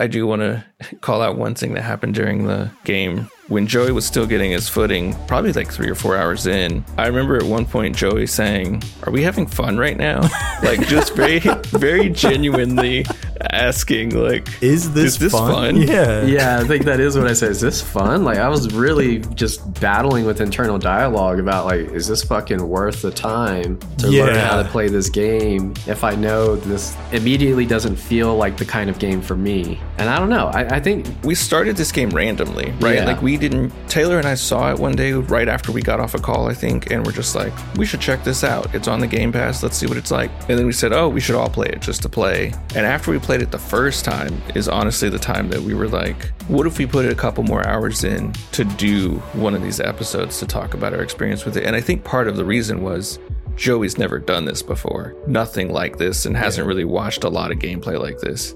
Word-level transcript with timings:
I 0.00 0.06
do 0.06 0.26
want 0.26 0.40
to 0.40 0.64
call 1.02 1.22
out 1.22 1.36
one 1.36 1.54
thing 1.54 1.74
that 1.74 1.82
happened 1.82 2.14
during 2.14 2.46
the 2.46 2.70
game 2.84 3.30
when 3.50 3.66
Joey 3.66 3.90
was 3.90 4.06
still 4.06 4.26
getting 4.26 4.52
his 4.52 4.68
footing, 4.68 5.12
probably 5.26 5.52
like 5.52 5.72
three 5.72 5.90
or 5.90 5.96
four 5.96 6.16
hours 6.16 6.46
in, 6.46 6.84
I 6.96 7.08
remember 7.08 7.36
at 7.36 7.42
one 7.42 7.66
point 7.66 7.96
Joey 7.96 8.26
saying, 8.28 8.82
Are 9.02 9.12
we 9.12 9.22
having 9.22 9.46
fun 9.46 9.76
right 9.76 9.96
now? 9.96 10.20
like 10.62 10.86
just 10.86 11.14
very, 11.16 11.40
very 11.40 12.10
genuinely 12.10 13.04
asking, 13.50 14.10
like, 14.10 14.48
Is 14.62 14.92
this, 14.94 15.14
Is 15.14 15.18
this 15.18 15.32
fun? 15.32 15.52
fun? 15.52 15.76
Yeah. 15.82 16.22
Yeah, 16.22 16.60
I 16.60 16.64
think 16.64 16.84
that 16.84 17.00
is 17.00 17.18
what 17.18 17.26
I 17.26 17.32
said. 17.32 17.50
Is 17.50 17.60
this 17.60 17.82
fun? 17.82 18.22
Like 18.22 18.38
I 18.38 18.48
was 18.48 18.72
really 18.72 19.18
just 19.34 19.80
battling 19.80 20.26
with 20.26 20.40
internal 20.40 20.78
dialogue 20.78 21.40
about 21.40 21.66
like, 21.66 21.88
is 21.90 22.06
this 22.06 22.22
fucking 22.22 22.66
worth 22.66 23.02
the 23.02 23.10
time 23.10 23.80
to 23.98 24.06
learn 24.08 24.36
how 24.36 24.62
to 24.62 24.68
play 24.68 24.86
this 24.88 25.08
game 25.08 25.74
if 25.88 26.04
I 26.04 26.14
know 26.14 26.54
this 26.54 26.96
immediately 27.10 27.66
doesn't 27.66 27.96
feel 27.96 28.36
like 28.36 28.56
the 28.58 28.64
kind 28.64 28.88
of 28.88 29.00
game 29.00 29.20
for 29.20 29.34
me? 29.34 29.80
And 29.98 30.08
I 30.08 30.20
don't 30.20 30.30
know. 30.30 30.46
I, 30.46 30.76
I 30.76 30.80
think 30.80 31.08
we 31.24 31.34
started 31.34 31.76
this 31.76 31.90
game 31.90 32.10
randomly, 32.10 32.70
right? 32.78 32.94
Yeah. 32.94 33.06
Like 33.06 33.20
we 33.22 33.39
didn't. 33.40 33.72
Taylor 33.88 34.18
and 34.18 34.26
I 34.26 34.34
saw 34.34 34.70
it 34.70 34.78
one 34.78 34.94
day 34.94 35.12
right 35.12 35.48
after 35.48 35.72
we 35.72 35.82
got 35.82 35.98
off 35.98 36.14
a 36.14 36.18
call, 36.18 36.48
I 36.48 36.54
think, 36.54 36.90
and 36.92 37.04
we're 37.04 37.12
just 37.12 37.34
like, 37.34 37.52
we 37.76 37.84
should 37.84 38.00
check 38.00 38.22
this 38.22 38.44
out. 38.44 38.72
It's 38.74 38.86
on 38.86 39.00
the 39.00 39.06
Game 39.06 39.32
Pass. 39.32 39.62
Let's 39.62 39.76
see 39.76 39.86
what 39.86 39.96
it's 39.96 40.10
like. 40.10 40.30
And 40.48 40.58
then 40.58 40.66
we 40.66 40.72
said, 40.72 40.92
oh, 40.92 41.08
we 41.08 41.20
should 41.20 41.34
all 41.34 41.48
play 41.48 41.66
it 41.68 41.80
just 41.80 42.02
to 42.02 42.08
play. 42.08 42.52
And 42.76 42.86
after 42.86 43.10
we 43.10 43.18
played 43.18 43.42
it 43.42 43.50
the 43.50 43.58
first 43.58 44.04
time, 44.04 44.40
is 44.54 44.68
honestly 44.68 45.08
the 45.08 45.18
time 45.18 45.48
that 45.48 45.60
we 45.60 45.74
were 45.74 45.88
like, 45.88 46.30
what 46.46 46.66
if 46.66 46.78
we 46.78 46.86
put 46.86 47.06
a 47.06 47.14
couple 47.14 47.42
more 47.42 47.66
hours 47.66 48.04
in 48.04 48.32
to 48.52 48.64
do 48.64 49.14
one 49.32 49.54
of 49.54 49.62
these 49.62 49.80
episodes 49.80 50.38
to 50.38 50.46
talk 50.46 50.74
about 50.74 50.92
our 50.92 51.02
experience 51.02 51.44
with 51.44 51.56
it? 51.56 51.64
And 51.64 51.74
I 51.74 51.80
think 51.80 52.04
part 52.04 52.28
of 52.28 52.36
the 52.36 52.44
reason 52.44 52.82
was. 52.82 53.18
Joey's 53.56 53.98
never 53.98 54.18
done 54.18 54.46
this 54.46 54.62
before. 54.62 55.14
Nothing 55.26 55.70
like 55.70 55.98
this 55.98 56.24
and 56.24 56.34
hasn't 56.34 56.66
really 56.66 56.84
watched 56.84 57.24
a 57.24 57.28
lot 57.28 57.50
of 57.50 57.58
gameplay 57.58 58.00
like 58.00 58.18
this. 58.18 58.54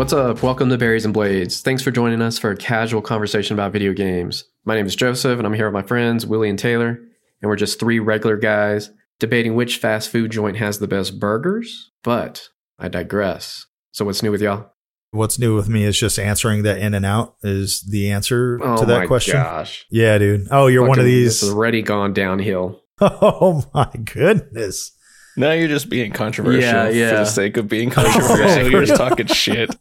What's 0.00 0.14
up? 0.14 0.42
Welcome 0.42 0.70
to 0.70 0.78
Berries 0.78 1.04
and 1.04 1.12
Blades. 1.12 1.60
Thanks 1.60 1.82
for 1.82 1.90
joining 1.90 2.22
us 2.22 2.38
for 2.38 2.50
a 2.50 2.56
casual 2.56 3.02
conversation 3.02 3.52
about 3.52 3.72
video 3.72 3.92
games. 3.92 4.44
My 4.64 4.74
name 4.74 4.86
is 4.86 4.96
Joseph, 4.96 5.36
and 5.36 5.46
I'm 5.46 5.52
here 5.52 5.66
with 5.66 5.74
my 5.74 5.82
friends 5.82 6.24
Willie 6.24 6.48
and 6.48 6.58
Taylor, 6.58 6.98
and 7.42 7.50
we're 7.50 7.56
just 7.56 7.78
three 7.78 7.98
regular 7.98 8.38
guys 8.38 8.90
debating 9.18 9.56
which 9.56 9.76
fast 9.76 10.08
food 10.08 10.30
joint 10.30 10.56
has 10.56 10.78
the 10.78 10.88
best 10.88 11.20
burgers. 11.20 11.90
But 12.02 12.48
I 12.78 12.88
digress. 12.88 13.66
So, 13.92 14.06
what's 14.06 14.22
new 14.22 14.30
with 14.30 14.40
y'all? 14.40 14.72
What's 15.10 15.38
new 15.38 15.54
with 15.54 15.68
me 15.68 15.84
is 15.84 15.98
just 15.98 16.18
answering 16.18 16.62
that 16.62 16.78
in 16.78 16.94
and 16.94 17.04
out 17.04 17.36
is 17.42 17.82
the 17.82 18.10
answer 18.10 18.58
Oh 18.62 18.78
to 18.78 18.86
that 18.86 19.06
question. 19.06 19.36
Oh 19.36 19.42
gosh. 19.42 19.84
Yeah, 19.90 20.16
dude. 20.16 20.48
Oh, 20.50 20.68
you're 20.68 20.88
one 20.88 20.98
of 20.98 21.04
these. 21.04 21.42
This 21.42 21.50
already 21.50 21.82
gone 21.82 22.14
downhill. 22.14 22.80
Oh 23.02 23.64
my 23.74 23.90
goodness. 24.04 24.92
Now 25.36 25.52
you're 25.52 25.68
just 25.68 25.88
being 25.88 26.12
controversial 26.12 26.60
Yeah, 26.62 26.88
yeah. 26.88 27.10
for 27.10 27.16
the 27.16 27.24
sake 27.26 27.56
of 27.56 27.68
being 27.68 27.90
controversial. 27.90 28.66
Oh, 28.66 28.68
you're 28.68 28.84
just 28.84 29.00
talking 29.00 29.26
shit. 29.26 29.74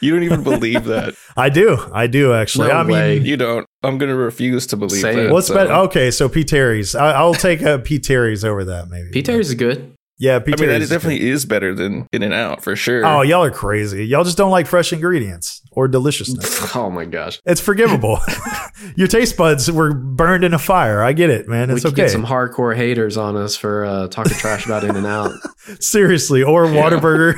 You 0.00 0.12
don't 0.12 0.22
even 0.24 0.42
believe 0.42 0.84
that. 0.86 1.14
I 1.36 1.48
do. 1.48 1.78
I 1.92 2.06
do 2.08 2.32
actually. 2.32 2.68
No 2.68 2.74
I 2.74 2.82
mean. 2.82 3.24
You 3.24 3.36
don't. 3.36 3.66
I'm 3.84 3.98
going 3.98 4.08
to 4.10 4.16
refuse 4.16 4.66
to 4.68 4.76
believe 4.76 5.00
Same. 5.00 5.16
that. 5.16 5.32
what's 5.32 5.46
so- 5.48 5.54
better? 5.54 5.72
Okay, 5.72 6.10
so 6.10 6.28
P. 6.28 6.42
Terry's. 6.44 6.94
I, 6.94 7.12
I'll 7.12 7.34
take 7.34 7.62
uh, 7.62 7.78
P. 7.78 7.98
Terry's 7.98 8.44
over 8.44 8.64
that 8.64 8.88
maybe. 8.88 9.10
P. 9.10 9.22
Terry's 9.22 9.48
is 9.48 9.54
good. 9.54 9.94
Yeah, 10.18 10.38
P. 10.38 10.52
I 10.52 10.60
mean, 10.60 10.68
that 10.68 10.82
is 10.82 10.90
definitely 10.90 11.28
is 11.28 11.44
better 11.44 11.74
than 11.74 12.06
In 12.12 12.22
and 12.22 12.32
Out 12.32 12.62
for 12.62 12.76
sure. 12.76 13.04
Oh, 13.04 13.22
y'all 13.22 13.42
are 13.42 13.50
crazy. 13.50 14.06
Y'all 14.06 14.24
just 14.24 14.36
don't 14.36 14.50
like 14.50 14.66
fresh 14.66 14.92
ingredients 14.92 15.62
or 15.72 15.88
deliciousness. 15.88 16.74
Oh 16.76 16.90
my 16.90 17.04
gosh. 17.04 17.40
it's 17.44 17.60
forgivable. 17.60 18.18
Your 18.96 19.08
taste 19.08 19.36
buds 19.36 19.70
were 19.70 19.92
burned 19.92 20.44
in 20.44 20.54
a 20.54 20.58
fire. 20.58 21.02
I 21.02 21.12
get 21.12 21.30
it, 21.30 21.48
man. 21.48 21.70
It's 21.70 21.82
could 21.82 21.92
okay. 21.92 22.02
get 22.02 22.10
some 22.10 22.24
hardcore 22.24 22.74
haters 22.76 23.16
on 23.16 23.36
us 23.36 23.56
for 23.56 23.84
uh, 23.84 24.08
talking 24.08 24.34
trash 24.34 24.64
about 24.64 24.84
In 24.84 24.96
and 24.96 25.06
Out. 25.06 25.32
Seriously, 25.80 26.42
or 26.42 26.66
Whataburger. 26.66 27.34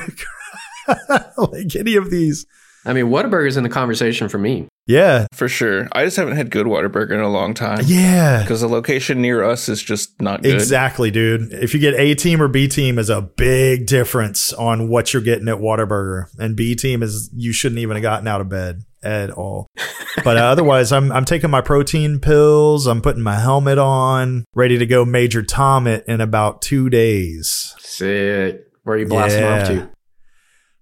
like 1.37 1.75
any 1.75 1.95
of 1.95 2.11
these. 2.11 2.45
I 2.85 2.93
mean, 2.93 3.05
Whataburger's 3.05 3.57
in 3.57 3.63
the 3.63 3.69
conversation 3.69 4.29
for 4.29 4.37
me. 4.37 4.67
Yeah. 4.87 5.25
for 5.33 5.47
sure. 5.49 5.87
I 5.93 6.05
just 6.05 6.15
haven't 6.15 6.35
had 6.37 6.51
good 6.51 6.67
Whataburger 6.67 7.11
in 7.13 7.19
a 7.19 7.27
long 7.29 7.55
time. 7.55 7.79
Yeah. 7.85 8.41
Because 8.41 8.61
the 8.61 8.67
location 8.67 9.19
near 9.19 9.43
us 9.43 9.67
is 9.67 9.81
just 9.81 10.21
not 10.21 10.43
good. 10.43 10.53
Exactly, 10.53 11.09
dude. 11.09 11.51
If 11.51 11.73
you 11.73 11.79
get 11.79 11.95
A 11.95 12.13
team 12.13 12.39
or 12.39 12.47
B 12.47 12.67
team 12.67 12.99
is 12.99 13.09
a 13.09 13.21
big 13.21 13.87
difference 13.87 14.53
on 14.53 14.87
what 14.87 15.11
you're 15.11 15.23
getting 15.23 15.47
at 15.47 15.55
Whataburger. 15.57 16.25
And 16.37 16.55
B 16.55 16.75
team 16.75 17.01
is 17.01 17.31
you 17.35 17.51
shouldn't 17.51 17.79
even 17.79 17.95
have 17.95 18.03
gotten 18.03 18.27
out 18.27 18.41
of 18.41 18.49
bed 18.49 18.83
at 19.01 19.31
all. 19.31 19.65
but 20.23 20.37
uh, 20.37 20.41
otherwise 20.41 20.91
I'm 20.91 21.11
I'm 21.11 21.25
taking 21.25 21.49
my 21.49 21.61
protein 21.61 22.19
pills, 22.19 22.85
I'm 22.85 23.01
putting 23.01 23.23
my 23.23 23.39
helmet 23.39 23.79
on, 23.79 24.45
ready 24.53 24.77
to 24.77 24.85
go 24.85 25.03
Major 25.03 25.41
Tom 25.41 25.87
it 25.87 26.03
in 26.07 26.21
about 26.21 26.61
2 26.61 26.91
days. 26.91 27.73
Sick. 27.79 28.61
Where 28.83 28.95
are 28.95 28.99
you 28.99 29.07
blasting 29.07 29.41
Yeah. 29.41 29.61
off 29.61 29.67
to? 29.69 29.89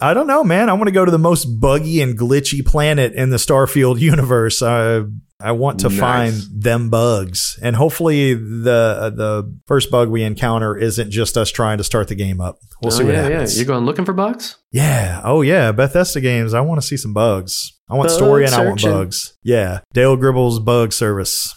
I 0.03 0.13
don't 0.13 0.27
know, 0.27 0.43
man. 0.43 0.69
I 0.69 0.73
want 0.73 0.87
to 0.87 0.91
go 0.91 1.05
to 1.05 1.11
the 1.11 1.17
most 1.19 1.45
buggy 1.45 2.01
and 2.01 2.17
glitchy 2.17 2.65
planet 2.65 3.13
in 3.13 3.29
the 3.29 3.37
Starfield 3.37 3.99
universe. 4.11 4.61
I 4.61 5.03
I 5.41 5.51
want 5.51 5.79
to 5.81 5.89
Nice. 5.89 5.99
find 5.99 6.33
them 6.63 6.89
bugs, 6.89 7.59
and 7.61 7.75
hopefully 7.75 8.33
the 8.33 9.11
the 9.15 9.57
first 9.67 9.91
bug 9.91 10.09
we 10.09 10.23
encounter 10.23 10.77
isn't 10.77 11.11
just 11.11 11.37
us 11.37 11.49
trying 11.51 11.77
to 11.79 11.83
start 11.83 12.07
the 12.07 12.15
game 12.15 12.39
up. 12.39 12.59
We'll 12.81 12.91
see 12.91 13.03
Oh, 13.03 13.07
what 13.07 13.15
yeah, 13.15 13.21
happens. 13.23 13.55
Yeah. 13.55 13.59
You're 13.61 13.67
going 13.73 13.85
looking 13.85 14.05
for 14.05 14.13
bugs? 14.13 14.57
Yeah. 14.71 15.21
Oh 15.23 15.41
yeah. 15.41 15.71
Bethesda 15.71 16.21
games. 16.21 16.53
I 16.53 16.61
want 16.61 16.81
to 16.81 16.87
see 16.87 16.97
some 16.97 17.13
bugs. 17.13 17.71
I 17.89 17.95
want 17.95 18.09
story 18.11 18.43
Bug 18.45 18.53
and 18.53 18.61
I 18.61 18.65
want 18.69 18.81
bugs. 18.81 19.37
Yeah. 19.43 19.81
Dale 19.93 20.15
Gribble's 20.17 20.59
bug 20.59 20.93
service. 20.93 21.53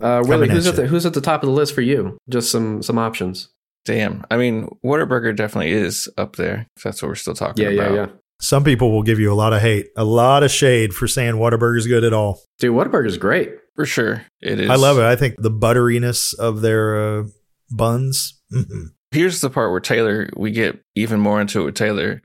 Uh, 0.00 0.22
Willie, 0.26 0.48
who's 0.48 0.66
at 0.66 0.74
at, 0.74 0.76
the, 0.76 0.86
who's 0.86 1.04
at 1.04 1.12
the 1.14 1.20
top 1.20 1.42
of 1.42 1.48
the 1.48 1.52
list 1.54 1.74
for 1.74 1.82
you? 1.82 2.16
Just 2.28 2.50
some 2.50 2.82
some 2.82 2.98
options. 2.98 3.48
Damn. 3.84 4.24
I 4.30 4.36
mean, 4.36 4.68
Whataburger 4.84 5.34
definitely 5.34 5.72
is 5.72 6.08
up 6.18 6.36
there. 6.36 6.66
If 6.76 6.82
that's 6.82 7.02
what 7.02 7.08
we're 7.08 7.14
still 7.14 7.34
talking 7.34 7.64
Yeah, 7.64 7.70
yeah, 7.70 7.82
about. 7.82 7.94
yeah. 7.94 8.06
Some 8.42 8.64
people 8.64 8.90
will 8.92 9.02
give 9.02 9.18
you 9.20 9.32
a 9.32 9.34
lot 9.34 9.52
of 9.52 9.60
hate, 9.60 9.88
a 9.96 10.04
lot 10.04 10.42
of 10.42 10.50
shade 10.50 10.92
for 10.94 11.06
saying 11.06 11.34
Whataburger's 11.34 11.86
good 11.86 12.04
at 12.04 12.12
all. 12.12 12.40
Dude, 12.58 12.74
Whataburger's 12.74 13.18
great. 13.18 13.50
For 13.76 13.84
sure. 13.86 14.22
It 14.40 14.60
is. 14.60 14.70
I 14.70 14.76
love 14.76 14.98
it. 14.98 15.04
I 15.04 15.16
think 15.16 15.36
the 15.38 15.50
butteriness 15.50 16.34
of 16.38 16.60
their 16.60 17.20
uh, 17.20 17.22
buns. 17.70 18.40
mhm. 18.52 18.88
Here's 19.12 19.40
the 19.40 19.50
part 19.50 19.70
where 19.72 19.80
Taylor, 19.80 20.28
we 20.36 20.52
get 20.52 20.78
even 20.94 21.18
more 21.20 21.40
into 21.40 21.62
it 21.62 21.64
with 21.64 21.74
Taylor. 21.74 22.22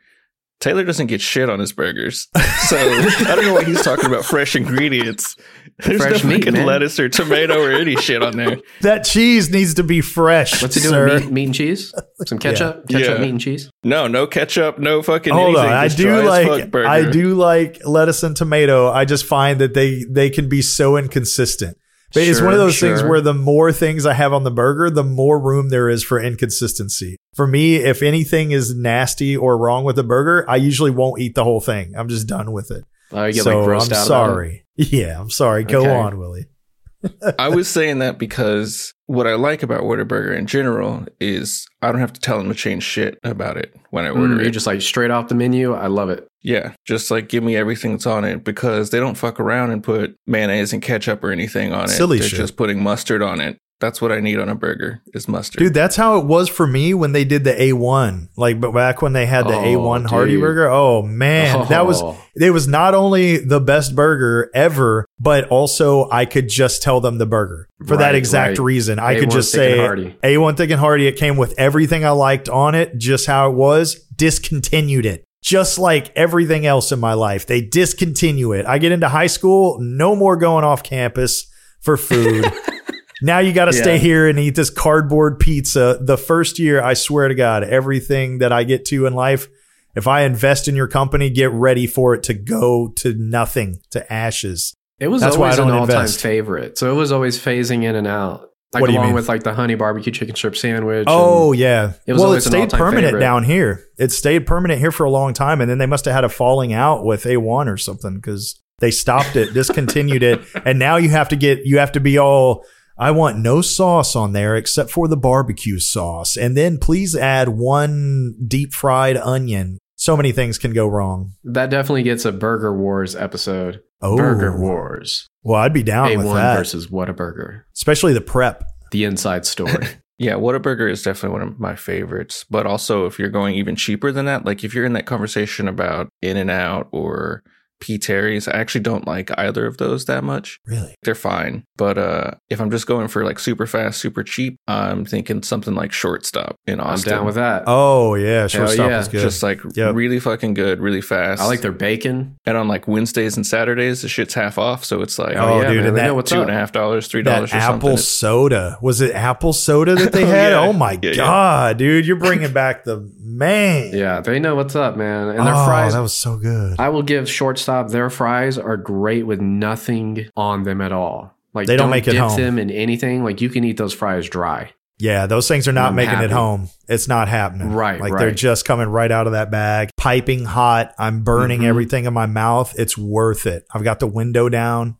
Taylor 0.61 0.83
doesn't 0.83 1.07
get 1.07 1.21
shit 1.21 1.49
on 1.49 1.59
his 1.59 1.73
burgers. 1.73 2.27
So 2.67 2.77
I 2.77 3.35
don't 3.35 3.45
know 3.45 3.53
why 3.53 3.63
he's 3.65 3.83
talking 3.83 4.05
about 4.05 4.25
fresh 4.25 4.55
ingredients. 4.55 5.35
There's 5.79 6.01
Fresh 6.01 6.23
no 6.23 6.29
meat, 6.29 6.37
fucking 6.39 6.53
man. 6.53 6.65
lettuce 6.65 6.97
or 6.99 7.09
tomato 7.09 7.61
or 7.61 7.71
any 7.73 7.97
shit 7.97 8.23
on 8.23 8.37
there. 8.37 8.57
That 8.81 9.03
cheese 9.03 9.49
needs 9.51 9.73
to 9.75 9.83
be 9.83 9.99
fresh. 9.99 10.61
What's 10.61 10.75
he 10.75 10.81
sir. 10.81 11.09
doing? 11.09 11.23
Meat, 11.25 11.31
meat 11.33 11.45
and 11.47 11.53
cheese? 11.55 11.93
Some 12.25 12.39
ketchup? 12.39 12.87
Ketchup, 12.87 13.17
Yeah. 13.17 13.21
meat 13.21 13.29
and 13.31 13.41
cheese? 13.41 13.69
No, 13.83 14.07
no 14.07 14.25
ketchup, 14.25 14.79
no 14.79 15.01
fucking 15.01 15.33
Hold 15.33 15.57
anything. 15.57 15.71
on, 15.71 15.73
I 15.73 15.87
do 15.89 16.21
like. 16.23 16.75
I 16.75 17.11
do 17.11 17.33
like 17.35 17.81
lettuce 17.85 18.23
and 18.23 18.35
tomato. 18.35 18.89
I 18.89 19.03
just 19.03 19.25
find 19.25 19.59
that 19.59 19.73
they 19.73 20.05
they 20.09 20.29
can 20.29 20.47
be 20.47 20.61
so 20.61 20.95
inconsistent. 20.97 21.77
But 22.13 22.23
it's 22.23 22.39
one 22.39 22.53
of 22.53 22.57
Sure, 22.57 22.65
those 22.65 22.79
things 22.79 23.03
where 23.03 23.19
the 23.21 23.33
more 23.33 23.71
things 23.73 24.05
I 24.05 24.13
have 24.13 24.31
on 24.31 24.43
the 24.43 24.51
burger, 24.51 24.89
the 24.89 25.03
more 25.03 25.39
room 25.39 25.69
there 25.69 25.89
is 25.89 26.03
for 26.03 26.19
inconsistency. 26.19 27.17
For 27.35 27.45
me, 27.47 27.75
if 27.75 28.01
anything 28.01 28.51
is 28.51 28.73
nasty 28.75 29.35
or 29.35 29.57
wrong 29.57 29.83
with 29.83 29.97
the 29.97 30.03
burger, 30.03 30.45
I 30.49 30.55
usually 30.57 30.91
won't 30.91 31.19
eat 31.21 31.35
the 31.35 31.43
whole 31.43 31.59
thing. 31.61 31.93
I'm 31.97 32.07
just 32.07 32.27
done 32.27 32.51
with 32.53 32.71
it. 32.71 32.85
You 33.11 33.33
get 33.33 33.43
so 33.43 33.59
like 33.59 33.67
grossed 33.69 33.71
I'm 33.71 33.79
out. 33.81 33.85
about 33.85 34.01
it? 34.03 34.05
sorry. 34.05 34.61
Yeah, 34.77 35.19
I'm 35.19 35.29
sorry. 35.29 35.63
Go 35.63 35.89
on, 35.89 36.17
Willie. 36.19 36.45
I 37.39 37.49
was 37.49 37.67
saying 37.67 37.99
that 37.99 38.17
because 38.17 38.93
what 39.05 39.27
I 39.27 39.35
like 39.35 39.63
about 39.63 39.81
Whataburger 39.83 40.35
in 40.37 40.47
general 40.47 41.05
is 41.19 41.67
I 41.81 41.91
don't 41.91 42.01
have 42.01 42.13
to 42.13 42.19
tell 42.19 42.37
them 42.39 42.49
to 42.49 42.55
change 42.55 42.83
shit 42.83 43.19
about 43.23 43.57
it 43.57 43.73
when 43.91 44.05
I 44.05 44.09
order 44.09 44.35
Mm, 44.35 44.39
it. 44.39 44.43
you're 44.43 44.51
just 44.51 44.67
like 44.67 44.81
straight 44.81 45.11
off 45.11 45.27
the 45.29 45.35
menu. 45.35 45.73
I 45.73 45.87
love 45.87 46.09
it. 46.09 46.27
Yeah, 46.45 46.73
just 46.85 47.09
like 47.09 47.27
give 47.27 47.43
me 47.43 47.55
everything 47.55 47.91
that's 47.93 48.05
on 48.05 48.23
it 48.23 48.43
because 48.43 48.91
they 48.91 48.99
don't 48.99 49.17
fuck 49.17 49.39
around 49.39 49.71
and 49.71 49.83
put 49.83 50.15
mayonnaise 50.27 50.73
and 50.73 50.81
ketchup 50.81 51.23
or 51.23 51.31
anything 51.31 51.73
on 51.73 51.85
it. 51.85 51.89
Silly 51.89 52.19
They're 52.19 52.29
shit. 52.29 52.37
just 52.39 52.55
putting 52.55 52.83
mustard 52.83 53.23
on 53.23 53.41
it. 53.41 53.57
That's 53.81 54.01
what 54.01 54.11
I 54.13 54.21
need 54.21 54.39
on 54.39 54.47
a 54.47 54.55
burger 54.55 55.01
is 55.13 55.27
mustard. 55.27 55.59
Dude, 55.59 55.73
that's 55.73 55.97
how 55.97 56.17
it 56.17 56.25
was 56.25 56.47
for 56.47 56.65
me 56.65 56.93
when 56.93 57.11
they 57.11 57.25
did 57.25 57.43
the 57.43 57.51
A1. 57.51 58.29
Like, 58.37 58.61
but 58.61 58.71
back 58.73 59.01
when 59.01 59.11
they 59.11 59.25
had 59.25 59.47
the 59.47 59.53
Oh, 59.55 59.63
A1 59.63 60.07
Hearty. 60.09 60.37
Burger. 60.37 60.69
Oh 60.69 61.01
man, 61.01 61.67
that 61.67 61.85
was 61.85 62.01
Oh. 62.01 62.17
it. 62.35 62.51
Was 62.51 62.69
not 62.69 62.93
only 62.93 63.37
the 63.37 63.59
best 63.59 63.93
burger 63.93 64.49
ever, 64.53 65.05
but 65.19 65.49
also 65.49 66.07
I 66.09 66.23
could 66.25 66.47
just 66.47 66.81
tell 66.83 67.01
them 67.01 67.17
the 67.17 67.25
burger 67.25 67.67
for 67.85 67.97
that 67.97 68.15
exact 68.15 68.59
right. 68.59 68.63
reason. 68.65 68.97
I 68.97 69.19
could 69.19 69.31
just 69.31 69.51
say. 69.51 69.77
A1 70.23 70.55
thick 70.55 70.69
and 70.69 70.79
hearty. 70.79 71.07
It 71.07 71.17
came 71.17 71.35
with 71.35 71.53
everything 71.57 72.05
I 72.05 72.11
liked 72.11 72.47
on 72.47 72.75
it, 72.75 72.97
just 72.97 73.25
how 73.25 73.49
it 73.49 73.55
was. 73.55 73.95
Discontinued 74.15 75.05
it. 75.05 75.23
Just 75.45 75.77
like 75.77 76.11
everything 76.15 76.65
else 76.65 76.91
in 76.91 76.99
my 76.99 77.13
life, 77.13 77.45
they 77.45 77.61
discontinue 77.61 78.51
it. 78.53 78.65
I 78.65 78.79
get 78.79 78.91
into 78.91 79.07
high 79.07 79.27
school, 79.27 79.77
no 79.79 80.15
more 80.15 80.37
going 80.37 80.63
off 80.63 80.81
campus 80.81 81.45
for 81.81 81.97
food. 81.97 82.51
now 83.21 83.37
you 83.37 83.53
got 83.53 83.65
to 83.65 83.73
stay 83.73 83.99
here 83.99 84.27
and 84.27 84.39
eat 84.39 84.55
this 84.55 84.71
cardboard 84.71 85.37
pizza. 85.37 85.99
The 86.01 86.17
first 86.17 86.57
year, 86.57 86.81
I 86.81 86.95
swear 86.95 87.27
to 87.27 87.35
God, 87.35 87.63
everything 87.63 88.39
that 88.39 88.51
I 88.51 88.63
get 88.63 88.85
to 88.85 89.05
in 89.05 89.13
life, 89.13 89.47
if 89.95 90.07
I 90.07 90.21
invest 90.21 90.67
in 90.67 90.75
your 90.75 90.87
company, 90.87 91.29
get 91.29 91.51
ready 91.51 91.85
for 91.85 92.15
it 92.15 92.23
to 92.23 92.33
go 92.33 92.91
to 92.95 93.13
nothing, 93.13 93.77
to 93.91 94.11
ashes. 94.11 94.73
It 94.99 95.09
was 95.09 95.21
That's 95.21 95.37
why 95.37 95.49
I 95.49 95.51
always 95.51 95.59
an 95.59 95.67
don't 95.67 95.77
all-time 95.77 95.95
invest. 95.97 96.21
favorite. 96.21 96.79
So 96.79 96.91
it 96.91 96.95
was 96.95 97.11
always 97.11 97.37
phasing 97.37 97.83
in 97.83 97.95
and 97.95 98.07
out. 98.07 98.49
Like 98.75 98.81
What 98.81 98.87
do 98.87 98.93
you 98.93 98.99
along 98.99 99.09
mean? 99.09 99.15
with 99.15 99.27
like 99.29 99.43
the 99.43 99.53
honey 99.53 99.75
barbecue 99.75 100.11
chicken 100.11 100.35
strip 100.35 100.55
sandwich. 100.55 101.05
Oh 101.07 101.51
and- 101.53 101.59
yeah. 101.59 101.93
It 102.05 102.13
was 102.13 102.21
well, 102.21 102.33
it 102.33 102.41
stayed 102.41 102.69
permanent 102.69 103.05
favorite. 103.07 103.19
down 103.21 103.43
here. 103.43 103.85
It 103.97 104.11
stayed 104.11 104.45
permanent 104.45 104.79
here 104.79 104.91
for 104.91 105.05
a 105.05 105.09
long 105.09 105.33
time, 105.33 105.61
and 105.61 105.69
then 105.69 105.77
they 105.77 105.85
must 105.85 106.05
have 106.05 106.13
had 106.13 106.23
a 106.23 106.29
falling 106.29 106.73
out 106.73 107.05
with 107.05 107.23
A1 107.23 107.67
or 107.71 107.77
something 107.77 108.15
because 108.15 108.59
they 108.79 108.91
stopped 108.91 109.35
it, 109.37 109.53
discontinued 109.53 110.21
it, 110.21 110.41
and 110.65 110.77
now 110.77 110.97
you 110.97 111.09
have 111.09 111.29
to 111.29 111.35
get 111.37 111.59
you 111.65 111.77
have 111.79 111.93
to 111.93 111.99
be 111.99 112.17
all. 112.19 112.65
I 112.97 113.11
want 113.11 113.37
no 113.37 113.61
sauce 113.61 114.15
on 114.15 114.31
there 114.31 114.55
except 114.55 114.89
for 114.89 115.07
the 115.09 115.17
barbecue 115.17 115.79
sauce, 115.79 116.37
and 116.37 116.55
then 116.55 116.77
please 116.77 117.15
add 117.15 117.49
one 117.49 118.35
deep 118.47 118.73
fried 118.73 119.17
onion. 119.17 119.79
So 119.97 120.17
many 120.17 120.33
things 120.33 120.57
can 120.57 120.73
go 120.73 120.87
wrong. 120.87 121.31
that 121.45 121.69
definitely 121.69 122.03
gets 122.03 122.25
a 122.25 122.31
Burger 122.33 122.75
Wars 122.77 123.15
episode. 123.15 123.81
Oh, 124.01 124.17
Burger 124.17 124.57
Wars. 124.57 125.27
Well, 125.43 125.61
I'd 125.61 125.73
be 125.73 125.83
down 125.83 126.09
with 126.17 126.25
A1 126.25 126.35
that, 126.35 126.57
versus 126.57 126.87
Whataburger. 126.87 127.63
especially 127.75 128.13
the 128.13 128.21
prep. 128.21 128.63
The 128.91 129.03
inside 129.03 129.45
story. 129.45 129.87
Yeah, 130.17 130.35
Whataburger 130.35 130.89
is 130.89 131.03
definitely 131.03 131.37
one 131.37 131.41
of 131.45 131.59
my 131.59 131.75
favorites. 131.75 132.45
But 132.49 132.65
also, 132.65 133.05
if 133.05 133.19
you're 133.19 133.27
going 133.27 133.55
even 133.55 133.75
cheaper 133.75 134.13
than 134.13 134.23
that, 134.27 134.45
like 134.45 134.63
if 134.63 134.73
you're 134.73 134.85
in 134.85 134.93
that 134.93 135.05
conversation 135.05 135.67
about 135.67 136.07
In 136.21 136.37
and 136.37 136.49
Out 136.49 136.87
or 136.93 137.43
P. 137.85 137.99
Terry's, 137.99 138.47
I 138.47 138.53
actually 138.57 138.81
don't 138.81 139.05
like 139.05 139.29
either 139.37 139.67
of 139.67 139.77
those 139.77 140.05
that 140.05 140.23
much. 140.23 140.59
Really? 140.65 140.95
They're 141.03 141.13
fine. 141.13 141.65
But 141.77 141.99
uh, 141.99 142.31
if 142.49 142.59
I'm 142.59 142.71
just 142.71 142.87
going 142.87 143.09
for 143.09 143.23
like 143.23 143.37
super 143.37 143.67
fast, 143.67 143.99
super 144.01 144.23
cheap, 144.23 144.57
I'm 144.67 145.05
thinking 145.05 145.43
something 145.43 145.75
like 145.75 145.91
Shortstop 145.91 146.55
in 146.65 146.79
I'm 146.79 146.97
down 147.01 147.25
with 147.27 147.35
that. 147.35 147.65
Oh 147.67 148.15
yeah, 148.15 148.47
shortstop 148.47 148.89
yeah. 148.89 148.99
is 149.01 149.07
good. 149.07 149.21
Just 149.21 149.43
like 149.43 149.61
Yep. 149.75 149.93
really 149.93 150.19
fucking 150.19 150.55
good, 150.55 150.79
really 150.79 151.01
fast. 151.01 151.43
I 151.43 151.45
like 151.45 151.61
their 151.61 151.71
bacon. 151.71 152.37
and 152.47 152.57
on 152.57 152.67
like 152.67 152.87
Wednesdays 152.87 153.35
and 153.35 153.45
Saturdays, 153.45 154.01
the 154.01 154.07
shit's 154.09 154.33
half 154.33 154.57
off. 154.57 154.83
So 154.83 155.03
it's 155.03 155.19
like 155.19 155.35
Oh, 155.37 155.61
yeah, 155.61 155.67
dude, 155.67 155.77
man, 155.77 155.87
and 155.89 155.97
that 155.97 156.07
know 156.07 156.13
what's 156.15 156.31
two 156.31 156.37
up. 156.37 156.47
and 156.47 156.51
a 156.51 156.59
half 156.59 156.71
dollars, 156.71 157.05
three 157.07 157.21
dollars 157.21 157.53
or 157.53 157.57
apple 157.57 157.71
something. 157.73 157.89
It's- 157.91 158.07
soda. 158.07 158.77
Was 158.81 159.01
it 159.01 159.13
apple 159.13 159.53
soda 159.53 159.93
that 159.93 160.11
they 160.11 160.23
Oh, 160.25 160.27
had? 160.27 160.49
yeah. 160.53 160.59
Oh 160.61 160.73
my 160.73 160.93
Yeah, 160.93 161.11
yeah. 161.11 161.15
god, 161.17 161.77
dude, 161.77 162.07
you're 162.07 162.15
bringing 162.15 162.51
back 162.51 162.83
the 162.83 163.07
man. 163.19 163.93
Yeah, 163.93 164.21
they 164.21 164.39
know 164.39 164.55
what's 164.55 164.75
up, 164.75 164.97
man. 164.97 165.27
And 165.29 165.45
their 165.45 165.53
oh, 165.53 165.65
fries. 165.65 165.93
that 165.93 165.99
was 165.99 166.13
so 166.13 166.37
good. 166.37 166.79
I 166.79 166.89
will 166.89 167.03
give 167.03 167.29
shortstop. 167.29 167.74
Their 167.83 168.09
fries 168.09 168.57
are 168.57 168.77
great 168.77 169.25
with 169.25 169.41
nothing 169.41 170.27
on 170.35 170.63
them 170.63 170.81
at 170.81 170.91
all. 170.91 171.33
Like 171.53 171.67
They 171.67 171.77
don't 171.77 171.89
make 171.89 172.07
it 172.07 172.15
home. 172.15 172.35
them 172.37 172.59
in 172.59 172.69
anything. 172.69 173.23
Like 173.23 173.41
you 173.41 173.49
can 173.49 173.63
eat 173.63 173.77
those 173.77 173.93
fries 173.93 174.27
dry. 174.27 174.71
yeah, 174.97 175.25
those 175.25 175.47
things 175.47 175.67
are 175.67 175.71
not 175.73 175.89
I'm 175.89 175.95
making 175.95 176.15
happy. 176.15 176.25
it 176.25 176.31
home. 176.31 176.69
It's 176.87 177.07
not 177.07 177.27
happening. 177.27 177.71
Right, 177.73 177.99
like 177.99 178.17
they're 178.17 178.31
just 178.31 178.65
coming 178.65 178.87
right 178.87 179.11
out 179.11 179.27
of 179.27 179.33
that 179.33 179.51
bag, 179.51 179.89
piping 179.97 180.45
hot. 180.45 180.93
I'm 180.97 181.23
burning 181.23 181.61
Mhm. 181.61 181.65
everything 181.67 182.05
in 182.05 182.13
my 182.13 182.25
mouth. 182.27 182.73
It's 182.77 182.97
worth 182.97 183.45
it. 183.45 183.65
I've 183.73 183.83
got 183.83 183.99
the 183.99 184.07
window 184.07 184.47
down, 184.49 184.95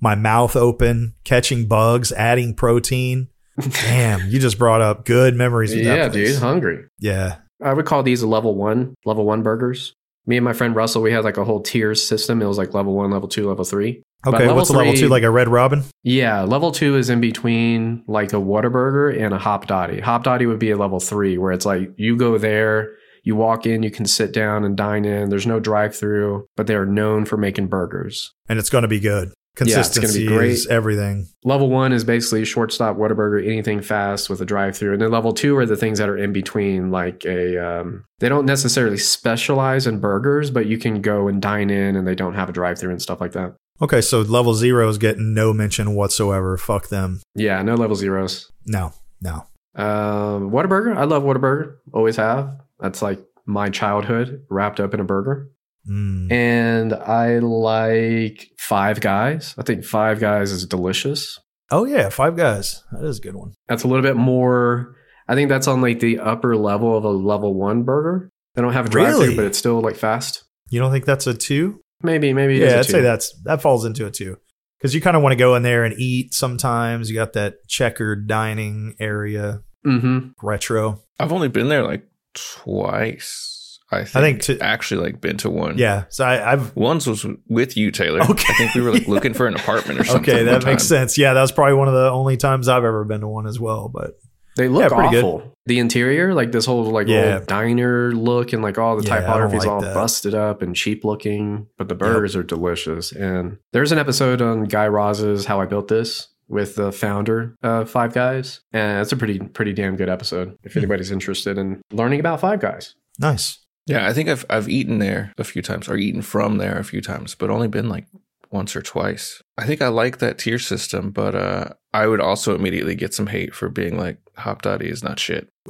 my 0.00 0.14
mouth 0.14 0.56
open, 0.56 1.14
catching 1.24 1.68
bugs, 1.68 2.12
adding 2.12 2.54
protein. 2.54 3.28
Damn, 3.58 4.28
you 4.28 4.38
just 4.38 4.58
brought 4.58 4.80
up 4.80 5.04
good 5.04 5.34
memories. 5.34 5.74
Yeah, 5.74 6.08
dude, 6.08 6.38
hungry. 6.38 6.84
Yeah. 6.98 7.36
I 7.62 7.74
would 7.74 7.84
call 7.84 8.02
these 8.02 8.22
a 8.22 8.26
level 8.26 8.54
one, 8.54 8.94
level 9.04 9.24
one 9.26 9.42
burgers. 9.42 9.94
Me 10.26 10.36
and 10.36 10.44
my 10.44 10.52
friend 10.52 10.76
Russell, 10.76 11.02
we 11.02 11.12
had 11.12 11.24
like 11.24 11.36
a 11.38 11.44
whole 11.44 11.62
tiers 11.62 12.06
system. 12.06 12.42
It 12.42 12.46
was 12.46 12.58
like 12.58 12.74
level 12.74 12.94
one, 12.94 13.10
level 13.10 13.28
two, 13.28 13.48
level 13.48 13.64
three. 13.64 14.02
But 14.22 14.34
Okay. 14.34 14.44
level 14.44 14.56
What's 14.56 14.70
the 14.70 14.76
level 14.76 14.92
two? 14.94 15.08
Like 15.08 15.22
a 15.22 15.30
Red 15.30 15.48
Robin? 15.48 15.82
Yeah, 16.02 16.42
level 16.42 16.72
two 16.72 16.96
is 16.96 17.08
in 17.08 17.20
between 17.20 18.04
like 18.06 18.32
a 18.32 18.36
Whataburger 18.36 19.18
and 19.18 19.32
a 19.32 19.38
Hopdoddy. 19.38 20.00
Hop 20.00 20.24
Dottie 20.24 20.46
would 20.46 20.58
be 20.58 20.70
a 20.70 20.76
level 20.76 21.00
three, 21.00 21.38
where 21.38 21.52
it's 21.52 21.64
like 21.64 21.90
you 21.96 22.16
go 22.16 22.36
there, 22.36 22.90
you 23.24 23.34
walk 23.34 23.64
in, 23.66 23.82
you 23.82 23.90
can 23.90 24.04
sit 24.06 24.32
down 24.32 24.64
and 24.64 24.76
dine 24.76 25.04
in. 25.06 25.30
There's 25.30 25.46
no 25.46 25.58
drive 25.58 25.96
through, 25.96 26.46
but 26.56 26.66
they 26.66 26.74
are 26.74 26.86
known 26.86 27.24
for 27.24 27.36
making 27.38 27.68
burgers. 27.68 28.30
And 28.48 28.58
it's 28.58 28.70
going 28.70 28.82
to 28.82 28.88
be 28.88 29.00
good. 29.00 29.30
Yeah, 29.58 29.74
Consistency 29.74 30.20
be 30.20 30.26
great. 30.26 30.50
is 30.52 30.66
everything. 30.68 31.28
Level 31.44 31.68
one 31.68 31.92
is 31.92 32.04
basically 32.04 32.44
shortstop 32.44 32.96
Whataburger, 32.96 33.44
anything 33.44 33.82
fast 33.82 34.30
with 34.30 34.40
a 34.40 34.44
drive 34.46 34.76
through. 34.76 34.92
And 34.92 35.02
then 35.02 35.10
level 35.10 35.32
two 35.32 35.56
are 35.56 35.66
the 35.66 35.76
things 35.76 35.98
that 35.98 36.08
are 36.08 36.16
in 36.16 36.32
between, 36.32 36.90
like 36.90 37.24
a, 37.26 37.58
um, 37.58 38.04
they 38.20 38.28
don't 38.28 38.46
necessarily 38.46 38.96
specialize 38.96 39.86
in 39.86 39.98
burgers, 40.00 40.50
but 40.50 40.66
you 40.66 40.78
can 40.78 41.02
go 41.02 41.28
and 41.28 41.42
dine 41.42 41.68
in 41.68 41.96
and 41.96 42.06
they 42.06 42.14
don't 42.14 42.34
have 42.34 42.48
a 42.48 42.52
drive 42.52 42.78
through 42.78 42.92
and 42.92 43.02
stuff 43.02 43.20
like 43.20 43.32
that. 43.32 43.54
Okay, 43.82 44.00
so 44.00 44.20
level 44.20 44.54
zero 44.54 44.88
is 44.88 44.98
getting 44.98 45.34
no 45.34 45.52
mention 45.52 45.94
whatsoever. 45.94 46.56
Fuck 46.56 46.88
them. 46.88 47.20
Yeah, 47.34 47.60
no 47.62 47.74
level 47.74 47.96
zeros. 47.96 48.50
No, 48.66 48.92
no. 49.20 49.46
Um, 49.74 50.50
Whataburger, 50.50 50.96
I 50.96 51.04
love 51.04 51.22
Whataburger, 51.22 51.76
always 51.92 52.16
have. 52.16 52.60
That's 52.78 53.02
like 53.02 53.20
my 53.46 53.68
childhood 53.68 54.44
wrapped 54.48 54.80
up 54.80 54.94
in 54.94 55.00
a 55.00 55.04
burger. 55.04 55.50
Mm. 55.88 56.30
And 56.32 56.92
I 56.94 57.38
like 57.38 58.48
Five 58.58 59.00
Guys. 59.00 59.54
I 59.58 59.62
think 59.62 59.84
Five 59.84 60.20
Guys 60.20 60.52
is 60.52 60.66
delicious. 60.66 61.38
Oh 61.70 61.84
yeah, 61.84 62.08
Five 62.08 62.36
Guys. 62.36 62.82
That 62.92 63.04
is 63.04 63.18
a 63.18 63.22
good 63.22 63.36
one. 63.36 63.52
That's 63.68 63.84
a 63.84 63.88
little 63.88 64.02
bit 64.02 64.16
more. 64.16 64.94
I 65.28 65.34
think 65.34 65.48
that's 65.48 65.68
on 65.68 65.80
like 65.80 66.00
the 66.00 66.18
upper 66.18 66.56
level 66.56 66.96
of 66.96 67.04
a 67.04 67.10
level 67.10 67.54
one 67.54 67.84
burger. 67.84 68.30
They 68.54 68.62
don't 68.62 68.72
have 68.72 68.86
a 68.86 68.88
drive 68.88 69.14
through, 69.14 69.20
Really? 69.22 69.36
but 69.36 69.44
it's 69.44 69.58
still 69.58 69.80
like 69.80 69.96
fast. 69.96 70.42
You 70.70 70.80
don't 70.80 70.90
think 70.92 71.04
that's 71.04 71.26
a 71.26 71.34
two? 71.34 71.80
Maybe, 72.02 72.32
maybe. 72.32 72.56
it 72.56 72.62
is 72.62 72.70
yeah, 72.72 72.76
a 72.76 72.80
I'd 72.80 72.86
two. 72.86 72.92
say 72.92 73.00
that's 73.00 73.32
that 73.44 73.62
falls 73.62 73.84
into 73.84 74.06
a 74.06 74.10
two. 74.10 74.36
Because 74.78 74.94
you 74.94 75.00
kind 75.00 75.16
of 75.16 75.22
want 75.22 75.32
to 75.32 75.36
go 75.36 75.54
in 75.54 75.62
there 75.62 75.84
and 75.84 75.94
eat. 75.98 76.32
Sometimes 76.34 77.10
you 77.10 77.14
got 77.14 77.34
that 77.34 77.66
checkered 77.68 78.26
dining 78.26 78.94
area, 78.98 79.62
Mm-hmm. 79.86 80.30
retro. 80.42 81.02
I've 81.18 81.32
only 81.32 81.48
been 81.48 81.68
there 81.68 81.84
like 81.84 82.04
twice. 82.34 83.59
I 83.92 84.04
think. 84.04 84.42
think 84.44 84.58
to- 84.58 84.64
actually 84.64 85.04
like 85.04 85.20
been 85.20 85.36
to 85.38 85.50
one. 85.50 85.76
Yeah, 85.78 86.04
so 86.10 86.24
I, 86.24 86.52
I've 86.52 86.74
Once 86.76 87.06
was 87.06 87.26
with 87.48 87.76
you, 87.76 87.90
Taylor. 87.90 88.20
Okay. 88.22 88.44
I 88.48 88.54
think 88.56 88.74
we 88.74 88.82
were 88.82 88.92
like 88.92 89.08
looking 89.08 89.34
for 89.34 89.46
an 89.46 89.54
apartment 89.60 89.98
or 90.00 90.04
something. 90.04 90.32
okay. 90.34 90.44
That 90.44 90.64
makes 90.64 90.84
sense. 90.84 91.18
Yeah, 91.18 91.34
that 91.34 91.40
was 91.40 91.52
probably 91.52 91.74
one 91.74 91.88
of 91.88 91.94
the 91.94 92.10
only 92.10 92.36
times 92.36 92.68
I've 92.68 92.84
ever 92.84 93.04
been 93.04 93.20
to 93.22 93.28
one 93.28 93.46
as 93.46 93.58
well. 93.58 93.88
But 93.88 94.12
They 94.56 94.68
look 94.68 94.82
Yeah, 94.82 94.88
pretty 94.96 95.10
good. 95.10 95.24
awful. 95.24 95.54
The 95.66 95.78
interior, 95.78 96.34
like 96.34 96.52
this 96.52 96.66
whole 96.66 96.84
like 96.84 97.06
Yeah. 97.08 97.38
old 97.38 97.46
diner 97.46 98.12
look, 98.12 98.52
and 98.52 98.62
like 98.62 98.78
all 98.78 98.96
the 98.96 99.06
Yeah, 99.06 99.20
typography 99.20 99.56
is 99.58 99.64
like 99.64 99.72
all 99.72 99.80
that. 99.80 99.94
busted 99.94 100.34
up 100.34 100.62
and 100.62 100.74
cheap 100.74 101.04
looking. 101.04 101.66
But 101.78 101.88
the 101.88 101.94
burgers 101.94 102.34
are 102.36 102.42
delicious. 102.42 103.12
And 103.12 103.58
there's 103.72 103.92
an 103.92 103.98
episode 103.98 104.40
on 104.42 104.64
Guy 104.64 104.86
Raz's 104.88 105.46
"How 105.46 105.60
I 105.60 105.66
Built 105.66 105.88
This" 105.88 106.28
with 106.48 106.74
the 106.76 106.90
founder 106.90 107.54
of 107.62 107.88
Five 107.90 108.12
Guys, 108.12 108.60
and 108.72 109.00
it's 109.00 109.12
a 109.12 109.16
pretty 109.16 109.38
pretty 109.38 109.72
damn 109.72 109.94
good 109.96 110.08
episode. 110.08 110.56
If 110.64 110.72
Hmm. 110.72 110.80
anybody's 110.80 111.10
interested 111.12 111.56
in 111.58 111.80
learning 111.92 112.18
about 112.20 112.40
Five 112.40 112.60
Guys, 112.60 112.94
nice. 113.20 113.58
Yeah, 113.90 114.06
I 114.08 114.12
think 114.12 114.28
I've 114.28 114.44
I've 114.48 114.68
eaten 114.68 114.98
there 114.98 115.32
a 115.38 115.44
few 115.44 115.62
times 115.62 115.88
or 115.88 115.96
eaten 115.96 116.22
from 116.22 116.58
there 116.58 116.78
a 116.78 116.84
few 116.84 117.00
times, 117.00 117.34
but 117.34 117.50
only 117.50 117.68
been 117.68 117.88
like 117.88 118.06
once 118.50 118.74
or 118.76 118.82
twice. 118.82 119.42
I 119.58 119.66
think 119.66 119.82
I 119.82 119.88
like 119.88 120.18
that 120.18 120.38
tier 120.38 120.58
system, 120.58 121.10
but 121.10 121.34
uh 121.34 121.64
I 121.92 122.06
would 122.06 122.20
also 122.20 122.54
immediately 122.54 122.94
get 122.94 123.12
some 123.14 123.26
hate 123.26 123.54
for 123.54 123.68
being 123.68 123.98
like 123.98 124.18
Hopdoddy 124.38 124.86
is 124.86 125.02
not 125.02 125.18
shit. 125.18 125.48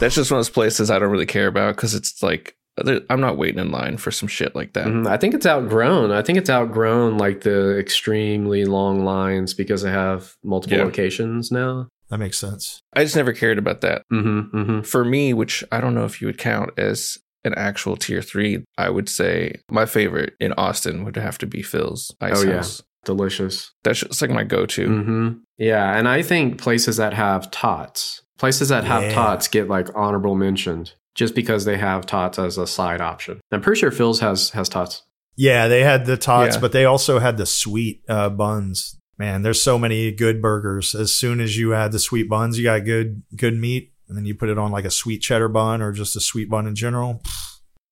That's 0.00 0.14
just 0.14 0.30
one 0.30 0.38
of 0.38 0.46
those 0.46 0.50
places 0.50 0.90
I 0.90 0.98
don't 0.98 1.10
really 1.10 1.26
care 1.26 1.46
about 1.48 1.76
because 1.76 1.94
it's 1.94 2.22
like 2.22 2.56
I'm 3.08 3.20
not 3.20 3.36
waiting 3.38 3.60
in 3.60 3.70
line 3.70 3.96
for 3.98 4.10
some 4.10 4.28
shit 4.28 4.54
like 4.56 4.72
that. 4.72 4.86
Mhm. 4.86 5.06
I 5.06 5.16
think 5.16 5.34
it's 5.34 5.46
outgrown. 5.46 6.10
I 6.10 6.22
think 6.22 6.38
it's 6.38 6.50
outgrown 6.50 7.18
like 7.18 7.42
the 7.42 7.78
extremely 7.78 8.64
long 8.64 9.04
lines 9.04 9.54
because 9.54 9.82
they 9.82 9.90
have 9.92 10.34
multiple 10.42 10.78
Yeah. 10.78 10.84
locations 10.84 11.52
now. 11.52 11.88
That 12.10 12.18
makes 12.18 12.38
sense. 12.38 12.80
I 12.94 13.04
just 13.04 13.16
never 13.16 13.32
cared 13.32 13.58
about 13.58 13.80
that. 13.80 14.02
Mm-hmm, 14.12 14.56
mm-hmm. 14.56 14.80
For 14.82 15.04
me, 15.04 15.32
which 15.32 15.64
I 15.72 15.80
don't 15.80 15.94
know 15.94 16.04
if 16.04 16.20
you 16.20 16.26
would 16.26 16.38
count 16.38 16.70
as 16.76 17.18
an 17.44 17.54
actual 17.56 17.96
tier 17.96 18.22
three, 18.22 18.64
I 18.78 18.90
would 18.90 19.08
say 19.08 19.56
my 19.70 19.86
favorite 19.86 20.34
in 20.40 20.52
Austin 20.54 21.04
would 21.04 21.16
have 21.16 21.38
to 21.38 21.46
be 21.46 21.62
Phil's 21.62 22.14
Ice 22.20 22.42
Oh, 22.44 22.48
yeah. 22.48 22.62
Delicious. 23.04 23.70
That's 23.82 24.00
just 24.00 24.22
like 24.22 24.30
my 24.30 24.44
go-to. 24.44 24.86
hmm 24.86 25.28
Yeah, 25.58 25.96
and 25.96 26.08
I 26.08 26.22
think 26.22 26.58
places 26.58 26.96
that 26.96 27.12
have 27.12 27.50
tots, 27.50 28.22
places 28.38 28.70
that 28.70 28.84
have 28.84 29.02
Yeah. 29.02 29.12
tots 29.12 29.46
get 29.48 29.68
like 29.68 29.88
honorable 29.94 30.34
mentioned 30.34 30.94
just 31.14 31.34
because 31.34 31.64
they 31.66 31.76
have 31.76 32.06
tots 32.06 32.38
as 32.38 32.56
a 32.58 32.66
side 32.66 33.00
option. 33.00 33.40
I'm 33.52 33.60
pretty 33.60 33.78
sure 33.80 33.90
Phil's 33.90 34.20
has 34.20 34.50
has 34.50 34.68
tots. 34.70 35.02
Yeah, 35.36 35.68
they 35.68 35.82
had 35.82 36.06
the 36.06 36.16
tots, 36.16 36.56
Yeah. 36.56 36.60
but 36.60 36.72
they 36.72 36.84
also 36.86 37.18
had 37.18 37.36
the 37.36 37.46
sweet 37.46 38.02
uh, 38.08 38.30
buns. 38.30 38.96
Man, 39.18 39.42
there's 39.42 39.62
so 39.62 39.78
many 39.78 40.10
good 40.10 40.40
burgers. 40.42 40.94
As 40.94 41.14
soon 41.14 41.40
as 41.40 41.56
you 41.56 41.72
add 41.74 41.92
the 41.92 41.98
sweet 42.00 42.28
buns, 42.28 42.56
you 42.58 42.64
got 42.64 42.84
good 42.84 43.22
good 43.36 43.54
meat, 43.54 43.92
and 44.08 44.16
then 44.16 44.24
you 44.26 44.34
put 44.34 44.48
it 44.48 44.58
on 44.58 44.70
like 44.72 44.84
a 44.84 44.90
sweet 44.90 45.20
cheddar 45.20 45.48
bun 45.48 45.80
or 45.82 45.92
just 45.92 46.16
a 46.16 46.20
sweet 46.20 46.48
bun 46.50 46.66
in 46.66 46.74
general. 46.74 47.22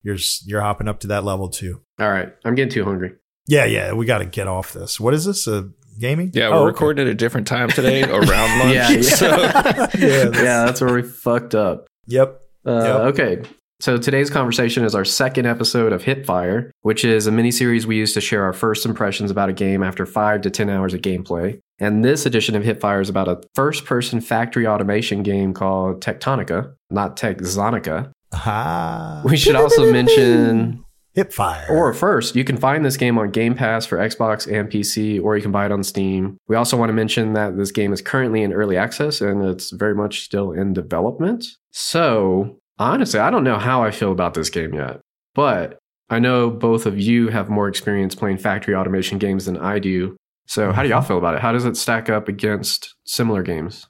You're 0.03 0.17
you're 0.45 0.61
hopping 0.61 0.87
up 0.87 0.99
to 1.01 1.07
that 1.07 1.23
level 1.23 1.49
too. 1.49 1.81
All 1.99 2.09
right, 2.09 2.33
I'm 2.43 2.55
getting 2.55 2.71
too 2.73 2.83
hungry. 2.83 3.13
Yeah, 3.47 3.65
yeah, 3.65 3.93
we 3.93 4.05
got 4.05 4.19
to 4.19 4.25
get 4.25 4.47
off 4.47 4.73
this. 4.73 4.99
What 4.99 5.13
is 5.13 5.25
this? 5.25 5.47
A 5.47 5.69
gaming? 5.99 6.31
Yeah, 6.33 6.47
Oh, 6.47 6.51
we're 6.51 6.57
okay. 6.61 6.65
recording 6.67 7.07
at 7.07 7.11
a 7.11 7.15
different 7.15 7.45
time 7.47 7.69
today 7.69 8.03
around 8.09 8.59
lunch. 8.59 8.73
yeah, 8.73 8.89
yeah. 8.89 9.01
So 9.01 9.27
Yeah, 9.37 9.87
yeah, 9.97 10.23
that's- 10.25 10.31
that's 10.33 10.81
where 10.81 10.93
we 10.93 11.01
fucked 11.03 11.55
up. 11.55 11.85
Yep. 12.07 12.41
Uh, 12.65 12.71
Yep. 12.71 12.95
Okay. 13.19 13.41
So 13.79 13.97
today's 13.97 14.29
conversation 14.29 14.85
is 14.85 14.95
our 14.95 15.03
second 15.03 15.45
episode 15.45 15.91
of 15.91 16.03
Hip 16.03 16.25
Fire, 16.25 16.71
which 16.83 17.03
is 17.03 17.27
a 17.27 17.31
mini 17.31 17.51
series 17.51 17.85
we 17.85 17.97
use 17.97 18.13
to 18.13 18.21
share 18.21 18.43
our 18.45 18.53
first 18.53 18.85
impressions 18.85 19.29
about 19.29 19.49
a 19.49 19.53
game 19.53 19.83
after 19.83 20.05
five 20.05 20.41
to 20.43 20.49
10 20.49 20.69
hours 20.69 20.93
of 20.93 21.01
gameplay. 21.01 21.59
And 21.83 22.03
this 22.03 22.25
edition 22.25 22.55
of 22.55 22.63
Hip 22.63 22.79
Fire 22.79 23.01
is 23.01 23.09
about 23.09 23.27
a 23.27 23.41
first 23.55 23.83
person 23.83 24.21
factory 24.21 24.65
automation 24.65 25.21
game 25.21 25.53
called 25.53 26.01
Techtonica, 26.01 26.73
not 26.89 27.17
Techzonica. 27.17 28.09
Ah. 28.31 29.21
We 29.25 29.35
should 29.35 29.57
also 29.57 29.91
mention 29.91 30.81
Hipfire. 31.17 31.69
Or 31.69 31.93
first, 31.93 32.37
you 32.37 32.45
can 32.45 32.55
find 32.55 32.85
this 32.85 32.95
game 32.95 33.17
on 33.17 33.31
Game 33.31 33.53
Pass 33.53 33.85
for 33.85 33.97
Xbox 33.97 34.49
and 34.49 34.69
PC, 34.69 35.21
or 35.21 35.35
you 35.35 35.41
can 35.41 35.51
buy 35.51 35.65
it 35.65 35.73
on 35.73 35.83
Steam. 35.83 36.37
We 36.47 36.55
also 36.55 36.77
want 36.77 36.87
to 36.87 36.93
mention 36.93 37.33
that 37.33 37.57
this 37.57 37.73
game 37.73 37.91
is 37.91 38.01
currently 38.01 38.43
in 38.43 38.53
early 38.53 38.77
access 38.77 39.19
and 39.19 39.43
it's 39.43 39.71
very 39.71 39.93
much 39.93 40.21
still 40.23 40.53
in 40.53 40.71
development. 40.71 41.45
So, 41.71 42.59
honestly, 42.79 43.19
I 43.19 43.29
don't 43.29 43.43
know 43.43 43.59
how 43.59 43.83
I 43.83 43.91
feel 43.91 44.13
about 44.13 44.35
this 44.35 44.49
game 44.49 44.73
yet, 44.73 45.01
but 45.35 45.79
I 46.09 46.19
know 46.19 46.49
both 46.49 46.85
of 46.85 46.97
you 46.97 47.27
have 47.27 47.49
more 47.49 47.67
experience 47.67 48.15
playing 48.15 48.37
factory 48.37 48.73
automation 48.73 49.17
games 49.17 49.47
than 49.47 49.57
I 49.57 49.79
do. 49.79 50.15
So, 50.45 50.71
how 50.71 50.83
do 50.83 50.89
y'all 50.89 51.01
feel 51.01 51.17
about 51.17 51.35
it? 51.35 51.41
How 51.41 51.51
does 51.51 51.65
it 51.65 51.77
stack 51.77 52.09
up 52.09 52.27
against 52.27 52.95
similar 53.05 53.43
games? 53.43 53.87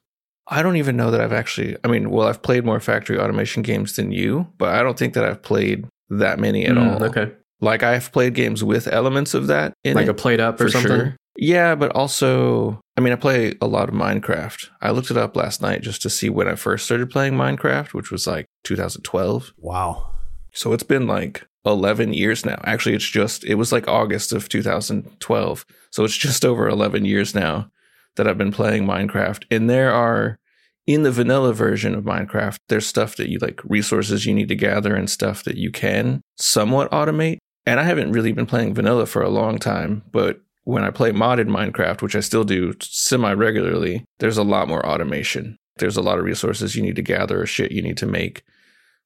I 0.47 0.61
don't 0.61 0.75
even 0.75 0.97
know 0.97 1.09
that 1.11 1.21
I've 1.21 1.33
actually. 1.33 1.77
I 1.83 1.87
mean, 1.87 2.09
well, 2.09 2.27
I've 2.27 2.41
played 2.41 2.65
more 2.65 2.79
factory 2.79 3.17
automation 3.19 3.61
games 3.63 3.95
than 3.95 4.11
you, 4.11 4.47
but 4.57 4.69
I 4.75 4.83
don't 4.83 4.97
think 4.99 5.13
that 5.13 5.23
I've 5.23 5.41
played 5.41 5.85
that 6.09 6.37
many 6.39 6.65
at 6.65 6.75
Mm, 6.75 6.95
all. 6.99 7.03
Okay. 7.05 7.31
Like 7.61 7.81
I've 7.81 8.11
played 8.11 8.33
games 8.33 8.63
with 8.63 8.87
elements 8.87 9.33
of 9.33 9.47
that 9.47 9.73
in 9.85 9.95
Like 9.95 10.07
it, 10.07 10.09
a 10.09 10.13
played 10.13 10.41
up 10.41 10.59
or 10.59 10.69
something? 10.69 10.89
sure. 10.91 11.15
Yeah, 11.37 11.73
but 11.75 11.91
also, 11.95 12.81
I 12.97 13.01
mean, 13.01 13.13
I 13.13 13.15
play 13.15 13.55
a 13.61 13.65
lot 13.67 13.89
of 13.89 13.95
Minecraft. 13.95 14.67
I 14.81 14.91
looked 14.91 15.09
it 15.09 15.17
up 15.17 15.35
last 15.35 15.61
night 15.61 15.81
just 15.81 16.01
to 16.03 16.09
see 16.09 16.29
when 16.29 16.47
I 16.47 16.55
first 16.55 16.85
started 16.85 17.09
playing 17.09 17.33
Minecraft, 17.33 17.93
which 17.93 18.11
was 18.11 18.27
like 18.27 18.45
2012. 18.65 19.53
wow. 19.57 20.09
So 20.53 20.73
it's 20.73 20.83
been 20.83 21.07
like 21.07 21.47
11 21.65 22.13
years 22.13 22.45
now. 22.45 22.59
Actually, 22.63 22.95
it's 22.95 23.09
just, 23.09 23.43
it 23.43 23.55
was 23.55 23.71
like 23.71 23.87
August 23.87 24.31
of 24.31 24.49
2012. 24.49 25.65
So 25.91 26.03
it's 26.03 26.17
just 26.17 26.45
over 26.45 26.67
11 26.67 27.05
years 27.05 27.35
now 27.35 27.69
that 28.15 28.27
I've 28.27 28.37
been 28.37 28.51
playing 28.51 28.85
Minecraft. 28.85 29.45
And 29.49 29.69
there 29.69 29.91
are, 29.91 30.37
in 30.85 31.03
the 31.03 31.11
vanilla 31.11 31.53
version 31.53 31.95
of 31.95 32.03
Minecraft, 32.03 32.57
there's 32.69 32.85
stuff 32.85 33.15
that 33.15 33.29
you 33.29 33.39
like, 33.39 33.61
resources 33.63 34.25
you 34.25 34.33
need 34.33 34.49
to 34.49 34.55
gather 34.55 34.95
and 34.95 35.09
stuff 35.09 35.43
that 35.43 35.57
you 35.57 35.71
can 35.71 36.21
somewhat 36.37 36.91
automate. 36.91 37.37
And 37.65 37.79
I 37.79 37.83
haven't 37.83 38.11
really 38.11 38.33
been 38.33 38.45
playing 38.45 38.73
vanilla 38.73 39.05
for 39.05 39.21
a 39.21 39.29
long 39.29 39.57
time, 39.57 40.03
but 40.11 40.41
when 40.65 40.83
I 40.83 40.91
play 40.91 41.11
modded 41.11 41.47
Minecraft, 41.47 42.01
which 42.01 42.15
I 42.15 42.19
still 42.19 42.43
do 42.43 42.73
semi 42.81 43.33
regularly, 43.33 44.05
there's 44.19 44.37
a 44.37 44.43
lot 44.43 44.67
more 44.67 44.85
automation. 44.85 45.57
There's 45.77 45.97
a 45.97 46.01
lot 46.01 46.19
of 46.19 46.25
resources 46.25 46.75
you 46.75 46.81
need 46.81 46.95
to 46.97 47.01
gather 47.01 47.41
or 47.41 47.45
shit 47.45 47.71
you 47.71 47.81
need 47.81 47.97
to 47.97 48.05
make. 48.05 48.43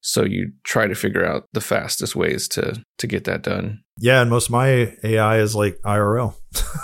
So 0.00 0.24
you 0.24 0.52
try 0.64 0.86
to 0.86 0.94
figure 0.94 1.26
out 1.26 1.44
the 1.52 1.60
fastest 1.60 2.14
ways 2.14 2.48
to 2.48 2.82
to 2.98 3.06
get 3.06 3.24
that 3.24 3.42
done. 3.42 3.82
Yeah, 3.98 4.20
and 4.20 4.30
most 4.30 4.46
of 4.46 4.52
my 4.52 4.96
AI 5.02 5.38
is 5.38 5.54
like 5.54 5.78
IRL, 5.84 6.34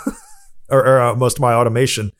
or, 0.69 0.85
or 0.85 1.01
uh, 1.01 1.15
most 1.15 1.37
of 1.37 1.41
my 1.41 1.53
automation. 1.53 2.11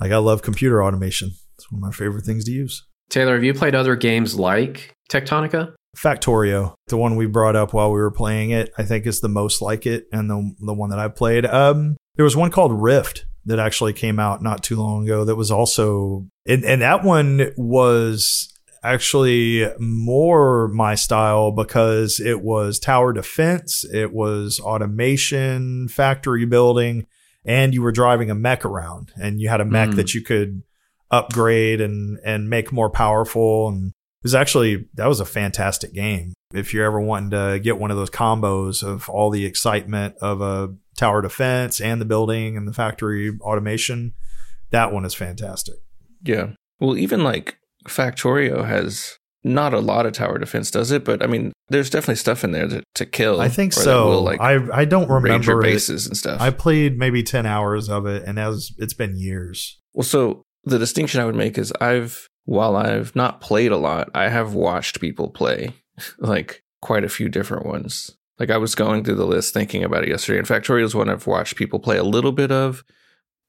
Like 0.00 0.12
I 0.12 0.18
love 0.18 0.42
computer 0.42 0.82
automation. 0.82 1.32
It's 1.56 1.70
one 1.70 1.80
of 1.80 1.82
my 1.82 1.92
favorite 1.92 2.24
things 2.24 2.44
to 2.44 2.52
use. 2.52 2.86
Taylor, 3.10 3.34
have 3.34 3.44
you 3.44 3.54
played 3.54 3.74
other 3.74 3.96
games 3.96 4.38
like 4.38 4.94
Techtonica? 5.08 5.74
Factorio, 5.96 6.74
the 6.86 6.96
one 6.96 7.16
we 7.16 7.26
brought 7.26 7.56
up 7.56 7.72
while 7.72 7.90
we 7.90 7.98
were 7.98 8.10
playing 8.10 8.50
it, 8.50 8.70
I 8.78 8.84
think 8.84 9.06
is 9.06 9.20
the 9.20 9.28
most 9.28 9.60
like 9.60 9.86
it, 9.86 10.06
and 10.12 10.30
the 10.30 10.54
the 10.60 10.74
one 10.74 10.90
that 10.90 10.98
I 10.98 11.08
played. 11.08 11.44
Um, 11.46 11.96
there 12.16 12.24
was 12.24 12.36
one 12.36 12.50
called 12.50 12.72
Rift 12.72 13.26
that 13.46 13.58
actually 13.58 13.94
came 13.94 14.18
out 14.18 14.42
not 14.42 14.62
too 14.62 14.76
long 14.76 15.04
ago. 15.04 15.24
That 15.24 15.36
was 15.36 15.50
also, 15.50 16.26
and, 16.46 16.64
and 16.64 16.82
that 16.82 17.02
one 17.02 17.52
was 17.56 18.52
actually 18.82 19.66
more 19.78 20.68
my 20.68 20.94
style 20.94 21.50
because 21.50 22.20
it 22.20 22.42
was 22.42 22.78
tower 22.78 23.12
defense, 23.12 23.84
it 23.92 24.12
was 24.12 24.60
automation, 24.60 25.88
factory 25.88 26.44
building, 26.44 27.06
and 27.44 27.74
you 27.74 27.82
were 27.82 27.92
driving 27.92 28.30
a 28.30 28.34
mech 28.34 28.64
around, 28.64 29.12
and 29.20 29.40
you 29.40 29.48
had 29.48 29.60
a 29.60 29.64
mech 29.64 29.90
Mm. 29.90 29.96
that 29.96 30.14
you 30.14 30.22
could 30.22 30.62
upgrade 31.10 31.80
and 31.80 32.18
and 32.24 32.50
make 32.50 32.70
more 32.70 32.90
powerful 32.90 33.66
and 33.68 33.88
it 33.88 34.24
was 34.24 34.34
actually 34.34 34.88
that 34.94 35.06
was 35.06 35.20
a 35.20 35.24
fantastic 35.24 35.94
game. 35.94 36.34
If 36.52 36.74
you're 36.74 36.84
ever 36.84 37.00
wanting 37.00 37.30
to 37.30 37.60
get 37.62 37.78
one 37.78 37.90
of 37.90 37.96
those 37.96 38.10
combos 38.10 38.82
of 38.82 39.08
all 39.08 39.30
the 39.30 39.46
excitement 39.46 40.16
of 40.20 40.40
a 40.42 40.74
tower 40.96 41.22
defense 41.22 41.80
and 41.80 42.00
the 42.00 42.04
building 42.04 42.56
and 42.56 42.66
the 42.68 42.72
factory 42.74 43.32
automation, 43.40 44.12
that 44.70 44.92
one 44.92 45.04
is 45.04 45.14
fantastic. 45.14 45.76
Yeah. 46.22 46.50
Well, 46.80 46.98
even 46.98 47.22
like 47.22 47.56
Factorio 47.88 48.66
has 48.66 49.18
not 49.44 49.72
a 49.72 49.80
lot 49.80 50.06
of 50.06 50.12
tower 50.12 50.38
defense, 50.38 50.70
does 50.70 50.90
it? 50.90 51.04
But 51.04 51.22
I 51.22 51.26
mean, 51.26 51.52
there's 51.68 51.90
definitely 51.90 52.16
stuff 52.16 52.44
in 52.44 52.52
there 52.52 52.68
to, 52.68 52.82
to 52.94 53.06
kill. 53.06 53.40
I 53.40 53.48
think 53.48 53.72
so. 53.72 54.08
will, 54.08 54.22
like 54.22 54.40
I 54.40 54.58
I 54.72 54.84
don't 54.84 55.08
remember 55.08 55.60
it. 55.60 55.62
bases 55.62 56.06
and 56.06 56.16
stuff. 56.16 56.40
I 56.40 56.50
played 56.50 56.98
maybe 56.98 57.22
ten 57.22 57.46
hours 57.46 57.88
of 57.88 58.06
it, 58.06 58.24
and 58.24 58.38
as 58.38 58.70
it's 58.78 58.94
been 58.94 59.16
years. 59.16 59.78
Well, 59.94 60.04
so 60.04 60.42
the 60.64 60.78
distinction 60.78 61.20
I 61.20 61.24
would 61.24 61.34
make 61.34 61.56
is 61.58 61.72
I've, 61.80 62.28
while 62.44 62.76
I've 62.76 63.14
not 63.16 63.40
played 63.40 63.72
a 63.72 63.76
lot, 63.76 64.10
I 64.14 64.28
have 64.28 64.54
watched 64.54 65.00
people 65.00 65.30
play 65.30 65.72
like 66.18 66.62
quite 66.80 67.04
a 67.04 67.08
few 67.08 67.28
different 67.28 67.66
ones. 67.66 68.10
Like 68.38 68.50
I 68.50 68.58
was 68.58 68.74
going 68.74 69.02
through 69.02 69.16
the 69.16 69.26
list 69.26 69.52
thinking 69.52 69.82
about 69.82 70.04
it 70.04 70.10
yesterday. 70.10 70.38
And 70.38 70.46
Factorio 70.46 70.84
is 70.84 70.94
one 70.94 71.08
I've 71.08 71.26
watched 71.26 71.56
people 71.56 71.80
play 71.80 71.96
a 71.96 72.04
little 72.04 72.32
bit 72.32 72.52
of. 72.52 72.84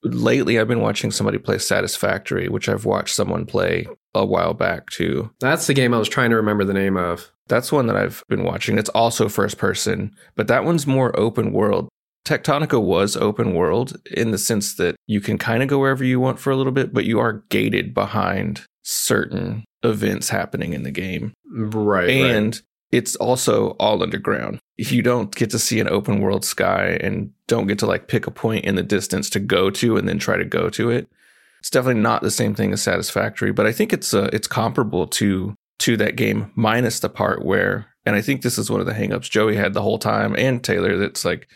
Lately, 0.03 0.59
I've 0.59 0.67
been 0.67 0.81
watching 0.81 1.11
somebody 1.11 1.37
play 1.37 1.57
Satisfactory, 1.57 2.47
which 2.47 2.69
I've 2.69 2.85
watched 2.85 3.15
someone 3.15 3.45
play 3.45 3.87
a 4.13 4.25
while 4.25 4.53
back 4.53 4.89
too. 4.89 5.31
That's 5.39 5.67
the 5.67 5.73
game 5.73 5.93
I 5.93 5.99
was 5.99 6.09
trying 6.09 6.29
to 6.29 6.35
remember 6.35 6.63
the 6.63 6.73
name 6.73 6.97
of. 6.97 7.31
That's 7.47 7.71
one 7.71 7.87
that 7.87 7.95
I've 7.95 8.23
been 8.29 8.43
watching. 8.43 8.77
It's 8.77 8.89
also 8.89 9.27
first 9.27 9.57
person, 9.57 10.15
but 10.35 10.47
that 10.47 10.63
one's 10.63 10.87
more 10.87 11.17
open 11.19 11.51
world. 11.51 11.89
Techtonica 12.25 12.79
was 12.79 13.17
open 13.17 13.55
world 13.55 13.97
in 14.11 14.31
the 14.31 14.37
sense 14.37 14.75
that 14.75 14.95
you 15.07 15.19
can 15.19 15.37
kind 15.37 15.63
of 15.63 15.69
go 15.69 15.79
wherever 15.79 16.03
you 16.03 16.19
want 16.19 16.39
for 16.39 16.51
a 16.51 16.55
little 16.55 16.71
bit, 16.71 16.93
but 16.93 17.05
you 17.05 17.19
are 17.19 17.43
gated 17.49 17.93
behind 17.93 18.65
certain 18.83 19.65
events 19.83 20.29
happening 20.29 20.73
in 20.73 20.83
the 20.83 20.91
game. 20.91 21.33
Right. 21.51 22.07
right. 22.07 22.61
It's 22.91 23.15
also 23.17 23.71
all 23.71 24.01
underground. 24.01 24.59
You 24.77 25.01
don't 25.01 25.33
get 25.35 25.49
to 25.51 25.59
see 25.59 25.79
an 25.79 25.89
open 25.89 26.21
world 26.21 26.43
sky 26.45 26.97
and 27.01 27.31
don't 27.47 27.67
get 27.67 27.79
to 27.79 27.85
like 27.85 28.07
pick 28.07 28.27
a 28.27 28.31
point 28.31 28.65
in 28.65 28.75
the 28.75 28.83
distance 28.83 29.29
to 29.31 29.39
go 29.39 29.69
to 29.71 29.97
and 29.97 30.07
then 30.07 30.19
try 30.19 30.37
to 30.37 30.45
go 30.45 30.69
to 30.69 30.89
it. 30.89 31.07
It's 31.59 31.69
definitely 31.69 32.01
not 32.01 32.21
the 32.21 32.31
same 32.31 32.55
thing 32.55 32.71
as 32.71 32.81
Satisfactory, 32.81 33.51
but 33.51 33.65
I 33.65 33.71
think 33.71 33.91
it's 33.91 34.13
uh, 34.13 34.29
it's 34.31 34.47
comparable 34.47 35.07
to 35.07 35.55
to 35.79 35.97
that 35.97 36.15
game 36.15 36.51
minus 36.55 36.99
the 36.99 37.09
part 37.09 37.45
where 37.45 37.87
and 38.05 38.15
I 38.15 38.21
think 38.21 38.41
this 38.41 38.57
is 38.57 38.71
one 38.71 38.79
of 38.79 38.85
the 38.85 38.93
hangups 38.93 39.29
Joey 39.29 39.55
had 39.55 39.73
the 39.73 39.81
whole 39.81 39.99
time 39.99 40.35
and 40.37 40.63
Taylor 40.63 40.97
that's 40.97 41.25
like 41.25 41.47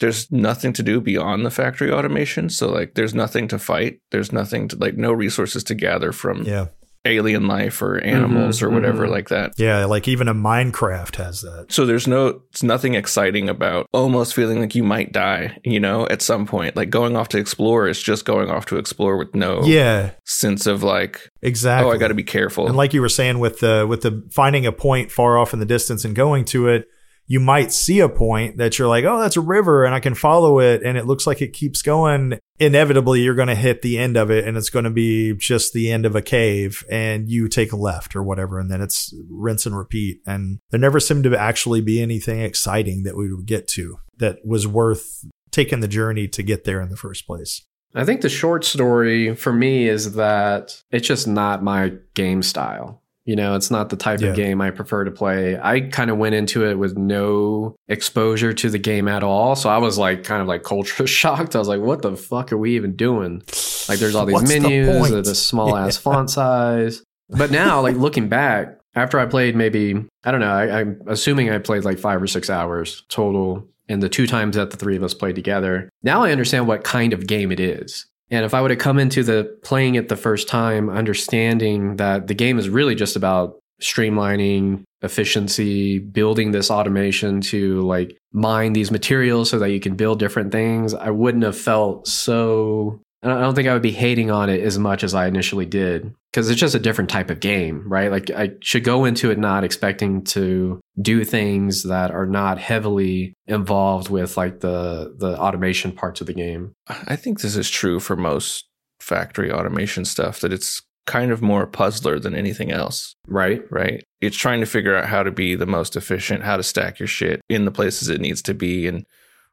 there's 0.00 0.32
nothing 0.32 0.72
to 0.72 0.82
do 0.82 1.00
beyond 1.00 1.46
the 1.46 1.50
factory 1.50 1.92
automation. 1.92 2.50
So 2.50 2.68
like 2.68 2.94
there's 2.94 3.14
nothing 3.14 3.46
to 3.48 3.58
fight. 3.58 4.00
There's 4.10 4.32
nothing 4.32 4.68
to 4.68 4.76
like 4.76 4.96
no 4.96 5.12
resources 5.12 5.62
to 5.64 5.74
gather 5.74 6.10
from 6.10 6.42
Yeah, 6.42 6.66
alien 7.04 7.48
life 7.48 7.82
or 7.82 7.98
animals 7.98 8.60
Mhm, 8.60 8.62
or 8.62 8.70
whatever 8.70 9.06
mhm. 9.06 9.10
like 9.10 9.28
that. 9.30 9.52
yeah. 9.58 9.84
Like 9.86 10.06
even 10.06 10.28
a 10.28 10.34
Minecraft 10.34 11.16
has 11.16 11.40
that. 11.40 11.66
So 11.70 11.84
there's 11.84 12.06
no 12.06 12.42
it's 12.50 12.62
nothing 12.62 12.94
exciting 12.94 13.48
about 13.48 13.86
almost 13.92 14.34
feeling 14.34 14.60
like 14.60 14.74
you 14.74 14.84
might 14.84 15.12
die, 15.12 15.58
you 15.64 15.80
know, 15.80 16.06
at 16.08 16.22
some 16.22 16.46
point. 16.46 16.76
Like 16.76 16.90
going 16.90 17.16
off 17.16 17.28
to 17.30 17.38
explore 17.38 17.88
is 17.88 18.00
just 18.00 18.24
going 18.24 18.50
off 18.50 18.66
to 18.66 18.76
explore 18.76 19.16
with 19.16 19.34
no 19.34 19.64
Yeah, 19.64 20.10
sense 20.24 20.66
of 20.66 20.82
like, 20.82 21.28
exactly. 21.42 21.90
oh, 21.90 21.92
I 21.94 21.96
got 21.98 22.08
to 22.08 22.14
be 22.14 22.22
careful. 22.22 22.66
And 22.68 22.76
like 22.76 22.94
you 22.94 23.00
were 23.00 23.08
saying 23.08 23.38
with 23.40 23.58
the 23.60 23.84
with 23.88 24.02
the 24.02 24.22
finding 24.32 24.64
a 24.66 24.72
point 24.72 25.10
far 25.10 25.38
off 25.38 25.52
in 25.52 25.58
the 25.58 25.66
distance 25.66 26.04
and 26.04 26.14
going 26.14 26.44
to 26.46 26.68
it, 26.68 26.86
you 27.26 27.40
might 27.40 27.72
see 27.72 28.00
a 28.00 28.08
point 28.08 28.58
that 28.58 28.78
you're 28.78 28.88
like, 28.88 29.04
oh, 29.04 29.20
that's 29.20 29.36
a 29.36 29.40
river 29.40 29.84
and 29.84 29.94
I 29.94 30.00
can 30.00 30.14
follow 30.14 30.58
it 30.58 30.82
and 30.82 30.98
it 30.98 31.06
looks 31.06 31.26
like 31.26 31.40
it 31.40 31.52
keeps 31.52 31.82
going. 31.82 32.38
Inevitably, 32.58 33.22
you're 33.22 33.34
going 33.34 33.48
to 33.48 33.54
hit 33.54 33.82
the 33.82 33.98
end 33.98 34.16
of 34.16 34.30
it 34.30 34.46
and 34.46 34.56
it's 34.56 34.70
going 34.70 34.84
to 34.84 34.90
be 34.90 35.34
just 35.34 35.72
the 35.72 35.90
end 35.90 36.04
of 36.04 36.14
a 36.14 36.22
cave 36.22 36.84
and 36.90 37.28
you 37.28 37.48
take 37.48 37.72
a 37.72 37.76
left 37.76 38.14
or 38.14 38.22
whatever. 38.22 38.58
And 38.58 38.70
then 38.70 38.80
it's 38.80 39.14
rinse 39.30 39.66
and 39.66 39.76
repeat. 39.76 40.20
And 40.26 40.58
there 40.70 40.80
never 40.80 41.00
seemed 41.00 41.24
to 41.24 41.36
actually 41.36 41.80
be 41.80 42.02
anything 42.02 42.40
exciting 42.40 43.04
that 43.04 43.16
we 43.16 43.32
would 43.32 43.46
get 43.46 43.66
to 43.68 43.98
that 44.18 44.44
was 44.44 44.66
worth 44.66 45.24
taking 45.50 45.80
the 45.80 45.88
journey 45.88 46.28
to 46.28 46.42
get 46.42 46.64
there 46.64 46.80
in 46.80 46.88
the 46.88 46.96
first 46.96 47.26
place. 47.26 47.62
I 47.94 48.04
think 48.04 48.22
the 48.22 48.28
short 48.28 48.64
story 48.64 49.34
for 49.34 49.52
me 49.52 49.86
is 49.86 50.14
that 50.14 50.82
it's 50.90 51.06
just 51.06 51.28
not 51.28 51.62
my 51.62 51.92
game 52.14 52.42
style. 52.42 53.01
You 53.24 53.36
know, 53.36 53.54
it's 53.54 53.70
not 53.70 53.88
the 53.88 53.96
type 53.96 54.20
Yeah. 54.20 54.28
of 54.30 54.36
game 54.36 54.60
I 54.60 54.70
prefer 54.70 55.04
to 55.04 55.10
play. 55.12 55.56
I 55.60 55.80
kind 55.80 56.10
of 56.10 56.18
went 56.18 56.34
into 56.34 56.64
it 56.66 56.74
with 56.74 56.96
no 56.96 57.76
exposure 57.88 58.52
to 58.52 58.68
the 58.70 58.78
game 58.78 59.06
at 59.06 59.22
all. 59.22 59.54
So 59.54 59.68
I 59.70 59.78
was 59.78 59.96
like 59.98 60.24
kind 60.24 60.42
of 60.42 60.48
like 60.48 60.64
culture 60.64 61.06
shocked. 61.18 61.54
I 61.54 61.58
was 61.60 61.68
like, 61.68 61.80
what 61.80 62.02
the 62.02 62.16
fuck 62.16 62.52
are 62.52 62.58
we 62.58 62.74
even 62.74 62.96
doing? 62.96 63.42
Like 63.88 63.98
there's 64.00 64.14
all 64.16 64.26
these 64.26 64.34
What's 64.34 64.48
menus, 64.52 65.12
uh, 65.12 65.20
the 65.22 65.34
small 65.34 65.76
ass 65.76 65.96
font 65.98 66.30
size. 66.30 67.02
But 67.28 67.50
now, 67.50 67.80
like 67.80 67.96
looking 67.96 68.28
back, 68.28 68.78
after 68.94 69.18
I 69.18 69.26
played 69.26 69.56
maybe, 69.56 70.04
I 70.24 70.30
don't 70.30 70.40
know, 70.40 70.52
I, 70.52 70.80
I'm 70.80 71.00
assuming 71.06 71.48
I 71.50 71.58
played 71.58 71.84
like 71.84 71.98
five 71.98 72.20
or 72.20 72.26
six 72.26 72.50
hours 72.50 73.04
total 73.08 73.66
in 73.88 74.00
the 74.00 74.08
two 74.08 74.26
times 74.26 74.56
that 74.56 74.70
the 74.70 74.76
three 74.76 74.96
of 74.96 75.02
us 75.02 75.14
played 75.14 75.34
together. 75.34 75.88
Now 76.02 76.22
I 76.24 76.30
understand 76.32 76.66
what 76.66 76.84
kind 76.84 77.12
of 77.12 77.26
game 77.26 77.50
it 77.52 77.60
is. 77.60 78.06
And 78.32 78.46
if 78.46 78.54
I 78.54 78.62
would 78.62 78.70
have 78.70 78.80
come 78.80 78.98
into 78.98 79.22
the 79.22 79.44
playing 79.62 79.94
it 79.94 80.08
the 80.08 80.16
first 80.16 80.48
time, 80.48 80.88
understanding 80.88 81.96
that 81.96 82.28
the 82.28 82.34
game 82.34 82.58
is 82.58 82.70
really 82.70 82.94
just 82.94 83.14
about 83.14 83.58
streamlining 83.80 84.84
efficiency, 85.02 85.98
building 85.98 86.50
this 86.50 86.70
automation 86.70 87.42
to 87.42 87.82
like 87.82 88.16
mine 88.32 88.72
these 88.72 88.90
materials 88.90 89.50
so 89.50 89.58
that 89.58 89.70
you 89.70 89.80
can 89.80 89.96
build 89.96 90.18
different 90.18 90.50
things, 90.50 90.94
I 90.94 91.10
wouldn't 91.10 91.44
have 91.44 91.58
felt 91.58 92.08
so 92.08 93.00
I 93.30 93.40
don't 93.40 93.54
think 93.54 93.68
I 93.68 93.72
would 93.72 93.82
be 93.82 93.92
hating 93.92 94.30
on 94.30 94.48
it 94.50 94.60
as 94.62 94.78
much 94.78 95.04
as 95.04 95.14
I 95.14 95.26
initially 95.26 95.66
did 95.66 96.12
because 96.32 96.50
it's 96.50 96.58
just 96.58 96.74
a 96.74 96.80
different 96.80 97.10
type 97.10 97.30
of 97.30 97.38
game, 97.40 97.88
right? 97.88 98.10
Like 98.10 98.30
I 98.30 98.50
should 98.60 98.82
go 98.82 99.04
into 99.04 99.30
it 99.30 99.38
not 99.38 99.62
expecting 99.62 100.24
to 100.24 100.80
do 101.00 101.22
things 101.24 101.84
that 101.84 102.10
are 102.10 102.26
not 102.26 102.58
heavily 102.58 103.34
involved 103.46 104.08
with 104.08 104.36
like 104.36 104.60
the 104.60 105.14
the 105.18 105.38
automation 105.38 105.92
parts 105.92 106.20
of 106.20 106.26
the 106.26 106.34
game. 106.34 106.72
I 106.88 107.14
think 107.16 107.40
this 107.40 107.54
is 107.56 107.70
true 107.70 108.00
for 108.00 108.16
most 108.16 108.66
factory 109.00 109.52
automation 109.52 110.04
stuff 110.04 110.40
that 110.40 110.52
it's 110.52 110.82
kind 111.06 111.32
of 111.32 111.42
more 111.42 111.66
puzzler 111.66 112.18
than 112.20 112.34
anything 112.34 112.70
else, 112.70 113.16
Right? 113.26 113.62
right? 113.70 114.04
It's 114.20 114.36
trying 114.36 114.60
to 114.60 114.66
figure 114.66 114.96
out 114.96 115.06
how 115.06 115.24
to 115.24 115.32
be 115.32 115.56
the 115.56 115.66
most 115.66 115.96
efficient, 115.96 116.44
how 116.44 116.56
to 116.56 116.62
stack 116.62 117.00
your 117.00 117.08
shit 117.08 117.40
in 117.48 117.64
the 117.64 117.72
places 117.72 118.08
it 118.08 118.20
needs 118.20 118.40
to 118.42 118.54
be 118.54 118.86
and 118.86 119.04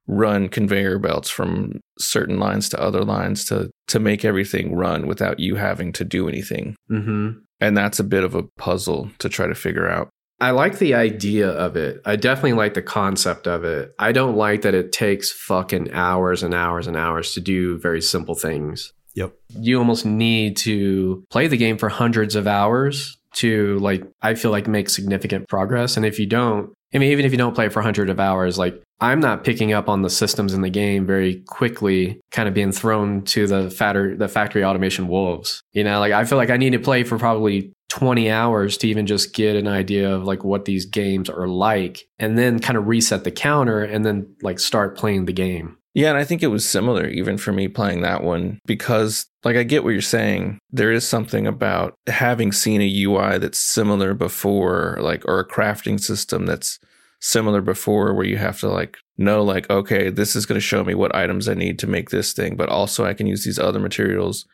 run 0.10 0.50
conveyor 0.50 0.98
belts 0.98 1.30
from 1.30 1.80
certain 2.00 2.40
lines 2.40 2.68
to 2.68 2.82
other 2.82 3.04
lines 3.04 3.46
to 3.46 3.70
to 3.88 4.00
make 4.00 4.26
everything 4.26 4.76
run 4.76 5.06
without 5.06 5.40
you 5.40 5.56
having 5.56 5.94
to 5.94 6.04
do 6.04 6.28
anything. 6.28 6.76
Mm-hmm. 6.92 7.40
And 7.62 7.78
that's 7.78 8.00
a 8.00 8.04
bit 8.04 8.24
of 8.24 8.34
a 8.34 8.44
puzzle 8.58 9.12
to 9.20 9.30
try 9.30 9.46
to 9.48 9.56
figure 9.56 9.88
out. 9.88 10.10
I 10.42 10.52
like 10.52 10.80
the 10.80 10.96
idea 10.96 11.50
of 11.50 11.76
it. 11.76 12.02
I 12.06 12.16
definitely 12.16 12.54
like 12.54 12.74
the 12.74 12.82
concept 12.82 13.46
of 13.46 13.66
it. 13.66 13.94
I 14.00 14.12
don't 14.12 14.38
like 14.38 14.62
that 14.62 14.74
it 14.74 14.92
takes 14.92 15.32
fucking 15.32 15.92
hours 15.92 16.44
and 16.44 16.54
hours 16.54 16.88
and 16.88 16.96
hours 16.96 17.34
to 17.34 17.42
do 17.42 17.78
very 17.78 18.02
simple 18.02 18.36
things. 18.36 18.94
Yep. 19.16 19.34
You 19.50 19.78
almost 19.78 20.06
need 20.06 20.58
to 20.58 21.26
play 21.30 21.48
the 21.48 21.58
game 21.58 21.78
for 21.78 21.90
hundreds 21.90 22.36
of 22.36 22.48
hours 22.48 23.19
to 23.36 23.78
like 23.80 24.04
I 24.22 24.36
feel 24.36 24.52
like 24.52 24.68
make 24.68 24.90
significant 24.90 25.48
progress 25.48 25.98
and 25.98 26.06
if 26.06 26.20
you 26.20 26.26
don't 26.26 26.74
I 26.94 26.98
mean 26.98 27.12
even 27.12 27.26
if 27.26 27.32
you 27.32 27.38
don't 27.38 27.56
play 27.56 27.70
for 27.70 27.80
100 27.80 28.10
of 28.10 28.20
hours 28.20 28.58
like 28.58 28.82
I'm 29.02 29.22
not 29.22 29.46
picking 29.46 29.72
up 29.72 29.88
on 29.88 30.02
the 30.02 30.10
systems 30.10 30.54
in 30.54 30.62
the 30.62 30.70
game 30.70 31.06
very 31.06 31.42
quickly 31.48 32.20
kind 32.32 32.50
of 32.50 32.54
being 32.54 32.72
thrown 32.72 33.24
to 33.26 33.48
the 33.48 33.70
fatter 33.70 34.16
the 34.18 34.28
factory 34.28 34.64
automation 34.64 35.08
wolves. 35.08 35.62
You 35.72 35.86
know, 35.86 36.00
like 36.00 36.12
I 36.12 36.26
feel 36.26 36.38
like 36.38 36.50
I 36.50 36.58
need 36.58 36.72
to 36.72 36.80
play 36.80 37.04
for 37.04 37.18
probably 37.18 37.72
20 37.90 38.30
hours 38.30 38.78
to 38.78 38.88
even 38.88 39.08
just 39.08 39.34
get 39.34 39.56
an 39.56 39.68
idea 39.68 40.14
of 40.14 40.24
like 40.24 40.44
what 40.44 40.66
these 40.66 40.86
games 40.86 41.30
are 41.30 41.48
like 41.48 42.04
and 42.20 42.38
then 42.38 42.60
kind 42.60 42.78
of 42.78 42.88
reset 42.88 43.24
the 43.24 43.32
counter 43.32 43.84
and 43.84 44.06
then 44.06 44.36
like 44.42 44.60
start 44.60 44.98
playing 44.98 45.26
the 45.26 45.34
game. 45.34 45.78
Yeah, 45.96 46.10
and 46.10 46.18
I 46.18 46.24
think 46.24 46.44
it 46.44 46.48
was 46.48 46.68
similar 46.68 47.08
even 47.08 47.38
for 47.38 47.52
me 47.52 47.68
playing 47.68 48.02
that 48.02 48.24
one 48.24 48.60
because, 48.66 49.26
like, 49.44 49.56
I 49.56 49.64
get 49.64 49.84
what 49.84 49.90
you're 49.92 50.02
saying. 50.02 50.60
There 50.70 50.92
is 50.92 51.08
something 51.08 51.48
about 51.48 51.96
having 52.08 52.52
seen 52.52 52.82
a 52.82 53.04
UI 53.04 53.40
that's 53.40 53.60
similar 53.60 54.14
before, 54.14 54.98
like, 55.02 55.26
or 55.26 55.40
a 55.40 55.48
crafting 55.48 56.00
system 56.00 56.46
that's 56.46 56.80
similar 57.22 57.62
before 57.62 58.14
where 58.14 58.26
you 58.26 58.38
have 58.38 58.60
to, 58.60 58.70
like, 58.70 58.98
know, 59.18 59.44
like, 59.44 59.70
okay, 59.70 60.10
this 60.10 60.36
is 60.36 60.46
going 60.46 60.58
to 60.58 60.66
show 60.66 60.84
me 60.84 60.94
what 60.94 61.16
items 61.16 61.50
I 61.50 61.56
need 61.56 61.80
to 61.80 61.88
make 61.88 62.12
this 62.12 62.34
thing, 62.34 62.56
but 62.56 62.70
also 62.70 63.04
I 63.04 63.16
can 63.16 63.28
use 63.28 63.44
these 63.44 63.60
other 63.60 63.80
materials. 63.80 64.46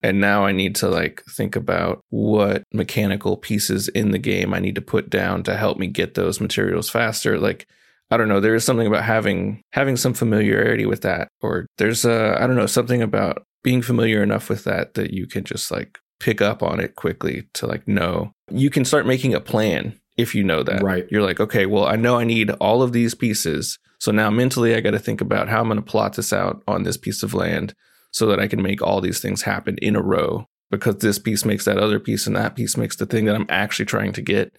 And 0.00 0.20
now 0.20 0.46
I 0.46 0.52
need 0.52 0.76
to, 0.76 0.88
like, 0.88 1.24
think 1.28 1.56
about 1.56 2.04
what 2.10 2.62
mechanical 2.72 3.36
pieces 3.36 3.88
in 3.88 4.12
the 4.12 4.18
game 4.18 4.54
I 4.54 4.60
need 4.60 4.76
to 4.76 4.80
put 4.80 5.10
down 5.10 5.42
to 5.42 5.56
help 5.56 5.76
me 5.76 5.88
get 5.88 6.14
those 6.14 6.40
materials 6.40 6.88
faster. 6.88 7.36
Like, 7.36 7.66
I 8.10 8.16
don't 8.16 8.28
know. 8.28 8.40
There 8.40 8.54
is 8.54 8.64
something 8.64 8.86
about 8.86 9.04
having 9.04 9.62
having 9.72 9.96
some 9.96 10.14
familiarity 10.14 10.86
with 10.86 11.02
that, 11.02 11.28
or 11.40 11.66
there's 11.76 12.04
a 12.04 12.36
I 12.40 12.46
don't 12.46 12.56
know 12.56 12.66
something 12.66 13.02
about 13.02 13.42
being 13.62 13.82
familiar 13.82 14.22
enough 14.22 14.48
with 14.48 14.64
that 14.64 14.94
that 14.94 15.12
you 15.12 15.26
can 15.26 15.44
just 15.44 15.70
like 15.70 15.98
pick 16.20 16.40
up 16.40 16.62
on 16.62 16.80
it 16.80 16.96
quickly 16.96 17.48
to 17.54 17.66
like 17.66 17.86
know. 17.86 18.32
You 18.50 18.70
can 18.70 18.84
start 18.84 19.06
making 19.06 19.34
a 19.34 19.40
plan 19.40 19.98
if 20.16 20.34
you 20.34 20.42
know 20.42 20.62
that. 20.62 20.82
Right. 20.82 21.06
You're 21.10 21.22
like, 21.22 21.38
okay, 21.38 21.66
well, 21.66 21.86
I 21.86 21.96
know 21.96 22.18
I 22.18 22.24
need 22.24 22.50
all 22.52 22.82
of 22.82 22.92
these 22.92 23.14
pieces, 23.14 23.78
so 23.98 24.10
now 24.10 24.30
mentally 24.30 24.74
I 24.74 24.80
got 24.80 24.92
to 24.92 24.98
think 24.98 25.20
about 25.20 25.48
how 25.48 25.60
I'm 25.60 25.68
going 25.68 25.76
to 25.76 25.82
plot 25.82 26.14
this 26.14 26.32
out 26.32 26.62
on 26.66 26.84
this 26.84 26.96
piece 26.96 27.22
of 27.22 27.34
land 27.34 27.74
so 28.10 28.26
that 28.26 28.40
I 28.40 28.48
can 28.48 28.62
make 28.62 28.80
all 28.80 29.00
these 29.00 29.20
things 29.20 29.42
happen 29.42 29.76
in 29.82 29.94
a 29.94 30.02
row 30.02 30.46
because 30.70 30.96
this 30.96 31.18
piece 31.18 31.44
makes 31.44 31.64
that 31.66 31.78
other 31.78 32.00
piece 32.00 32.26
and 32.26 32.36
that 32.36 32.56
piece 32.56 32.76
makes 32.76 32.96
the 32.96 33.06
thing 33.06 33.26
that 33.26 33.34
I'm 33.34 33.46
actually 33.48 33.86
trying 33.86 34.12
to 34.14 34.22
get. 34.22 34.56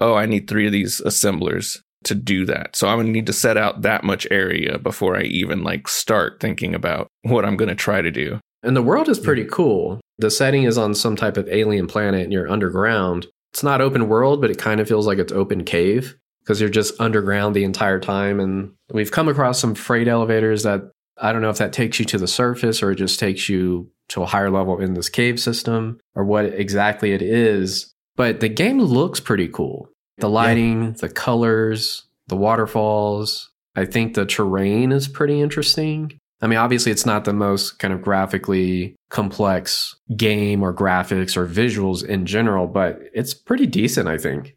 Oh, 0.00 0.14
I 0.14 0.26
need 0.26 0.48
three 0.48 0.66
of 0.66 0.72
these 0.72 1.00
assemblers 1.00 1.82
to 2.08 2.14
do 2.14 2.44
that. 2.46 2.76
So 2.76 2.88
I'm 2.88 2.96
going 2.96 3.06
to 3.06 3.12
need 3.12 3.26
to 3.26 3.32
set 3.32 3.56
out 3.56 3.82
that 3.82 4.04
much 4.04 4.26
area 4.30 4.78
before 4.78 5.16
I 5.16 5.22
even 5.22 5.62
like 5.62 5.88
start 5.88 6.40
thinking 6.40 6.74
about 6.74 7.08
what 7.22 7.44
I'm 7.44 7.56
going 7.56 7.68
to 7.68 7.74
try 7.74 8.02
to 8.02 8.10
do. 8.10 8.40
And 8.62 8.76
the 8.76 8.82
world 8.82 9.08
is 9.08 9.18
pretty 9.18 9.44
cool. 9.44 10.00
The 10.18 10.30
setting 10.30 10.64
is 10.64 10.76
on 10.76 10.94
some 10.94 11.16
type 11.16 11.36
of 11.36 11.48
alien 11.48 11.86
planet 11.86 12.22
and 12.22 12.32
you're 12.32 12.50
underground. 12.50 13.26
It's 13.52 13.62
not 13.62 13.80
open 13.80 14.08
world, 14.08 14.40
but 14.40 14.50
it 14.50 14.58
kind 14.58 14.80
of 14.80 14.88
feels 14.88 15.06
like 15.06 15.18
it's 15.18 15.32
open 15.32 15.64
cave 15.64 16.16
because 16.40 16.60
you're 16.60 16.68
just 16.68 17.00
underground 17.00 17.54
the 17.54 17.64
entire 17.64 18.00
time. 18.00 18.40
And 18.40 18.72
we've 18.92 19.12
come 19.12 19.28
across 19.28 19.60
some 19.60 19.74
freight 19.74 20.08
elevators 20.08 20.64
that 20.64 20.90
I 21.20 21.32
don't 21.32 21.42
know 21.42 21.50
if 21.50 21.58
that 21.58 21.72
takes 21.72 21.98
you 21.98 22.04
to 22.06 22.18
the 22.18 22.26
surface 22.26 22.82
or 22.82 22.90
it 22.90 22.96
just 22.96 23.20
takes 23.20 23.48
you 23.48 23.90
to 24.08 24.22
a 24.22 24.26
higher 24.26 24.50
level 24.50 24.80
in 24.80 24.94
this 24.94 25.08
cave 25.08 25.38
system 25.38 26.00
or 26.14 26.24
what 26.24 26.46
exactly 26.46 27.12
it 27.12 27.22
is. 27.22 27.92
But 28.16 28.40
the 28.40 28.48
game 28.48 28.80
looks 28.80 29.20
pretty 29.20 29.48
cool. 29.48 29.88
The 30.18 30.28
lighting, 30.28 30.92
the 30.94 31.08
colors, 31.08 32.04
the 32.26 32.36
waterfalls. 32.36 33.50
I 33.76 33.84
think 33.84 34.14
the 34.14 34.26
terrain 34.26 34.92
is 34.92 35.08
pretty 35.08 35.40
interesting. 35.40 36.18
I 36.40 36.46
mean, 36.46 36.58
obviously, 36.58 36.92
it's 36.92 37.06
not 37.06 37.24
the 37.24 37.32
most 37.32 37.78
kind 37.78 37.92
of 37.92 38.02
graphically 38.02 38.94
complex 39.10 39.96
game 40.16 40.62
or 40.62 40.72
graphics 40.72 41.36
or 41.36 41.46
visuals 41.46 42.04
in 42.04 42.26
general, 42.26 42.66
but 42.66 43.00
it's 43.12 43.34
pretty 43.34 43.66
decent, 43.66 44.08
I 44.08 44.18
think. 44.18 44.54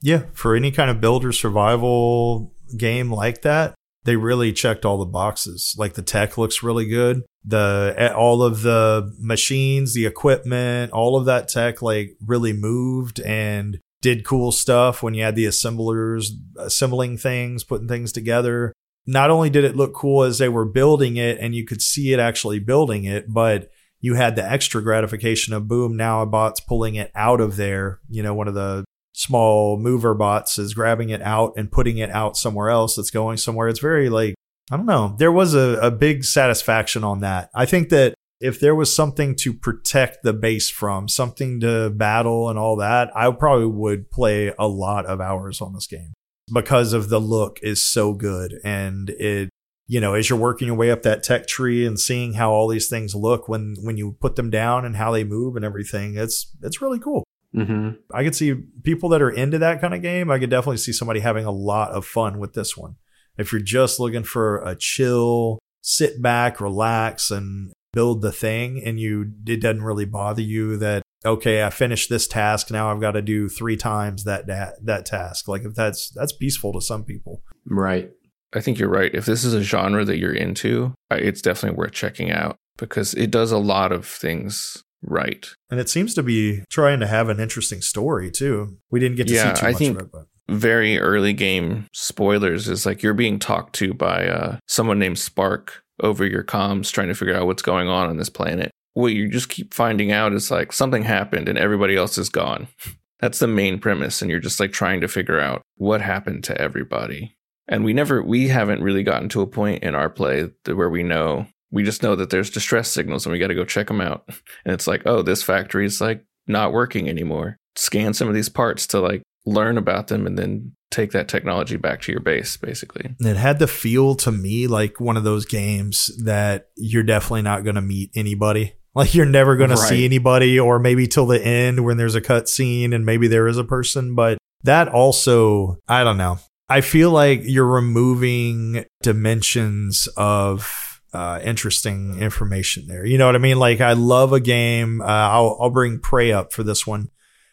Yeah, 0.00 0.24
for 0.32 0.54
any 0.54 0.70
kind 0.70 0.90
of 0.90 1.00
builder 1.00 1.32
survival 1.32 2.52
game 2.76 3.10
like 3.10 3.42
that, 3.42 3.74
they 4.04 4.16
really 4.16 4.52
checked 4.52 4.84
all 4.84 4.98
the 4.98 5.06
boxes. 5.06 5.74
Like 5.78 5.94
the 5.94 6.02
tech 6.02 6.36
looks 6.36 6.62
really 6.62 6.86
good. 6.86 7.22
The 7.44 7.94
eh, 7.96 8.08
all 8.08 8.42
of 8.42 8.62
the 8.62 9.14
machines, 9.18 9.94
the 9.94 10.06
equipment, 10.06 10.92
all 10.92 11.16
of 11.16 11.24
that 11.26 11.48
tech 11.48 11.82
like 11.82 12.16
really 12.24 12.52
moved 12.52 13.20
and 13.20 13.78
did 14.02 14.24
cool 14.24 14.52
stuff 14.52 15.02
when 15.02 15.14
you 15.14 15.22
had 15.22 15.36
the 15.36 15.46
assemblers 15.46 16.36
assembling 16.58 17.16
things, 17.16 17.64
putting 17.64 17.88
things 17.88 18.12
together. 18.12 18.74
Not 19.06 19.30
only 19.30 19.48
did 19.48 19.64
it 19.64 19.76
look 19.76 19.94
cool 19.94 20.24
as 20.24 20.38
they 20.38 20.48
were 20.48 20.66
building 20.66 21.16
it 21.16 21.38
and 21.38 21.54
you 21.54 21.64
could 21.64 21.80
see 21.80 22.12
it 22.12 22.20
actually 22.20 22.58
building 22.58 23.04
it, 23.04 23.32
but 23.32 23.70
you 24.00 24.14
had 24.14 24.36
the 24.36 24.48
extra 24.48 24.82
gratification 24.82 25.54
of 25.54 25.68
boom, 25.68 25.96
now 25.96 26.20
a 26.20 26.26
bot's 26.26 26.60
pulling 26.60 26.96
it 26.96 27.10
out 27.14 27.40
of 27.40 27.56
there. 27.56 28.00
You 28.10 28.22
know, 28.22 28.34
one 28.34 28.48
of 28.48 28.54
the 28.54 28.84
small 29.12 29.78
mover 29.78 30.14
bots 30.14 30.58
is 30.58 30.74
grabbing 30.74 31.10
it 31.10 31.22
out 31.22 31.52
and 31.56 31.70
putting 31.70 31.98
it 31.98 32.10
out 32.10 32.36
somewhere 32.36 32.70
else 32.70 32.96
that's 32.96 33.10
going 33.10 33.36
somewhere. 33.36 33.68
It's 33.68 33.78
very 33.78 34.08
like, 34.08 34.34
I 34.70 34.76
don't 34.76 34.86
know. 34.86 35.14
There 35.18 35.32
was 35.32 35.54
a, 35.54 35.78
a 35.80 35.90
big 35.90 36.24
satisfaction 36.24 37.04
on 37.04 37.20
that. 37.20 37.50
I 37.54 37.66
think 37.66 37.90
that 37.90 38.14
if 38.42 38.58
there 38.58 38.74
was 38.74 38.94
something 38.94 39.36
to 39.36 39.54
protect 39.54 40.24
the 40.24 40.32
base 40.32 40.68
from, 40.68 41.08
something 41.08 41.60
to 41.60 41.90
battle 41.90 42.50
and 42.50 42.58
all 42.58 42.76
that, 42.76 43.16
I 43.16 43.30
probably 43.30 43.66
would 43.66 44.10
play 44.10 44.52
a 44.58 44.66
lot 44.66 45.06
of 45.06 45.20
hours 45.20 45.60
on 45.60 45.72
this 45.72 45.86
game 45.86 46.12
because 46.52 46.92
of 46.92 47.08
the 47.08 47.20
look 47.20 47.60
is 47.62 47.80
so 47.80 48.12
good 48.12 48.58
and 48.64 49.10
it 49.10 49.48
you 49.86 50.00
know 50.00 50.14
as 50.14 50.28
you're 50.28 50.38
working 50.38 50.66
your 50.66 50.76
way 50.76 50.90
up 50.90 51.02
that 51.02 51.22
tech 51.22 51.46
tree 51.46 51.86
and 51.86 51.98
seeing 51.98 52.34
how 52.34 52.50
all 52.50 52.66
these 52.66 52.88
things 52.88 53.14
look 53.14 53.48
when 53.48 53.76
when 53.82 53.96
you 53.96 54.16
put 54.20 54.34
them 54.36 54.50
down 54.50 54.84
and 54.84 54.96
how 54.96 55.12
they 55.12 55.22
move 55.22 55.54
and 55.54 55.64
everything 55.64 56.16
it's 56.16 56.54
it's 56.62 56.82
really 56.82 56.98
cool 56.98 57.24
Mm-hmm. 57.54 58.00
i 58.14 58.24
could 58.24 58.34
see 58.34 58.54
people 58.82 59.10
that 59.10 59.20
are 59.20 59.30
into 59.30 59.58
that 59.58 59.82
kind 59.82 59.92
of 59.92 60.00
game 60.00 60.30
i 60.30 60.38
could 60.38 60.48
definitely 60.48 60.78
see 60.78 60.92
somebody 60.92 61.20
having 61.20 61.44
a 61.44 61.50
lot 61.50 61.90
of 61.90 62.06
fun 62.06 62.38
with 62.38 62.54
this 62.54 62.78
one 62.78 62.96
if 63.36 63.52
you're 63.52 63.60
just 63.60 64.00
looking 64.00 64.24
for 64.24 64.62
a 64.64 64.74
chill 64.74 65.58
sit 65.82 66.22
back 66.22 66.62
relax 66.62 67.30
and 67.30 67.70
build 67.92 68.22
the 68.22 68.32
thing 68.32 68.82
and 68.84 68.98
you 68.98 69.32
it 69.46 69.60
doesn't 69.60 69.82
really 69.82 70.04
bother 70.04 70.42
you 70.42 70.76
that 70.78 71.02
okay 71.24 71.62
i 71.62 71.70
finished 71.70 72.08
this 72.08 72.26
task 72.26 72.70
now 72.70 72.90
i've 72.90 73.00
got 73.00 73.12
to 73.12 73.22
do 73.22 73.48
three 73.48 73.76
times 73.76 74.24
that 74.24 74.46
that, 74.46 74.74
that 74.82 75.04
task 75.06 75.46
like 75.48 75.62
if 75.64 75.74
that's 75.74 76.10
that's 76.14 76.32
peaceful 76.32 76.72
to 76.72 76.80
some 76.80 77.04
people 77.04 77.42
Right. 77.66 78.10
I 78.54 78.60
think 78.60 78.78
you're 78.78 78.88
right. 78.90 79.14
If 79.14 79.24
this 79.24 79.44
is 79.44 79.54
a 79.54 79.62
genre 79.62 80.04
that 80.04 80.18
you're 80.18 80.34
into, 80.34 80.92
it's 81.10 81.40
definitely 81.40 81.78
worth 81.78 81.92
checking 81.92 82.30
out 82.30 82.56
because 82.76 83.14
it 83.14 83.30
does 83.30 83.50
a 83.52 83.56
lot 83.56 83.92
of 83.92 84.04
things 84.06 84.82
right. 85.02 85.46
and 85.70 85.78
it 85.80 85.88
seems 85.88 86.12
to 86.14 86.22
be 86.22 86.62
trying 86.70 87.00
to 87.00 87.06
have 87.06 87.28
an 87.28 87.38
interesting 87.40 87.80
story 87.80 88.30
too 88.30 88.76
we 88.90 88.98
didn't 89.00 89.16
get 89.16 89.28
to 89.28 89.34
Yeah, 89.34 89.54
see 89.54 89.60
too 89.60 89.66
I 89.66 89.70
much 89.70 89.78
think- 89.78 89.96
of 90.00 90.06
it 90.06 90.12
but 90.12 90.22
very 90.48 90.98
early 90.98 91.32
game 91.32 91.86
spoilers 91.94 92.68
is 92.68 92.84
like 92.84 93.02
you're 93.02 93.14
being 93.14 93.38
talked 93.38 93.74
to 93.76 93.94
by 93.94 94.26
uh, 94.26 94.58
someone 94.66 94.98
named 94.98 95.18
Spark 95.18 95.81
over 96.02 96.24
your 96.24 96.44
comms 96.44 96.90
trying 96.90 97.08
to 97.08 97.14
figure 97.14 97.34
out 97.34 97.46
what's 97.46 97.62
going 97.62 97.88
on 97.88 98.08
on 98.08 98.16
this 98.16 98.28
planet. 98.28 98.70
What 98.94 99.12
you 99.12 99.28
just 99.28 99.48
keep 99.48 99.72
finding 99.72 100.12
out 100.12 100.32
is 100.32 100.50
like 100.50 100.72
something 100.72 101.02
happened 101.02 101.48
and 101.48 101.58
everybody 101.58 101.96
else 101.96 102.18
is 102.18 102.28
gone. 102.28 102.68
That's 103.20 103.38
the 103.38 103.46
main 103.46 103.78
premise. 103.78 104.20
And 104.20 104.30
you're 104.30 104.40
just 104.40 104.58
like 104.58 104.72
trying 104.72 105.00
to 105.00 105.08
figure 105.08 105.40
out 105.40 105.62
what 105.76 106.00
happened 106.00 106.42
to 106.44 106.60
everybody. 106.60 107.36
And 107.68 107.84
we 107.84 107.92
never, 107.92 108.20
we 108.20 108.48
haven't 108.48 108.82
really 108.82 109.04
gotten 109.04 109.28
to 109.30 109.42
a 109.42 109.46
point 109.46 109.84
in 109.84 109.94
our 109.94 110.10
play 110.10 110.50
where 110.66 110.90
we 110.90 111.04
know, 111.04 111.46
we 111.70 111.84
just 111.84 112.02
know 112.02 112.16
that 112.16 112.30
there's 112.30 112.50
distress 112.50 112.88
signals 112.88 113.24
and 113.24 113.32
we 113.32 113.38
got 113.38 113.46
to 113.46 113.54
go 113.54 113.64
check 113.64 113.86
them 113.86 114.00
out. 114.00 114.28
And 114.64 114.74
it's 114.74 114.86
like, 114.86 115.02
oh, 115.06 115.22
this 115.22 115.42
factory 115.42 115.86
is 115.86 116.00
like 116.00 116.24
not 116.46 116.72
working 116.72 117.08
anymore. 117.08 117.56
Scan 117.76 118.12
some 118.12 118.28
of 118.28 118.34
these 118.34 118.48
parts 118.48 118.86
to 118.88 119.00
like 119.00 119.22
learn 119.46 119.78
about 119.78 120.08
them 120.08 120.26
and 120.26 120.38
then 120.38 120.72
take 120.92 121.10
that 121.12 121.28
technology 121.28 121.76
back 121.76 122.02
to 122.02 122.12
your 122.12 122.20
base, 122.20 122.56
basically. 122.56 123.14
It 123.18 123.36
had 123.36 123.58
the 123.58 123.66
feel 123.66 124.14
to 124.16 124.30
me 124.30 124.66
like 124.68 125.00
one 125.00 125.16
of 125.16 125.24
those 125.24 125.44
games 125.46 126.10
that 126.24 126.68
you're 126.76 127.02
definitely 127.02 127.42
not 127.42 127.64
going 127.64 127.74
to 127.76 127.82
meet 127.82 128.10
anybody. 128.14 128.74
Like 128.94 129.14
you're 129.14 129.24
never 129.24 129.56
going 129.56 129.70
Right. 129.70 129.78
to 129.78 129.86
see 129.86 130.04
anybody, 130.04 130.60
or 130.60 130.78
maybe 130.78 131.06
till 131.06 131.24
the 131.24 131.42
end 131.42 131.82
when 131.82 131.96
there's 131.96 132.14
a 132.14 132.20
cut 132.20 132.46
scene 132.46 132.92
and 132.92 133.06
maybe 133.06 133.26
there 133.26 133.48
is 133.48 133.56
a 133.56 133.64
person. 133.64 134.14
But 134.14 134.36
that 134.64 134.88
also, 134.88 135.78
I 135.88 136.04
don't 136.04 136.18
know. 136.18 136.38
I 136.68 136.82
feel 136.82 137.10
like 137.10 137.40
you're 137.42 137.64
removing 137.66 138.84
dimensions 139.02 140.08
of 140.16 141.00
uh, 141.14 141.40
interesting 141.42 142.18
information 142.18 142.86
there. 142.86 143.06
You 143.06 143.16
know 143.16 143.26
what 143.26 143.34
I 143.34 143.38
mean? 143.38 143.58
Like 143.58 143.80
I 143.80 143.94
love 143.94 144.32
a 144.34 144.40
game. 144.40 145.00
Uh, 145.00 145.04
I'll 145.06 145.56
I'll 145.60 145.70
bring 145.70 145.98
Prey 145.98 146.30
up 146.32 146.52
for 146.52 146.62
this 146.62 146.86
one. 146.86 147.08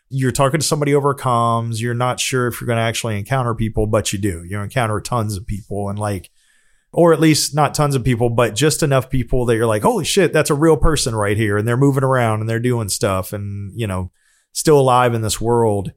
You're 0.10 0.32
talking 0.32 0.60
to 0.60 0.66
somebody 0.66 0.96
over 0.96 1.14
comms. 1.14 1.80
You're 1.80 1.94
not 1.94 2.20
sure 2.20 2.48
if 2.48 2.60
you're 2.60 2.66
going 2.66 2.78
to 2.78 2.84
actually 2.84 3.18
encounter 3.18 3.54
people, 3.54 3.88
but 3.88 4.12
you 4.12 4.20
do. 4.20 4.44
You 4.44 4.60
encounter 4.60 5.00
tons 5.00 5.38
of 5.38 5.46
people, 5.46 5.90
and 5.90 6.00
like 6.00 6.32
or 6.92 7.14
at 7.14 7.20
least 7.20 7.54
not 7.54 7.74
tons 7.74 7.96
of 7.96 8.04
people, 8.04 8.30
but 8.30 8.56
just 8.56 8.82
enough 8.82 9.10
people 9.10 9.46
that 9.46 9.56
you're 9.56 9.68
like, 9.68 9.84
holy 9.84 10.06
shit, 10.06 10.34
that's 10.34 10.50
a 10.50 10.56
real 10.56 10.78
person 10.78 11.16
right 11.16 11.38
here. 11.38 11.58
And 11.58 11.68
they're 11.68 11.78
moving 11.78 12.04
around 12.04 12.40
and 12.40 12.50
they're 12.50 12.60
doing 12.60 12.90
stuff 12.90 13.32
and, 13.32 13.80
you 13.80 13.86
know, 13.86 14.12
still 14.54 14.80
alive 14.80 15.14
in 15.14 15.22
this 15.22 15.40
world. 15.40 15.92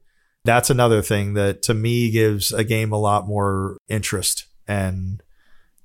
That's 0.45 0.71
another 0.71 1.01
thing 1.01 1.35
that 1.35 1.63
to 1.63 1.75
me 1.75 2.11
gives 2.11 2.53
a 2.53 2.65
game 2.65 2.93
a 2.93 2.99
lot 2.99 3.27
more 3.27 3.79
interest 3.89 4.47
and 4.69 5.23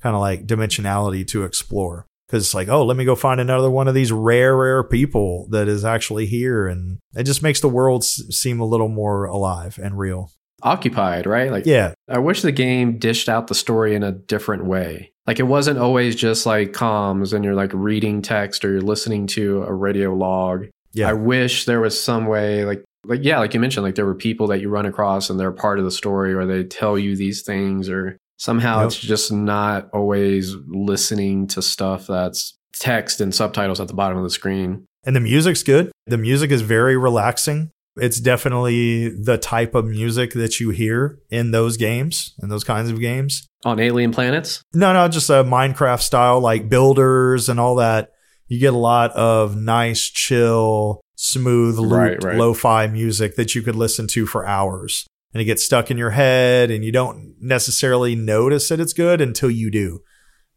kind 0.01 0.15
of 0.15 0.21
like 0.21 0.45
dimensionality 0.45 1.25
to 1.27 1.43
explore. 1.43 2.06
Cause 2.29 2.43
it's 2.43 2.53
like, 2.53 2.67
oh, 2.67 2.83
let 2.83 2.97
me 2.97 3.05
go 3.05 3.15
find 3.15 3.39
another 3.39 3.69
one 3.71 3.87
of 3.87 3.93
these 3.93 4.11
rare, 4.11 4.57
rare 4.57 4.83
people 4.83 5.47
that 5.51 5.67
is 5.69 5.85
actually 5.85 6.25
here. 6.25 6.67
And 6.67 6.97
it 7.15 7.23
just 7.23 7.41
makes 7.41 7.61
the 7.61 7.69
world 7.69 8.03
s- 8.03 8.21
seem 8.31 8.59
a 8.59 8.65
little 8.65 8.89
more 8.89 9.23
alive 9.25 9.79
and 9.81 9.97
real. 9.97 10.31
Occupied, 10.61 11.25
right? 11.25 11.51
Like, 11.51 11.65
Yeah. 11.65 11.93
I 12.09 12.17
wish 12.19 12.41
the 12.41 12.51
game 12.51 12.97
dished 12.97 13.29
out 13.29 13.47
the 13.47 13.55
story 13.55 13.95
in 13.95 14.03
a 14.03 14.11
different 14.11 14.65
way. 14.65 15.13
Like, 15.25 15.39
it 15.39 15.43
wasn't 15.43 15.79
always 15.79 16.15
just 16.15 16.45
like 16.45 16.73
comms 16.73 17.31
and 17.31 17.45
you're 17.45 17.55
like 17.55 17.71
reading 17.73 18.21
text 18.21 18.65
or 18.65 18.71
you're 18.71 18.81
listening 18.81 19.27
to 19.27 19.63
a 19.63 19.73
radio 19.73 20.13
log. 20.13 20.65
Yeah. 20.93 21.09
I 21.09 21.13
wish 21.13 21.63
there 21.65 21.79
was 21.79 22.01
some 22.01 22.25
way, 22.25 22.65
like, 22.65 22.83
like 23.05 23.19
yeah, 23.23 23.39
like 23.39 23.53
you 23.53 23.59
mentioned, 23.61 23.85
like 23.85 23.95
there 23.95 24.05
were 24.05 24.15
people 24.15 24.47
that 24.47 24.59
you 24.59 24.67
run 24.69 24.85
across 24.85 25.29
and 25.29 25.39
they're 25.39 25.51
part 25.53 25.79
of 25.79 25.85
the 25.85 25.91
story, 25.91 26.33
or 26.33 26.45
they 26.45 26.63
tell 26.65 26.97
you 26.99 27.15
these 27.15 27.41
things, 27.43 27.87
or 27.87 28.17
somehow 28.37 28.79
Yep. 28.79 28.87
it's 28.87 28.99
just 28.99 29.31
not 29.31 29.89
always 29.93 30.55
listening 30.67 31.47
to 31.47 31.61
stuff 31.61 32.07
that's 32.07 32.57
text 32.73 33.19
and 33.21 33.33
subtitles 33.33 33.79
at 33.79 33.87
the 33.87 33.93
bottom 33.93 34.17
of 34.17 34.23
the 34.23 34.29
screen. 34.29 34.85
And 35.05 35.15
the 35.15 35.19
music's 35.19 35.63
good. 35.63 35.91
The 36.05 36.17
music 36.17 36.51
is 36.51 36.61
very 36.61 36.97
relaxing. 36.97 37.71
It's 37.99 38.19
definitely 38.19 39.09
the 39.09 39.37
type 39.39 39.73
of 39.73 39.85
music 39.85 40.33
that 40.33 40.59
you 40.59 40.69
hear 40.69 41.17
in 41.31 41.49
those 41.51 41.77
games, 41.77 42.35
in 42.43 42.49
those 42.49 42.63
kinds 42.63 42.91
of 42.91 42.99
games. 42.99 43.47
On 43.65 43.79
alien 43.79 44.11
planets, 44.11 44.61
No, 44.73 44.93
no, 44.93 45.07
just 45.07 45.29
a 45.31 45.43
Minecraft 45.43 46.01
style, 46.01 46.39
like 46.39 46.69
builders 46.69 47.49
and 47.49 47.59
all 47.59 47.75
that. 47.75 48.11
You 48.47 48.59
get 48.59 48.73
a 48.73 48.77
lot 48.77 49.11
of 49.11 49.57
nice, 49.57 50.03
chill, 50.03 51.01
smooth, 51.15 51.79
Right, 51.79 52.21
right. 52.23 52.37
lo-fi 52.37 52.85
music 52.87 53.35
that 53.35 53.55
you 53.55 53.61
could 53.63 53.75
listen 53.75 54.05
to 54.07 54.25
for 54.27 54.45
hours. 54.45 55.07
And 55.33 55.41
it 55.41 55.45
gets 55.45 55.63
stuck 55.63 55.91
in 55.91 55.97
your 55.97 56.11
head 56.11 56.71
and 56.71 56.83
you 56.85 56.91
don't 56.91 57.35
necessarily 57.39 58.15
notice 58.15 58.69
that 58.69 58.79
it's 58.79 58.93
good 58.93 59.21
until 59.21 59.51
you 59.51 59.69
do. 59.69 59.99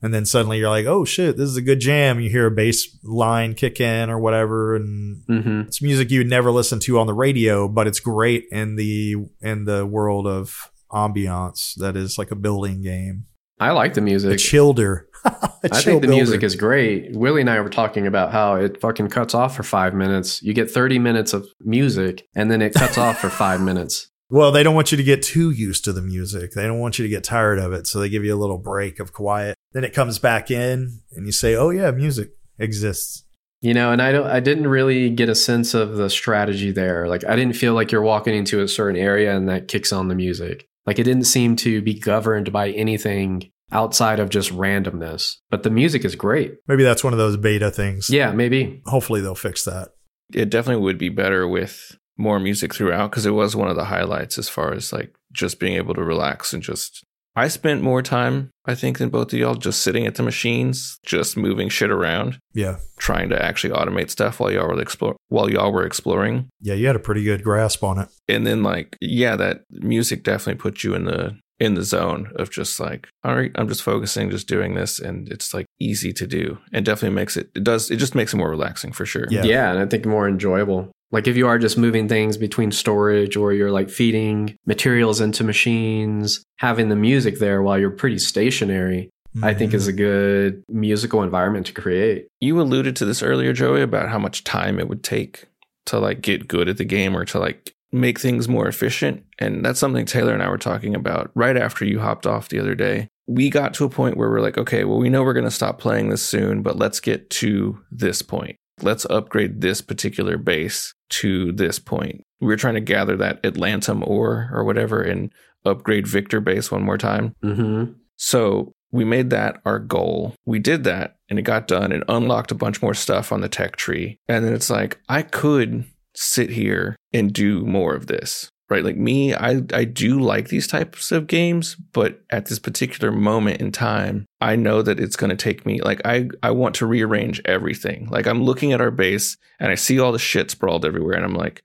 And 0.03 0.15
then 0.15 0.25
suddenly 0.25 0.59
you're 0.59 0.71
like, 0.71 0.87
oh 0.87 1.05
shit, 1.05 1.37
this 1.37 1.49
is 1.51 1.57
a 1.57 1.63
good 1.63 1.81
jam. 1.81 2.21
You 2.21 2.31
hear 2.31 2.47
a 2.47 2.51
bass 2.51 2.89
line 3.05 3.55
kick 3.55 3.81
in 3.81 4.09
or 4.09 4.19
whatever. 4.19 4.77
And 4.77 5.23
hmm 5.27 5.61
it's 5.63 5.83
music 5.83 6.11
you'd 6.11 6.29
never 6.29 6.51
listen 6.51 6.79
to 6.81 6.99
on 6.99 7.07
the 7.07 7.13
radio, 7.15 7.69
but 7.69 7.87
it's 7.87 8.01
great 8.01 8.45
in 8.51 8.77
the 8.77 9.17
in 9.43 9.65
the 9.67 9.85
world 9.85 10.27
of 10.27 10.71
ambiance 10.91 11.75
that 11.77 11.97
is 11.97 12.17
like 12.19 12.31
a 12.31 12.37
building 12.37 12.83
game. 12.83 13.27
I 13.59 13.73
like 13.73 13.93
the 13.95 14.01
A 14.01 14.05
music. 14.05 14.39
childer. 14.39 15.07
I 15.25 15.83
think 15.83 16.01
the 16.01 16.09
music 16.09 16.43
is 16.43 16.57
great. 16.57 17.15
Willie 17.15 17.43
and 17.43 17.51
I 17.51 17.61
were 17.61 17.69
talking 17.69 18.07
about 18.07 18.33
how 18.33 18.55
it 18.55 18.81
fucking 18.81 19.09
cuts 19.11 19.35
off 19.35 19.55
for 19.55 19.63
five 19.63 19.93
minutes. 19.93 20.43
You 20.43 20.55
get 20.55 20.71
30 20.71 20.99
minutes 20.99 21.35
of 21.35 21.47
music 21.61 22.27
and 22.35 22.51
then 22.51 22.63
it 22.63 22.73
cuts 22.73 22.97
off 22.97 23.19
for 23.21 23.29
five 23.29 23.61
minutes. 23.61 24.10
Well, 24.31 24.53
they 24.53 24.63
don't 24.63 24.77
want 24.77 24.93
you 24.93 24.97
to 24.97 25.03
get 25.03 25.23
too 25.23 25.51
used 25.51 25.85
to 25.85 25.93
the 25.93 26.01
music. 26.03 26.53
They 26.53 26.67
don't 26.67 26.79
want 26.79 26.99
you 26.99 27.03
to 27.05 27.09
get 27.09 27.25
tired 27.25 27.59
of 27.59 27.73
it, 27.73 27.87
so 27.87 27.99
they 27.99 28.09
give 28.09 28.25
you 28.25 28.35
a 28.35 28.39
little 28.39 28.59
break 28.59 29.01
of 29.01 29.13
quiet. 29.13 29.57
Then 29.73 29.85
it 29.85 29.93
comes 29.93 30.19
back 30.19 30.51
in 30.51 31.01
and 31.13 31.27
you 31.27 31.33
say, 31.33 31.57
"Oh 31.57 31.71
yeah, 31.71 31.91
music 31.91 32.31
exists." 32.59 33.25
You 33.61 33.75
know, 33.75 33.93
and 33.93 34.01
I 34.01 34.13
don't 34.13 34.27
I 34.27 34.41
didn't 34.41 34.69
really 34.69 35.11
get 35.11 35.29
a 35.29 35.35
sense 35.35 35.75
of 35.75 35.97
the 35.97 36.09
strategy 36.09 36.71
there. 36.71 37.09
Like 37.09 37.25
I 37.25 37.37
didn't 37.37 37.57
feel 37.57 37.75
like 37.75 37.93
you're 37.93 38.03
walking 38.03 38.35
into 38.35 38.61
a 38.61 38.69
certain 38.69 38.97
area 38.97 39.37
and 39.37 39.49
that 39.49 39.69
kicks 39.69 39.93
on 39.93 40.09
the 40.09 40.15
music. 40.15 40.67
Like 40.87 40.99
it 40.99 41.05
didn't 41.05 41.25
seem 41.25 41.57
to 41.57 41.83
be 41.83 41.95
governed 41.95 42.53
by 42.53 42.71
anything 42.71 43.51
outside 43.73 44.19
of 44.19 44.31
just 44.31 44.51
randomness. 44.53 45.37
But 45.51 45.63
the 45.63 45.71
music 45.71 46.05
is 46.05 46.15
great. 46.15 46.55
Maybe 46.67 46.83
that's 46.83 47.05
one 47.05 47.13
of 47.13 47.19
those 47.19 47.37
beta 47.37 47.71
things. 47.71 48.09
Yeah, 48.11 48.33
maybe. 48.33 48.83
Hopefully 48.87 49.21
they'll 49.21 49.35
fix 49.35 49.65
that. 49.65 49.91
It 50.33 50.51
definitely 50.51 50.83
would 50.83 50.99
be 50.99 51.09
better 51.09 51.47
with 51.47 51.99
more 52.21 52.39
music 52.39 52.75
throughout 52.75 53.11
because 53.11 53.27
it 53.27 53.31
was 53.31 53.57
one 53.57 53.69
of 53.69 53.77
the 53.77 53.87
highlights 53.87 54.39
as 54.39 54.49
far 54.49 54.73
as 54.73 54.93
like 54.93 55.15
just 55.33 55.59
being 55.59 55.75
able 55.75 55.95
to 55.95 56.05
relax 56.05 56.53
and 56.53 56.63
just. 56.63 57.03
I 57.37 57.47
spent 57.47 57.81
more 57.81 58.03
time, 58.03 58.51
I 58.67 58.75
think, 58.75 58.99
than 58.99 59.09
both 59.09 59.33
of 59.33 59.39
y'all 59.39 59.55
just 59.55 59.83
sitting 59.83 60.05
at 60.05 60.17
the 60.17 60.23
machines, 60.25 60.99
just 61.07 61.37
moving 61.37 61.69
shit 61.69 61.91
around, 61.91 62.39
Yeah. 62.55 62.79
trying 62.99 63.29
to 63.31 63.41
actually 63.41 63.73
automate 63.73 64.11
stuff 64.11 64.41
while 64.41 64.51
y'all 64.51 64.67
were 64.67 64.81
explore 64.83 65.15
while 65.29 65.49
y'all 65.49 65.73
were 65.73 65.87
exploring. 65.87 66.49
Yeah, 66.61 66.75
you 66.75 66.89
had 66.89 66.97
a 66.97 67.01
pretty 67.01 67.23
good 67.23 67.45
grasp 67.45 67.85
on 67.85 67.99
it. 68.01 68.09
and 68.29 68.45
then 68.47 68.63
like 68.65 68.97
yeah 69.01 69.37
that 69.37 69.63
music 69.71 70.25
definitely 70.25 70.61
put 70.61 70.83
you 70.85 70.95
in 70.95 71.05
the 71.05 71.39
in 71.61 71.75
the 71.75 71.83
zone 71.85 72.33
of 72.37 72.51
just 72.51 72.81
like 72.81 73.07
all 73.23 73.35
right 73.37 73.53
i'm 73.55 73.69
just 73.69 73.83
focusing 73.83 74.31
just 74.31 74.49
doing 74.49 74.75
this 74.75 74.99
and 74.99 75.29
it's 75.31 75.53
like 75.53 75.67
easy 75.79 76.11
to 76.11 76.27
do 76.27 76.57
and 76.73 76.87
definitely 76.87 77.15
makes 77.15 77.37
it 77.37 77.51
it 77.55 77.63
does 77.63 77.91
it 77.91 77.97
just 77.99 78.15
makes 78.15 78.33
it 78.33 78.39
more 78.39 78.49
relaxing 78.49 78.93
for 78.93 79.05
sure 79.05 79.27
Yeah. 79.31 79.45
Yeah. 79.45 79.71
and 79.71 79.79
I 79.79 79.85
think 79.87 80.07
more 80.07 80.27
enjoyable. 80.27 80.91
Like 81.13 81.27
if 81.27 81.37
you 81.37 81.47
are 81.49 81.59
just 81.59 81.77
moving 81.77 82.09
things 82.09 82.37
between 82.37 82.71
storage 82.71 83.37
or 83.37 83.53
you're 83.53 83.73
like 83.73 83.91
feeding 83.91 84.57
materials 84.67 85.21
into 85.21 85.43
machines, 85.43 86.45
having 86.59 86.89
the 86.89 86.97
music 86.97 87.39
there 87.39 87.63
while 87.63 87.79
you're 87.79 87.91
pretty 87.91 88.19
stationary, 88.19 89.11
I 89.43 89.55
think 89.55 89.75
is 89.75 89.87
a 89.87 89.93
mm-hmm. 89.93 89.99
good 89.99 90.65
musical 90.69 91.23
environment 91.23 91.67
to 91.67 91.73
create. 91.73 92.29
you 92.41 92.61
alluded 92.61 92.97
to 92.97 93.05
this 93.05 93.23
earlier 93.23 93.53
joey 93.53 93.83
about 93.83 94.09
how 94.09 94.19
much 94.19 94.45
time 94.45 94.79
it 94.79 94.89
would 94.89 95.05
take 95.05 95.47
to 95.87 95.99
like 95.99 96.21
get 96.21 96.49
good 96.49 96.69
at 96.69 96.77
the 96.77 96.85
game 96.85 97.17
or 97.17 97.25
to 97.27 97.39
like 97.39 97.73
make 97.93 98.21
things 98.21 98.49
more 98.49 98.67
efficient. 98.69 99.25
And 99.39 99.65
that's 99.65 99.81
something 99.81 100.05
taylor 100.05 100.35
and 100.35 100.43
i 100.43 100.49
were 100.49 100.59
talking 100.59 100.95
about 100.95 101.31
right 101.35 101.57
after 101.57 101.85
you 101.85 102.01
hopped 102.01 102.27
off 102.27 102.49
the 102.49 102.59
other 102.59 102.75
day. 102.75 103.09
We 103.27 103.51
got 103.51 103.75
to 103.75 103.85
a 103.85 103.89
point 103.89 104.17
where 104.17 104.29
we're 104.29 104.41
like 104.41 104.59
okay 104.59 104.85
well 104.85 104.99
we 104.99 105.09
know 105.09 105.23
we're 105.23 105.33
going 105.33 105.45
to 105.45 105.51
stop 105.51 105.79
playing 105.79 106.09
this 106.09 106.23
soon 106.23 106.63
but 106.63 106.77
let's 106.77 106.99
get 106.99 107.31
to 107.31 107.81
this 107.93 108.23
point 108.23 108.57
let's 108.83 109.05
upgrade 109.11 109.61
this 109.61 109.81
particular 109.81 110.37
base 110.37 110.95
to 111.09 111.53
this 111.53 111.79
point 111.79 112.23
we 112.41 112.47
were 112.47 112.57
trying 112.57 112.75
to 112.75 112.81
gather 112.81 113.17
that 113.17 113.43
atlantum 113.43 114.07
ore 114.07 114.51
or 114.53 114.65
whatever 114.65 115.01
and 115.03 115.33
upgrade 115.65 116.07
victor 116.07 116.41
base 116.41 116.71
one 116.71 116.83
more 116.83 116.99
time 116.99 117.35
Mm-hmm. 117.43 117.93
so 118.17 118.73
we 118.93 119.05
made 119.05 119.31
that 119.31 119.61
our 119.65 119.79
goal. 119.79 120.35
We 120.45 120.59
did 120.59 120.83
that 120.83 121.15
and 121.29 121.39
it 121.39 121.43
got 121.43 121.69
done 121.69 121.93
and 121.93 122.03
unlocked 122.09 122.51
a 122.51 122.57
bunch 122.57 122.83
more 122.83 122.93
stuff 122.93 123.31
on 123.31 123.41
the 123.41 123.49
tech 123.49 123.77
tree. 123.77 124.19
And 124.27 124.45
then 124.45 124.53
it's 124.53 124.69
like, 124.69 124.99
I 125.09 125.23
could 125.23 125.85
sit 126.17 126.51
here 126.51 126.97
and 127.13 127.33
do 127.33 127.65
more 127.65 127.95
of 127.95 128.09
this. 128.09 128.51
Right. 128.71 128.85
Like 128.85 128.97
me, 128.97 129.35
I, 129.35 129.63
I 129.75 129.83
do 129.83 130.21
like 130.21 130.49
these 130.49 130.69
types 130.69 131.11
of 131.11 131.27
games, 131.27 131.75
but 131.93 132.21
at 132.31 132.47
this 132.47 132.61
particular 132.61 133.11
moment 133.11 133.61
in 133.61 133.73
time, 133.73 134.27
I 134.41 134.55
know 134.55 134.81
that 134.81 135.01
it's 135.01 135.17
going 135.17 135.31
to 135.31 135.37
take 135.37 135.67
me 135.67 135.83
like 135.83 136.01
I, 136.05 136.29
I 136.41 136.53
want 136.53 136.77
to 136.77 136.87
rearrange 136.87 137.43
everything. 137.45 138.09
Like 138.11 138.29
I'm 138.29 138.45
looking 138.45 138.73
at 138.73 138.81
our 138.81 138.93
base 138.93 139.37
and 139.59 139.73
I 139.73 139.75
see 139.75 139.99
all 139.99 140.13
the 140.13 140.21
shit 140.21 140.53
sprawled 140.53 140.85
everywhere 140.85 141.17
and 141.17 141.25
I'm 141.25 141.35
like, 141.35 141.65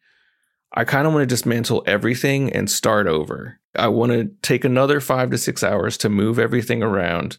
I 0.73 0.83
kind 0.83 1.05
of 1.05 1.13
want 1.13 1.21
to 1.21 1.27
dismantle 1.27 1.83
everything 1.85 2.51
and 2.51 2.69
start 2.69 3.05
over. 3.05 3.59
I 3.75 3.87
want 3.89 4.11
to 4.11 4.31
take 4.41 4.65
another 4.65 4.99
five 4.99 5.29
to 5.29 5.37
six 5.37 5.63
hours 5.63 5.97
to 5.99 6.09
move 6.09 6.39
everything 6.39 6.81
around 6.81 7.37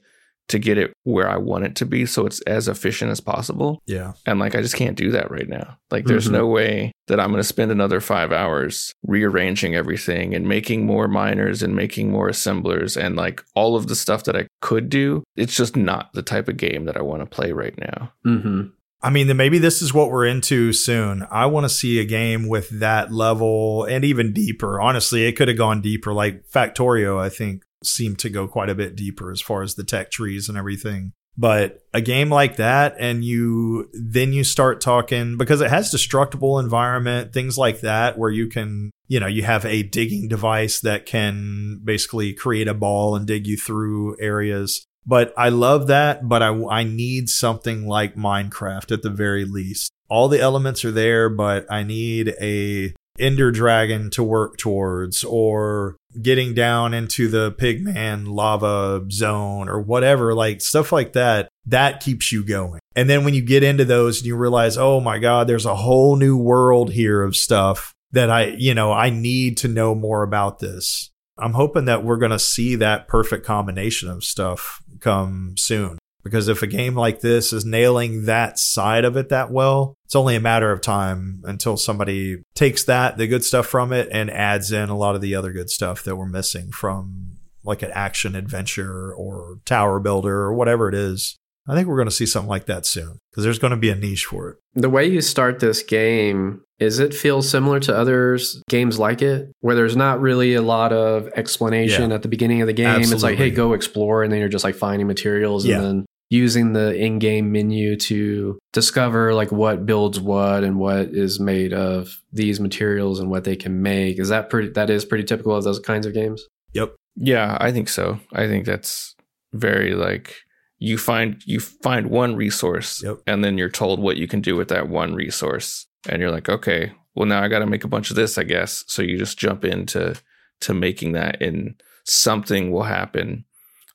to 0.49 0.59
get 0.61 0.79
it 0.79 0.93
where 1.03 1.29
I 1.29 1.37
want 1.39 1.65
it 1.65 1.75
to 1.77 1.87
be 1.87 2.07
so 2.07 2.25
it's 2.25 2.41
as 2.43 2.69
efficient 2.69 3.11
as 3.11 3.21
possible. 3.21 3.81
Yeah. 3.87 4.13
And 4.27 4.39
like, 4.39 4.55
I 4.55 4.63
just 4.63 4.77
can't 4.77 4.97
do 4.97 5.11
that 5.11 5.31
right 5.31 5.49
now. 5.49 5.77
Like, 5.91 6.05
there's 6.05 6.29
Mhm. 6.29 6.33
no 6.33 6.47
way 6.47 6.93
that 7.09 7.19
I'm 7.19 7.31
going 7.31 7.41
to 7.41 7.45
spend 7.45 7.71
another 7.73 8.01
five 8.01 8.31
hours 8.33 8.93
rearranging 9.05 9.75
everything 9.75 10.35
and 10.35 10.47
making 10.47 10.87
more 10.87 11.09
miners 11.09 11.63
and 11.63 11.75
making 11.75 12.11
more 12.11 12.29
assemblers 12.29 12.97
and 12.97 13.17
like 13.17 13.43
all 13.55 13.75
of 13.77 13.89
the 13.89 13.97
stuff 13.97 14.25
that 14.25 14.37
I 14.37 14.47
could 14.61 14.89
do. 14.89 15.25
It's 15.37 15.57
just 15.57 15.77
not 15.77 16.13
the 16.13 16.23
type 16.23 16.49
of 16.49 16.57
game 16.57 16.85
that 16.85 16.97
I 16.97 17.03
want 17.03 17.23
to 17.23 17.27
play 17.27 17.53
right 17.53 17.75
now. 17.79 18.13
Mm-hmm. 18.27 18.63
I 19.03 19.11
mean, 19.11 19.27
then 19.29 19.37
maybe 19.37 19.59
this 19.59 19.83
is 19.83 19.93
what 19.93 20.11
we're 20.11 20.27
into 20.27 20.73
soon. 20.73 21.25
I 21.31 21.47
want 21.47 21.65
to 21.65 21.69
see 21.69 22.01
a 22.01 22.05
game 22.05 22.49
with 22.49 22.69
that 22.81 23.13
level 23.13 23.85
and 23.85 24.05
even 24.05 24.33
deeper. 24.33 24.81
Honestly, 24.81 25.27
it 25.27 25.33
could 25.33 25.49
have 25.49 25.57
gone 25.59 25.81
deeper. 25.83 26.13
Like 26.13 26.45
Factorio, 26.49 27.19
I 27.19 27.29
think, 27.29 27.63
seemed 27.85 28.19
to 28.21 28.31
go 28.31 28.49
quite 28.49 28.71
a 28.71 28.75
bit 28.75 28.97
deeper 28.97 29.31
as 29.31 29.41
far 29.41 29.63
as 29.63 29.75
the 29.75 29.85
tech 29.85 30.11
trees 30.11 30.49
and 30.49 30.57
everything. 30.57 31.13
But 31.39 31.81
a 31.93 32.01
game 32.01 32.31
like 32.31 32.57
that, 32.57 32.97
and 32.99 33.23
you 33.23 33.91
then 33.93 34.33
you 34.33 34.43
start 34.43 34.81
talking 34.81 35.37
because 35.37 35.61
it 35.61 35.69
has 35.69 35.91
destructible 35.91 36.59
environment, 36.59 37.35
things 37.35 37.59
like 37.59 37.81
that, 37.81 38.17
where 38.17 38.31
you 38.31 38.47
can, 38.49 38.91
you 39.07 39.21
know, 39.21 39.27
you 39.27 39.43
have 39.43 39.67
a 39.67 39.83
digging 39.83 40.29
device 40.29 40.81
that 40.81 41.05
can 41.05 41.81
basically 41.85 42.33
create 42.33 42.69
a 42.69 42.75
ball 42.75 43.15
and 43.15 43.27
dig 43.27 43.47
you 43.47 43.59
through 43.59 44.17
areas. 44.19 44.87
But 45.05 45.35
I 45.37 45.51
love 45.51 45.89
that, 45.89 46.27
but 46.29 46.43
I, 46.43 46.49
I 46.49 46.85
need 46.85 47.29
something 47.29 47.87
like 47.87 48.17
Minecraft 48.17 48.91
at 48.91 49.03
the 49.03 49.11
very 49.11 49.45
least. 49.45 49.93
All 50.09 50.29
the 50.29 50.41
elements 50.41 50.85
are 50.85 50.91
there, 50.91 51.29
but 51.29 51.67
I 51.71 51.83
need 51.83 52.35
a 52.41 52.95
Ender 53.19 53.51
Dragon 53.51 54.11
to 54.11 54.23
work 54.23 54.57
towards 54.57 55.23
or 55.25 55.97
getting 56.23 56.55
down 56.55 56.95
into 56.95 57.29
the 57.29 57.53
pigman 57.53 58.29
lava 58.29 59.05
zone 59.11 59.69
or 59.69 59.81
whatever, 59.81 60.35
like 60.35 60.61
stuff 60.61 60.93
like 60.93 61.13
that, 61.15 61.49
that 61.67 62.01
keeps 62.01 62.33
you 62.33 62.45
going. 62.45 62.81
And 62.95 63.11
then 63.11 63.25
when 63.25 63.35
you 63.35 63.43
get 63.43 63.63
into 63.63 63.85
those 63.85 64.19
and 64.19 64.27
you 64.27 64.37
realize, 64.37 64.79
oh 64.79 65.01
my 65.01 65.19
God, 65.19 65.47
there's 65.47 65.67
a 65.67 65.77
whole 65.77 66.17
new 66.17 66.37
world 66.37 66.93
here 66.93 67.23
of 67.23 67.37
stuff 67.37 67.93
that 68.13 68.31
I, 68.31 68.55
you 68.57 68.75
know, 68.75 68.93
I 68.93 69.11
need 69.11 69.59
to 69.59 69.69
know 69.69 69.95
more 69.95 70.23
about 70.23 70.59
this. 70.59 71.11
I'm 71.39 71.53
hoping 71.53 71.85
that 71.85 72.05
we're 72.05 72.17
going 72.17 72.31
to 72.31 72.39
see 72.39 72.77
that 72.77 73.09
perfect 73.09 73.45
combination 73.45 74.09
of 74.09 74.25
stuff 74.25 74.83
come 75.01 75.55
soon. 75.59 75.99
Because 76.25 76.49
if 76.49 76.63
a 76.63 76.67
game 76.67 76.95
like 76.95 77.21
this 77.21 77.53
is 77.53 77.65
nailing 77.65 78.25
that 78.25 78.59
side 78.59 79.05
of 79.05 79.17
it 79.17 79.29
that 79.29 79.51
well, 79.51 79.95
it's 80.07 80.15
only 80.17 80.37
a 80.37 80.41
matter 80.41 80.71
of 80.73 80.81
time 80.81 81.43
until 81.45 81.77
somebody 81.77 82.39
takes 82.55 82.85
that, 82.85 83.19
the 83.19 83.27
good 83.27 83.45
stuff 83.45 83.67
from 83.67 83.93
it, 83.93 84.09
and 84.13 84.31
adds 84.31 84.71
in 84.73 84.89
a 84.89 84.97
lot 84.97 85.15
of 85.17 85.21
the 85.21 85.35
other 85.35 85.53
good 85.53 85.69
stuff 85.69 86.03
that 86.05 86.15
we're 86.17 86.27
missing 86.29 86.71
from 86.71 87.33
like 87.65 87.83
an 87.83 87.91
action 87.93 88.37
adventure 88.37 89.13
or 89.13 89.59
tower 89.65 89.99
builder 89.99 90.37
or 90.43 90.55
whatever 90.55 90.89
it 90.89 90.95
is. 90.95 91.37
I 91.69 91.75
think 91.75 91.89
we're 91.89 91.97
going 91.97 92.09
to 92.09 92.15
see 92.15 92.27
something 92.27 92.49
like 92.49 92.67
that 92.67 92.87
soon 92.87 93.19
because 93.33 93.43
there's 93.43 93.59
going 93.59 93.73
to 93.73 93.77
be 93.77 93.91
a 93.91 93.97
niche 93.97 94.27
for 94.27 94.51
it. 94.51 94.57
The 94.75 94.89
way 94.89 95.05
you 95.07 95.21
start 95.21 95.59
this 95.59 95.83
game, 95.83 96.63
is 96.79 97.01
it 97.01 97.13
feel 97.13 97.43
similar 97.43 97.81
to 97.81 97.97
others 97.97 98.63
games 98.69 99.01
like 99.01 99.21
it 99.23 99.51
where 99.63 99.75
there's 99.75 99.97
not 99.97 100.21
really 100.21 100.55
a 100.55 100.63
lot 100.63 100.93
of 100.93 101.27
explanation 101.35 102.11
Yeah. 102.11 102.15
at 102.17 102.23
the 102.23 102.29
beginning 102.29 102.61
of 102.61 102.69
the 102.69 102.73
game? 102.73 103.01
It's 103.01 103.25
like, 103.25 103.37
hey, 103.39 103.51
go 103.51 103.73
explore, 103.73 104.23
and 104.23 104.33
then 104.33 104.39
you're 104.39 104.49
just 104.49 104.63
like 104.63 104.77
finding 104.77 105.09
materials 105.09 105.67
Yeah. 105.67 105.79
and 105.79 105.85
then 105.85 106.07
using 106.29 106.73
the 106.73 106.95
in-game 106.95 107.53
menu 107.53 107.97
to 107.97 108.59
discover 108.73 109.33
like 109.35 109.53
what 109.53 109.87
builds 109.87 110.19
what 110.19 110.65
and 110.65 110.79
what 110.79 111.09
is 111.09 111.39
made 111.39 111.73
of 111.73 112.09
these 112.33 112.59
materials 112.61 113.21
and 113.21 113.31
what 113.31 113.45
they 113.45 113.57
can 113.57 113.81
make. 113.83 114.19
Is 114.19 114.29
that 114.29 114.51
pretty 114.51 114.71
that 114.71 114.91
is 114.91 115.05
pretty 115.05 115.25
typical 115.25 115.55
of 115.55 115.65
those 115.65 115.79
kinds 115.79 116.05
of 116.07 116.13
games? 116.15 116.45
Yep. 116.75 116.95
Yeah, 117.17 117.57
I 117.61 117.73
think 117.73 117.89
so. 117.89 118.21
I 118.33 118.47
think 118.47 118.67
that's 118.67 119.15
very 119.55 119.95
like 119.95 120.35
you 120.79 120.99
find 120.99 121.41
you 121.47 121.61
find 121.61 122.11
one 122.11 122.37
resource 122.37 123.03
Yep. 123.03 123.19
and 123.27 123.43
then 123.43 123.57
you're 123.57 123.71
told 123.71 123.99
what 124.01 124.19
you 124.19 124.27
can 124.29 124.43
do 124.43 124.57
with 124.57 124.69
that 124.69 124.89
one 124.91 125.15
resource 125.15 125.87
and 126.09 126.21
you're 126.21 126.31
like, 126.31 126.49
"Okay, 126.51 126.93
well 127.15 127.25
now 127.27 127.43
I 127.43 127.49
got 127.49 127.61
to 127.61 127.67
make 127.67 127.85
a 127.85 127.89
bunch 127.89 128.11
of 128.11 128.17
this, 128.17 128.37
I 128.37 128.43
guess." 128.43 128.85
So 128.89 129.01
you 129.01 129.17
just 129.17 129.39
jump 129.39 129.65
into 129.65 130.17
to 130.61 130.75
making 130.75 131.13
that 131.13 131.41
and 131.41 131.81
something 132.05 132.71
will 132.71 132.83
happen. 132.83 133.46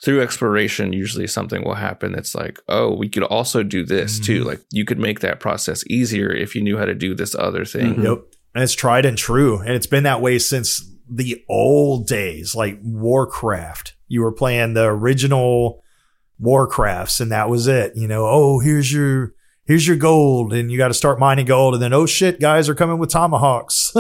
Through 0.04 0.22
exploration, 0.22 0.94
usually 0.94 1.28
something 1.28 1.64
will 1.64 1.76
happen 1.76 2.12
that's 2.12 2.34
like, 2.34 2.60
"Oh, 2.68 2.96
we 2.96 3.08
could 3.08 3.24
also 3.24 3.62
do 3.62 3.86
this 3.86 4.20
too." 4.20 4.42
Mhm. 4.44 4.46
Like 4.46 4.62
you 4.72 4.84
could 4.86 4.98
make 5.00 5.20
that 5.20 5.40
process 5.40 5.84
easier 5.88 6.32
if 6.32 6.56
you 6.56 6.62
knew 6.64 6.78
how 6.78 6.86
to 6.86 6.96
do 6.96 7.14
this 7.14 7.36
other 7.36 7.66
thing. 7.66 7.96
Mhm. 7.96 8.04
Yep. 8.04 8.20
And 8.56 8.64
it's 8.64 8.74
tried 8.74 9.06
and 9.06 9.18
true. 9.18 9.60
And 9.60 9.70
it's 9.76 9.86
been 9.88 10.04
that 10.04 10.22
way 10.22 10.40
since 10.40 10.84
the 11.08 11.44
old 11.48 12.08
days, 12.08 12.56
like 12.56 12.80
Warcraft. 12.82 13.94
You 14.08 14.22
were 14.22 14.32
playing 14.32 14.74
the 14.74 14.86
original 14.86 15.84
Warcrafts 16.42 17.22
and 17.22 17.32
that 17.32 17.50
was 17.50 17.68
it. 17.68 17.94
You 17.96 18.08
know, 18.08 18.26
oh, 18.26 18.60
here's 18.60 18.92
your 18.92 19.34
here's 19.66 19.88
your 19.88 19.98
gold 19.98 20.52
and 20.54 20.72
you 20.72 20.78
got 20.78 20.88
to 20.88 20.94
start 20.94 21.20
mining 21.20 21.46
gold 21.46 21.76
and 21.76 21.84
then 21.84 21.94
oh 21.94 22.06
shit 22.08 22.42
guys 22.42 22.68
are 22.68 22.76
coming 22.76 22.98
with 22.98 23.10
tomahawks 23.12 23.94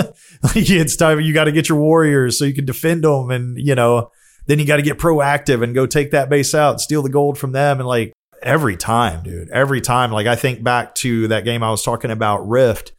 it's 0.55 0.95
time 0.97 1.21
you 1.21 1.33
got 1.33 1.43
to 1.45 1.51
get 1.51 1.69
your 1.69 1.77
warriors 1.79 2.37
so 2.37 2.43
you 2.43 2.53
can 2.53 2.65
defend 2.65 3.03
them 3.03 3.29
and 3.29 3.57
you 3.57 3.75
know 3.75 4.09
then 4.47 4.59
you 4.59 4.65
got 4.65 4.77
to 4.77 4.81
get 4.81 4.97
proactive 4.97 5.63
and 5.63 5.75
go 5.75 5.85
take 5.85 6.11
that 6.11 6.29
base 6.29 6.53
out 6.53 6.81
steal 6.81 7.01
the 7.01 7.09
gold 7.09 7.37
from 7.37 7.51
them 7.51 7.79
and 7.79 7.87
like 7.87 8.13
every 8.41 8.75
time 8.75 9.23
dude 9.23 9.49
every 9.51 9.81
time 9.81 10.11
like 10.11 10.27
i 10.27 10.35
think 10.35 10.63
back 10.63 10.95
to 10.95 11.27
that 11.27 11.45
game 11.45 11.61
i 11.61 11.69
was 11.69 11.83
talking 11.83 12.11
about 12.11 12.47
rift 12.47 12.91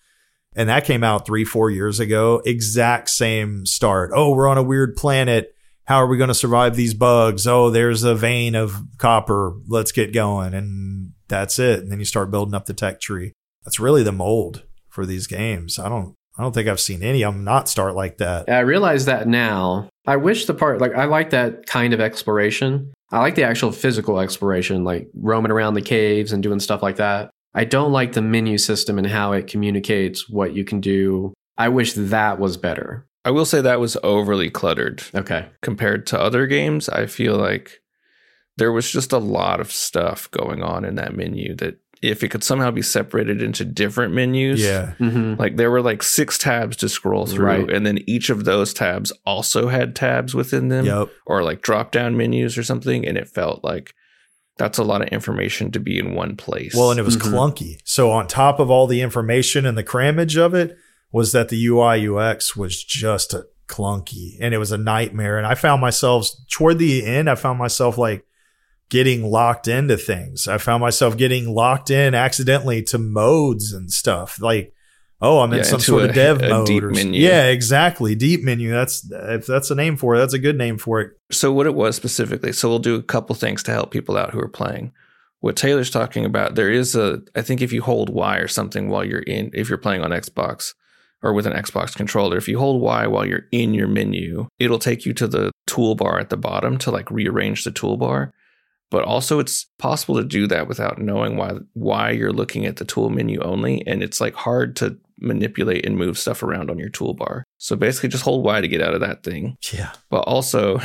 and 0.54 0.68
that 0.68 0.84
came 0.84 1.02
out 1.02 1.26
three, 1.26 1.44
four 1.44 1.70
years 1.70 2.00
ago. 2.00 2.42
Exact 2.44 3.08
same 3.08 3.64
start. 3.66 4.10
Oh, 4.14 4.34
we're 4.34 4.48
on 4.48 4.58
a 4.58 4.62
weird 4.62 4.96
planet. 4.96 5.54
How 5.84 5.96
are 5.96 6.06
we 6.06 6.18
going 6.18 6.28
to 6.28 6.34
survive 6.34 6.76
these 6.76 6.94
bugs? 6.94 7.46
Oh, 7.46 7.70
there's 7.70 8.04
a 8.04 8.14
vein 8.14 8.54
of 8.54 8.82
copper. 8.98 9.54
Let's 9.66 9.92
get 9.92 10.12
going. 10.12 10.54
And 10.54 11.12
that's 11.28 11.58
it. 11.58 11.80
And 11.80 11.90
then 11.90 11.98
you 11.98 12.04
start 12.04 12.30
building 12.30 12.54
up 12.54 12.66
the 12.66 12.74
tech 12.74 13.00
tree. 13.00 13.32
That's 13.64 13.80
really 13.80 14.02
the 14.02 14.12
mold 14.12 14.64
for 14.88 15.06
these 15.06 15.26
games. 15.26 15.78
I 15.78 15.88
don't, 15.88 16.14
I 16.38 16.42
don't 16.42 16.52
think 16.52 16.68
I've 16.68 16.80
seen 16.80 17.02
any 17.02 17.24
of 17.24 17.34
them 17.34 17.44
not 17.44 17.68
start 17.68 17.94
like 17.94 18.18
that. 18.18 18.48
I 18.48 18.60
realize 18.60 19.06
that 19.06 19.26
now. 19.26 19.88
I 20.06 20.16
wish 20.16 20.46
the 20.46 20.54
part 20.54 20.80
like 20.80 20.94
I 20.94 21.04
like 21.04 21.30
that 21.30 21.66
kind 21.66 21.92
of 21.92 22.00
exploration. 22.00 22.92
I 23.10 23.18
like 23.20 23.34
the 23.34 23.44
actual 23.44 23.72
physical 23.72 24.18
exploration, 24.18 24.84
like 24.84 25.08
roaming 25.14 25.52
around 25.52 25.74
the 25.74 25.82
caves 25.82 26.32
and 26.32 26.42
doing 26.42 26.60
stuff 26.60 26.82
like 26.82 26.96
that. 26.96 27.30
I 27.54 27.64
don't 27.64 27.92
like 27.92 28.12
the 28.12 28.22
menu 28.22 28.56
system 28.56 28.98
and 28.98 29.06
how 29.06 29.32
it 29.32 29.46
communicates 29.46 30.28
what 30.28 30.54
you 30.54 30.64
can 30.64 30.80
do. 30.80 31.34
I 31.58 31.68
wish 31.68 31.92
that 31.92 32.38
was 32.38 32.56
better. 32.56 33.06
I 33.24 33.30
will 33.30 33.44
say 33.44 33.60
that 33.60 33.80
was 33.80 33.96
overly 34.02 34.50
cluttered. 34.50 35.02
Okay. 35.14 35.48
compared 35.60 36.06
to 36.08 36.20
other 36.20 36.46
games, 36.46 36.88
I 36.88 37.06
feel 37.06 37.36
like 37.36 37.82
there 38.56 38.72
was 38.72 38.90
just 38.90 39.12
a 39.12 39.18
lot 39.18 39.60
of 39.60 39.70
stuff 39.70 40.30
going 40.30 40.62
on 40.62 40.84
in 40.84 40.96
that 40.96 41.14
menu 41.14 41.54
that 41.56 41.78
if 42.02 42.22
it 42.24 42.28
could 42.30 42.42
somehow 42.44 42.70
be 42.70 42.82
separated 42.82 43.40
into 43.40 43.64
different 43.64 44.12
menus, 44.12 44.60
Yeah. 44.60 44.92
hmm 44.94 45.34
like 45.38 45.56
there 45.56 45.70
were 45.70 45.80
like 45.82 46.02
six 46.02 46.36
tabs 46.36 46.76
to 46.78 46.88
scroll 46.88 47.26
through, 47.26 47.46
Right. 47.46 47.70
and 47.70 47.86
then 47.86 47.98
each 48.06 48.28
of 48.28 48.44
those 48.44 48.74
tabs 48.74 49.12
also 49.24 49.68
had 49.68 49.94
tabs 49.94 50.34
within 50.34 50.68
them 50.68 50.84
Yep. 50.84 51.08
or 51.26 51.42
like 51.44 51.62
drop 51.62 51.92
down 51.92 52.16
menus 52.16 52.58
or 52.58 52.62
something, 52.64 53.06
and 53.06 53.16
it 53.16 53.28
felt 53.28 53.62
like 53.62 53.94
that's 54.58 54.78
a 54.78 54.84
lot 54.84 55.00
of 55.00 55.08
information 55.08 55.70
to 55.72 55.80
be 55.80 55.98
in 55.98 56.14
one 56.14 56.36
place. 56.36 56.74
Well, 56.74 56.90
and 56.90 57.00
it 57.00 57.04
was 57.04 57.16
Mhm. 57.16 57.32
clunky. 57.32 57.78
So 57.84 58.10
on 58.10 58.26
top 58.26 58.60
of 58.60 58.70
all 58.70 58.86
the 58.86 59.00
information 59.00 59.64
and 59.64 59.78
the 59.78 59.82
crammage 59.82 60.36
of 60.36 60.54
it 60.54 60.76
was 61.10 61.32
that 61.32 61.48
the 61.48 61.56
UI 61.66 61.96
UX 62.06 62.54
was 62.56 62.82
just 62.82 63.32
a 63.32 63.46
clunky 63.68 64.36
and 64.40 64.52
it 64.52 64.58
was 64.58 64.70
a 64.72 64.76
nightmare. 64.78 65.38
And 65.38 65.46
I 65.46 65.54
found 65.54 65.80
myself 65.80 66.28
toward 66.50 66.78
the 66.78 67.04
end, 67.06 67.30
I 67.30 67.34
found 67.34 67.58
myself 67.58 67.96
like 67.96 68.24
getting 68.92 69.24
locked 69.24 69.66
into 69.68 69.96
things. 69.96 70.46
I 70.46 70.58
found 70.58 70.82
myself 70.82 71.16
getting 71.16 71.48
locked 71.48 71.88
in 71.90 72.14
accidentally 72.14 72.82
to 72.84 72.98
modes 72.98 73.72
and 73.72 73.90
stuff. 73.90 74.38
Like, 74.40 74.74
oh, 75.22 75.40
I'm 75.40 75.50
in 75.52 75.58
Yeah, 75.60 75.64
some 75.64 75.80
sort 75.80 76.02
a- 76.02 76.08
of 76.10 76.14
dev 76.14 76.40
mode. 76.42 76.68
or, 76.84 76.90
menu. 76.90 77.18
Yeah, 77.20 77.46
exactly. 77.46 78.14
Deep 78.14 78.42
menu. 78.44 78.70
That's 78.70 79.10
if 79.10 79.46
that's 79.46 79.70
a 79.70 79.74
name 79.74 79.96
for 79.96 80.14
it. 80.14 80.18
That's 80.18 80.34
a 80.34 80.38
good 80.38 80.58
name 80.58 80.76
for 80.76 81.00
it. 81.00 81.12
so 81.30 81.50
what 81.52 81.66
it 81.66 81.74
was 81.74 81.96
specifically 81.96 82.52
so 82.52 82.68
we'll 82.68 82.78
do 82.90 82.94
a 82.96 83.02
couple 83.02 83.34
things 83.34 83.62
to 83.62 83.70
help 83.72 83.90
people 83.90 84.16
out 84.18 84.32
who 84.32 84.38
are 84.40 84.48
playing 84.60 84.92
what 85.40 85.56
taylor's 85.56 85.90
talking 85.90 86.24
about 86.26 86.54
there 86.54 86.70
is 86.70 86.94
a 86.94 87.20
i 87.34 87.40
think 87.42 87.62
if 87.62 87.72
you 87.72 87.80
hold 87.82 88.10
y 88.10 88.36
or 88.36 88.46
something 88.46 88.90
while 88.90 89.02
you're 89.04 89.26
in 89.36 89.50
if 89.54 89.68
you're 89.70 89.78
playing 89.86 90.02
on 90.02 90.10
xbox 90.10 90.74
or 91.22 91.32
with 91.32 91.46
an 91.46 91.54
xbox 91.64 91.96
controller 91.96 92.36
if 92.36 92.46
you 92.48 92.58
hold 92.58 92.82
y 92.82 93.06
while 93.06 93.24
you're 93.26 93.46
in 93.50 93.72
your 93.72 93.88
menu 93.88 94.46
it'll 94.58 94.78
take 94.78 95.06
you 95.06 95.14
to 95.14 95.26
the 95.26 95.50
toolbar 95.66 96.20
at 96.20 96.28
the 96.28 96.36
bottom 96.36 96.76
to 96.76 96.90
like 96.90 97.10
rearrange 97.10 97.64
the 97.64 97.72
toolbar 97.72 98.30
but 98.92 99.02
also 99.02 99.40
it's 99.40 99.66
possible 99.80 100.14
to 100.14 100.22
do 100.24 100.46
that 100.46 100.68
without 100.68 100.98
knowing 101.00 101.36
why 101.36 101.52
why 101.72 102.10
you're 102.10 102.32
looking 102.32 102.64
at 102.66 102.76
the 102.76 102.84
tool 102.84 103.10
menu 103.10 103.40
only 103.42 103.82
and 103.86 104.02
it's 104.02 104.20
like 104.20 104.34
hard 104.34 104.76
to 104.76 104.96
manipulate 105.18 105.84
and 105.84 105.96
move 105.96 106.16
stuff 106.18 106.42
around 106.42 106.70
on 106.70 106.78
your 106.78 106.90
toolbar 106.90 107.42
so 107.58 107.74
basically 107.74 108.08
just 108.08 108.24
hold 108.24 108.44
y 108.44 108.60
to 108.60 108.68
get 108.68 108.80
out 108.82 108.94
of 108.94 109.00
that 109.00 109.24
thing 109.24 109.56
Yeah. 109.72 109.92
but 110.10 110.20
also 110.20 110.78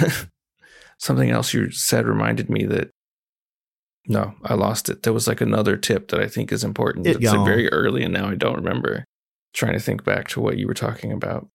something 0.97 1.29
else 1.29 1.53
you 1.53 1.69
said 1.71 2.07
reminded 2.07 2.49
me 2.49 2.65
that 2.65 2.89
no, 4.09 4.35
I 4.45 4.53
lost 4.53 4.87
it. 4.87 5.03
There 5.03 5.11
was 5.11 5.27
like 5.27 5.41
another 5.41 5.75
tip 5.75 6.07
that 6.11 6.21
I 6.21 6.29
think 6.29 6.53
is 6.53 6.63
important. 6.63 7.05
It 7.07 7.17
It's 7.17 7.25
like 7.33 7.45
very 7.45 7.69
early 7.73 8.03
and 8.03 8.13
now 8.13 8.29
I 8.29 8.35
don't 8.35 8.55
remember. 8.55 9.03
Trying 9.53 9.73
to 9.73 9.81
think 9.81 10.05
back 10.05 10.29
to 10.29 10.39
what 10.39 10.57
you 10.57 10.65
were 10.65 10.73
talking 10.73 11.11
about. 11.11 11.49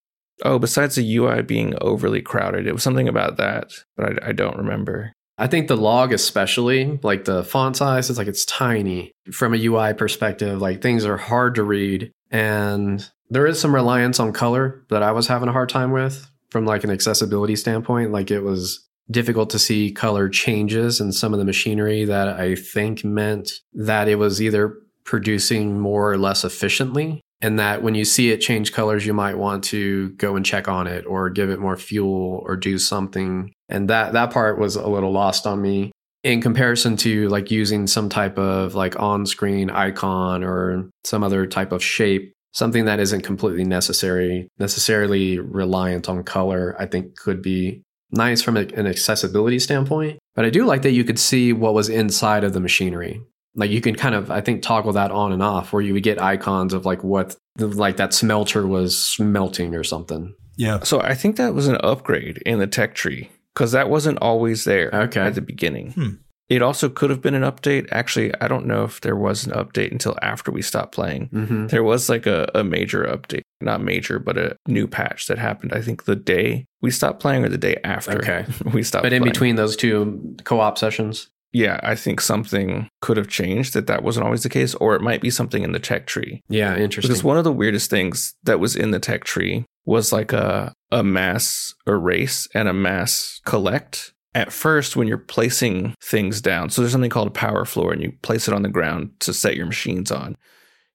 Oh, 0.45 0.59
besides 0.59 0.97
the 0.97 1.17
UI 1.17 1.41
being 1.41 1.75
overly 1.81 2.21
crowded, 2.21 2.67
it 2.67 2.75
was 2.75 2.83
something 2.83 3.09
about 3.09 3.39
that, 3.39 3.73
but 3.97 4.23
I, 4.23 4.29
I 4.29 4.33
don't 4.33 4.59
remember. 4.59 5.15
I 5.43 5.49
think 5.49 5.67
the 5.67 5.77
log, 5.77 6.13
especially 6.13 7.01
like 7.03 7.25
the 7.25 7.43
font 7.43 7.77
size, 7.77 8.09
it's 8.09 8.17
like 8.17 8.29
it's 8.29 8.45
tiny 8.45 9.13
from 9.33 9.55
a 9.55 9.65
UI 9.67 9.93
perspective. 9.93 10.61
Like 10.61 10.81
things 10.81 11.05
are 11.05 11.17
hard 11.17 11.57
to 11.57 11.65
read, 11.65 12.13
and 12.31 13.05
there 13.29 13.49
is 13.49 13.59
some 13.61 13.75
reliance 13.75 14.21
on 14.21 14.33
color 14.33 14.85
that 14.89 15.03
I 15.03 15.11
was 15.11 15.27
having 15.27 15.49
a 15.49 15.53
hard 15.53 15.69
time 15.69 15.91
with 15.91 16.31
from 16.51 16.65
like 16.65 16.85
an 16.85 16.91
accessibility 16.91 17.57
standpoint. 17.57 18.13
Like 18.13 18.31
it 18.31 18.43
was 18.43 18.89
difficult 19.11 19.51
to 19.51 19.59
see 19.59 19.91
color 19.91 20.29
changes 20.29 21.01
in 21.01 21.11
some 21.11 21.33
of 21.33 21.41
the 21.41 21.45
machinery 21.45 22.05
that 22.05 22.29
I 22.29 22.55
think 22.55 23.05
meant 23.05 23.51
that 23.75 24.07
it 24.07 24.21
was 24.21 24.41
either 24.41 24.77
producing 25.03 25.77
more 25.77 26.13
or 26.13 26.19
less 26.19 26.45
efficiently. 26.45 27.21
And 27.43 27.59
that 27.59 27.83
when 27.83 27.95
you 27.95 28.05
see 28.05 28.31
it 28.31 28.39
change 28.39 28.73
colors, 28.73 29.05
you 29.05 29.13
might 29.13 29.37
want 29.37 29.65
to 29.65 30.11
go 30.11 30.37
and 30.37 30.47
check 30.47 30.69
on 30.69 30.87
it 30.87 31.05
or 31.05 31.29
give 31.29 31.51
it 31.51 31.59
more 31.59 31.77
fuel 31.77 32.43
or 32.47 32.57
do 32.57 32.79
something. 32.79 33.53
And 33.69 33.91
that, 33.91 34.13
that 34.15 34.33
part 34.33 34.59
was 34.59 34.77
a 34.77 34.89
little 34.89 35.13
lost 35.13 35.47
on 35.47 35.61
me. 35.61 35.91
in 36.23 36.41
comparison 36.41 36.97
to 36.99 37.29
like 37.29 37.51
using 37.51 37.87
some 37.87 38.09
type 38.09 38.39
of 38.39 38.75
like 38.75 38.99
on-screen 38.99 39.71
icon 39.71 40.45
or 40.45 40.89
some 41.05 41.23
other 41.23 41.47
type 41.47 41.73
of 41.73 41.83
shape 41.83 42.33
something 42.53 42.85
that 42.85 43.01
isn't 43.01 43.23
completely 43.23 43.65
necessary 43.65 44.49
necessarily 44.59 45.39
reliant 45.39 46.09
on 46.09 46.23
color 46.23 46.77
i 46.79 46.87
think 46.87 47.17
could 47.17 47.43
be 47.43 47.83
nice 48.13 48.43
from 48.43 48.57
an 48.57 48.87
accessibility 48.87 49.59
standpoint 49.59 50.19
but 50.35 50.45
i 50.45 50.51
do 50.51 50.65
like 50.65 50.83
that 50.83 50.93
you 50.93 51.05
could 51.05 51.19
see 51.19 51.53
what 51.53 51.75
was 51.75 51.89
inside 51.89 52.45
of 52.45 52.53
the 52.53 52.61
machinery 52.61 53.21
like 53.55 53.71
you 53.71 53.81
can 53.81 53.95
kind 53.95 54.15
of 54.15 54.31
i 54.31 54.41
think 54.41 54.63
toggle 54.63 54.93
that 54.93 55.11
on 55.11 55.33
and 55.33 55.43
off 55.43 55.73
where 55.73 55.83
you 55.83 55.93
would 55.93 56.03
get 56.03 56.21
icons 56.21 56.73
of 56.73 56.87
like 56.87 57.03
what 57.05 57.37
the, 57.57 57.67
like 57.67 57.97
that 57.99 58.15
smelter 58.15 58.67
was 58.67 58.99
smelting 58.99 59.75
or 59.75 59.85
something 59.85 60.35
Yeah. 60.57 60.81
So 60.85 61.01
I 61.01 61.15
think 61.15 61.37
that 61.37 61.55
was 61.55 61.67
an 61.69 61.79
upgrade 61.83 62.39
in 62.47 62.59
the 62.59 62.67
tech 62.67 62.95
tree 62.95 63.31
because 63.55 63.73
that 63.73 63.89
wasn't 63.91 64.19
always 64.21 64.65
there 64.65 64.91
Okay. 64.95 65.21
at 65.21 65.35
the 65.35 65.41
beginning. 65.41 65.93
Hmm. 65.93 66.09
It 66.49 66.61
also 66.61 66.89
could 66.91 67.09
have 67.09 67.23
been 67.23 67.35
an 67.35 67.43
update. 67.51 67.89
Actually, 67.91 68.35
I 68.41 68.47
don't 68.49 68.67
know 68.67 68.85
if 68.85 69.01
there 69.01 69.17
was 69.17 69.47
an 69.47 69.53
update 69.53 69.91
until 69.93 70.15
after 70.21 70.51
we 70.53 70.61
stopped 70.61 70.95
playing. 70.95 71.29
mm-hmm. 71.33 71.67
There 71.69 71.83
was 71.83 72.09
like 72.11 72.27
a, 72.27 72.51
a 72.55 72.63
major 72.63 73.05
update, 73.05 73.41
not 73.63 73.81
major, 73.83 74.19
but 74.19 74.37
a 74.37 74.57
new 74.69 74.87
patch 74.87 75.27
that 75.29 75.39
happened. 75.39 75.73
I 75.73 75.81
think 75.81 76.05
the 76.05 76.17
day 76.17 76.67
we 76.83 76.91
stopped 76.91 77.21
playing 77.21 77.45
or 77.45 77.49
the 77.49 77.57
day 77.59 77.77
after 77.85 78.19
Okay. 78.19 78.45
we 78.75 78.83
stopped. 78.83 79.05
but 79.05 79.13
in 79.15 79.23
playing. 79.23 79.33
between 79.33 79.57
those 79.57 79.77
two 79.77 80.37
co-op 80.45 80.77
sessions 80.77 81.29
yeah, 81.53 81.79
I 81.83 81.95
think 81.95 82.21
something 82.21 82.89
could 83.01 83.17
have 83.17 83.29
changed 83.29 83.75
that 83.75 83.87
that 83.87 84.03
wasn't 84.03 84.25
always 84.25 84.43
the 84.43 84.49
case, 84.49 84.75
or 84.77 84.95
it 84.95 85.03
might 85.03 85.21
be 85.21 85.31
something 85.31 85.63
in 85.63 85.73
the 85.73 85.79
tech 85.79 86.07
tree. 86.07 86.43
yeah 86.49 86.77
interesting 86.77 87.09
Because 87.09 87.23
one 87.23 87.39
of 87.39 87.45
the 87.45 87.53
weirdest 87.53 87.91
things 87.91 88.35
that 88.43 88.59
was 88.61 88.75
in 88.75 88.91
the 88.91 88.99
tech 88.99 89.25
tree 89.25 89.67
was 89.85 90.13
like 90.13 90.33
a 90.33 90.73
a 90.91 91.03
mass 91.03 91.75
erase 91.87 92.49
and 92.55 92.69
a 92.69 92.73
mass 92.73 93.41
collect. 93.45 94.13
At 94.35 94.53
first, 94.53 94.97
when 94.97 95.09
you're 95.09 95.19
placing 95.19 95.95
things 96.03 96.41
down, 96.41 96.71
so 96.71 96.81
there's 96.81 96.93
something 96.93 97.11
called 97.11 97.29
a 97.29 97.33
power 97.33 97.67
floor, 97.67 97.93
and 97.93 98.03
you 98.03 98.13
place 98.23 98.49
it 98.49 98.55
on 98.55 98.63
the 98.63 98.69
ground 98.71 99.11
to 99.21 99.35
set 99.35 99.57
your 99.57 99.67
machines 99.67 100.11
on. 100.11 100.37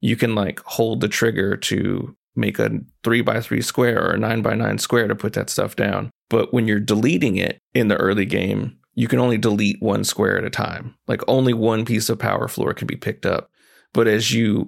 You 0.02 0.16
can 0.16 0.34
like 0.34 0.60
hold 0.62 1.02
the 1.02 1.08
trigger 1.08 1.56
to 1.58 2.16
make 2.36 2.58
a 2.60 2.80
three 3.04 3.22
by 3.22 3.42
three 3.42 3.62
square 3.62 4.04
or 4.04 4.12
a 4.12 4.18
nine 4.18 4.42
by 4.42 4.56
nine 4.56 4.78
square 4.78 5.08
to 5.08 5.16
put 5.16 5.34
that 5.34 5.50
stuff 5.50 5.76
down. 5.76 6.10
But 6.30 6.54
when 6.54 6.68
you're 6.68 6.80
deleting 6.80 7.38
it 7.38 7.60
in 7.74 7.88
the 7.88 7.98
early 7.98 8.26
game, 8.26 8.78
you 8.98 9.08
can 9.08 9.20
only 9.20 9.38
delete 9.38 9.80
one 9.80 10.04
square 10.04 10.40
at 10.40 10.44
a 10.44 10.50
time. 10.50 10.96
Like 11.08 11.22
only 11.28 11.54
one 11.54 11.86
piece 11.86 12.10
of 12.10 12.18
power 12.18 12.48
floor 12.48 12.74
can 12.74 12.88
be 12.88 12.96
picked 12.96 13.28
up. 13.28 13.52
But 13.94 14.08
as 14.08 14.34
you 14.34 14.68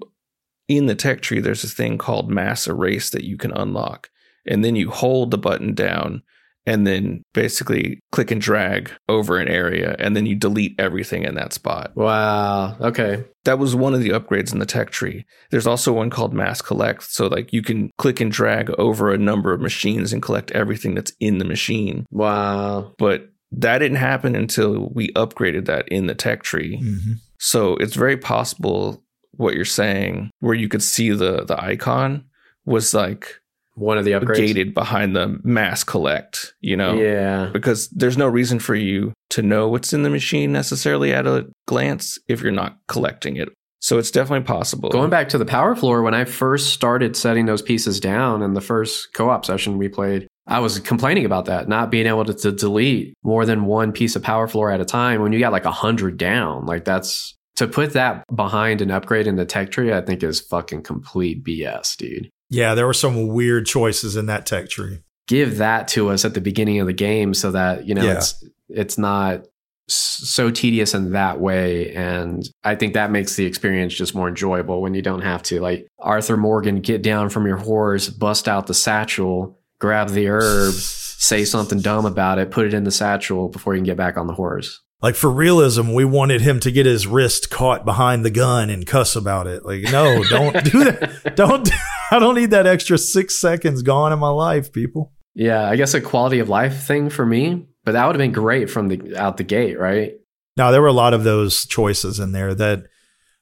in 0.68 0.86
the 0.86 0.94
tech 0.94 1.22
tree, 1.22 1.40
there's 1.40 1.64
this 1.64 1.74
thing 1.74 1.98
called 1.98 2.30
mass 2.30 2.68
erase 2.68 3.10
that 3.10 3.24
you 3.24 3.38
can 3.38 3.52
unlock. 3.52 4.12
And 4.46 4.64
then 4.64 4.76
you 4.76 4.92
hold 4.92 5.32
the 5.32 5.40
button 5.40 5.74
down 5.74 6.22
and 6.68 6.86
then 6.86 7.24
basically 7.34 8.02
click 8.12 8.30
and 8.30 8.40
drag 8.40 8.92
over 9.08 9.40
an 9.40 9.48
area 9.48 9.96
and 9.98 10.16
then 10.16 10.28
you 10.28 10.36
delete 10.36 10.80
everything 10.80 11.24
in 11.24 11.34
that 11.34 11.54
spot. 11.54 11.92
wow 11.96 12.78
okay 12.80 13.24
That 13.46 13.58
was 13.58 13.76
one 13.76 13.96
of 13.96 14.02
the 14.02 14.10
upgrades 14.10 14.54
in 14.54 14.60
the 14.60 14.66
tech 14.68 14.92
tree. 14.92 15.26
There's 15.50 15.66
also 15.66 15.94
one 15.94 16.12
called 16.12 16.34
mass 16.34 16.62
collect. 16.62 17.04
So 17.04 17.26
like 17.26 17.52
you 17.52 17.64
can 17.64 17.90
click 17.98 18.20
and 18.20 18.32
drag 18.32 18.70
over 18.78 19.12
a 19.12 19.18
number 19.18 19.54
of 19.54 19.62
machines 19.62 20.14
and 20.14 20.22
collect 20.22 20.52
everything 20.52 20.94
that's 20.94 21.14
in 21.20 21.40
the 21.40 21.46
machine. 21.46 22.06
wow 22.12 22.94
But 23.00 23.30
that 23.52 23.80
didn't 23.80 23.98
happen 23.98 24.36
until 24.36 24.90
we 24.94 25.10
upgraded 25.14 25.66
that 25.66 25.88
in 25.88 26.08
the 26.08 26.16
tech 26.16 26.44
tree. 26.44 26.80
Mhm. 26.82 27.16
So 27.40 27.76
it's 27.78 27.96
very 27.96 28.18
possible 28.18 29.04
what 29.32 29.56
you're 29.56 29.66
saying, 29.66 30.30
where 30.40 30.56
you 30.56 30.68
could 30.68 30.84
see 30.84 31.10
the 31.12 31.46
the 31.46 31.62
icon 31.62 32.26
was 32.66 32.94
like 32.94 33.40
one 33.76 33.98
of 33.98 34.04
the 34.04 34.12
upgrades 34.12 34.36
gated 34.36 34.74
behind 34.74 35.16
the 35.16 35.40
mass 35.44 35.86
collect, 35.86 36.54
you 36.60 36.76
know? 36.76 36.96
yeah 36.96 37.50
Because 37.54 37.88
there's 37.90 38.18
no 38.18 38.28
reason 38.28 38.60
for 38.60 38.76
you 38.76 39.14
to 39.30 39.42
know 39.42 39.70
what's 39.70 39.94
in 39.94 40.04
the 40.04 40.10
machine 40.10 40.52
necessarily 40.52 41.14
at 41.14 41.26
a 41.26 41.48
glance 41.66 42.20
if 42.28 42.42
you're 42.42 42.52
not 42.52 42.78
collecting 42.90 43.38
it. 43.38 43.48
So 43.82 43.98
it's 43.98 44.12
definitely 44.12 44.46
possible. 44.46 44.90
Going 44.90 45.10
back 45.10 45.30
to 45.30 45.38
the 45.38 45.46
power 45.46 45.74
floor, 45.76 46.02
when 46.02 46.14
I 46.14 46.26
first 46.26 46.74
started 46.74 47.16
setting 47.16 47.46
those 47.46 47.62
pieces 47.62 48.02
down 48.02 48.42
in 48.42 48.54
the 48.54 48.62
first 48.62 49.14
co 49.14 49.30
op 49.30 49.46
session 49.46 49.78
we 49.78 49.88
played, 49.88 50.28
I 50.50 50.60
was 50.60 50.80
complaining 50.80 51.26
about 51.26 51.46
that, 51.46 51.70
not 51.70 51.92
being 51.92 52.08
able 52.08 52.26
to, 52.26 52.34
to 52.34 52.52
delete 52.52 53.14
more 53.24 53.46
than 53.46 53.66
one 53.66 53.92
piece 53.92 54.16
of 54.16 54.24
power 54.24 54.48
floor 54.48 54.72
at 54.72 54.82
a 54.82 54.86
time 54.86 55.22
when 55.22 55.32
you 55.32 55.40
got 55.40 55.52
like 55.52 55.66
a 55.66 55.72
hundred 55.72 56.18
down. 56.18 56.66
Like 56.66 56.86
that's 56.86 57.38
to 57.58 57.68
put 57.68 57.94
that 57.94 58.24
behind 58.36 58.82
an 58.82 58.90
upgrade 58.90 59.28
in 59.28 59.36
the 59.36 59.46
tech 59.46 59.70
tree, 59.72 59.94
I 59.94 60.02
think 60.02 60.24
is 60.24 60.42
fucking 60.42 60.84
complete 60.84 61.44
BS, 61.44 61.96
dude. 61.98 62.30
Yeah, 62.50 62.74
there 62.74 62.88
were 62.88 62.94
some 62.94 63.28
weird 63.28 63.66
choices 63.68 64.16
in 64.16 64.26
that 64.26 64.46
tech 64.46 64.70
tree. 64.70 65.00
Give 65.28 65.58
that 65.58 65.88
to 65.90 66.10
us 66.10 66.26
at 66.26 66.34
the 66.34 66.42
beginning 66.42 66.80
of 66.80 66.88
the 66.88 66.94
game 66.94 67.36
so 67.36 67.52
that, 67.52 67.86
you 67.86 67.94
know, 67.94 68.04
Yeah. 68.04 68.18
it's 68.18 68.44
it's 68.70 68.98
not 68.98 69.46
so 69.88 70.52
tedious 70.52 70.94
in 70.94 71.14
that 71.14 71.40
way 71.40 71.92
and 71.96 72.48
i 72.64 72.76
think 72.76 72.94
that 72.94 73.10
makes 73.10 73.36
the 73.36 73.46
experience 73.46 73.92
just 73.92 74.14
more 74.14 74.28
enjoyable 74.28 74.84
when 74.84 74.94
you 74.94 75.02
don't 75.02 75.22
have 75.22 75.42
to 75.42 75.60
like 75.60 75.88
arthur 75.98 76.38
morgan 76.38 76.80
get 76.80 77.02
down 77.02 77.28
from 77.28 77.48
your 77.48 77.58
horse 77.58 78.08
bust 78.08 78.48
out 78.48 78.68
the 78.68 78.74
satchel 78.76 79.59
grab 79.80 80.10
the 80.10 80.28
herb 80.28 80.74
say 80.74 81.44
something 81.44 81.80
dumb 81.80 82.06
about 82.06 82.38
it 82.40 82.52
put 82.52 82.66
it 82.66 82.74
in 82.74 82.84
the 82.84 82.92
satchel 82.92 83.50
before 83.50 83.74
you 83.74 83.80
can 83.80 83.86
get 83.86 83.98
back 83.98 84.18
on 84.18 84.28
the 84.28 84.34
horse 84.34 84.82
Like 85.02 85.16
for 85.16 85.32
realism, 85.32 85.94
we 85.94 86.04
wanted 86.04 86.42
him 86.42 86.60
to 86.60 86.72
get 86.72 86.86
his 86.86 87.08
wrist 87.08 87.50
caught 87.50 87.86
behind 87.86 88.26
the 88.26 88.30
gun 88.30 88.70
and 88.70 88.86
cuss 88.86 89.16
about 89.16 89.48
it. 89.48 89.64
Like, 89.64 89.84
no, 89.84 90.22
don't 90.26 90.62
do 90.66 90.84
that. 90.84 91.36
Don't. 91.38 91.70
I 92.12 92.20
don't 92.20 92.36
need 92.36 92.52
that 92.52 92.68
extra 92.68 92.98
six 92.98 93.40
seconds 93.40 93.82
gone 93.82 94.12
in 94.12 94.20
my 94.20 94.30
life, 94.30 94.74
people. 94.74 95.14
yeah 95.36 95.64
i 95.70 95.76
guess 95.78 95.94
a 95.94 96.02
quality 96.02 96.40
of 96.40 96.50
life 96.50 96.84
thing 96.86 97.10
for 97.10 97.26
me 97.26 97.66
but 97.86 97.94
that 97.94 98.06
would 98.06 98.16
have 98.16 98.20
been 98.20 98.34
great 98.34 98.70
from 98.70 98.90
the 98.90 99.16
out 99.16 99.38
the 99.38 99.44
gate 99.44 99.80
right 99.80 100.14
Now 100.58 100.72
there 100.72 100.82
were 100.82 100.88
a 100.88 101.02
lot 101.04 101.14
of 101.14 101.24
those 101.24 101.66
choices 101.66 102.20
in 102.20 102.34
there 102.34 102.54
that 102.56 102.84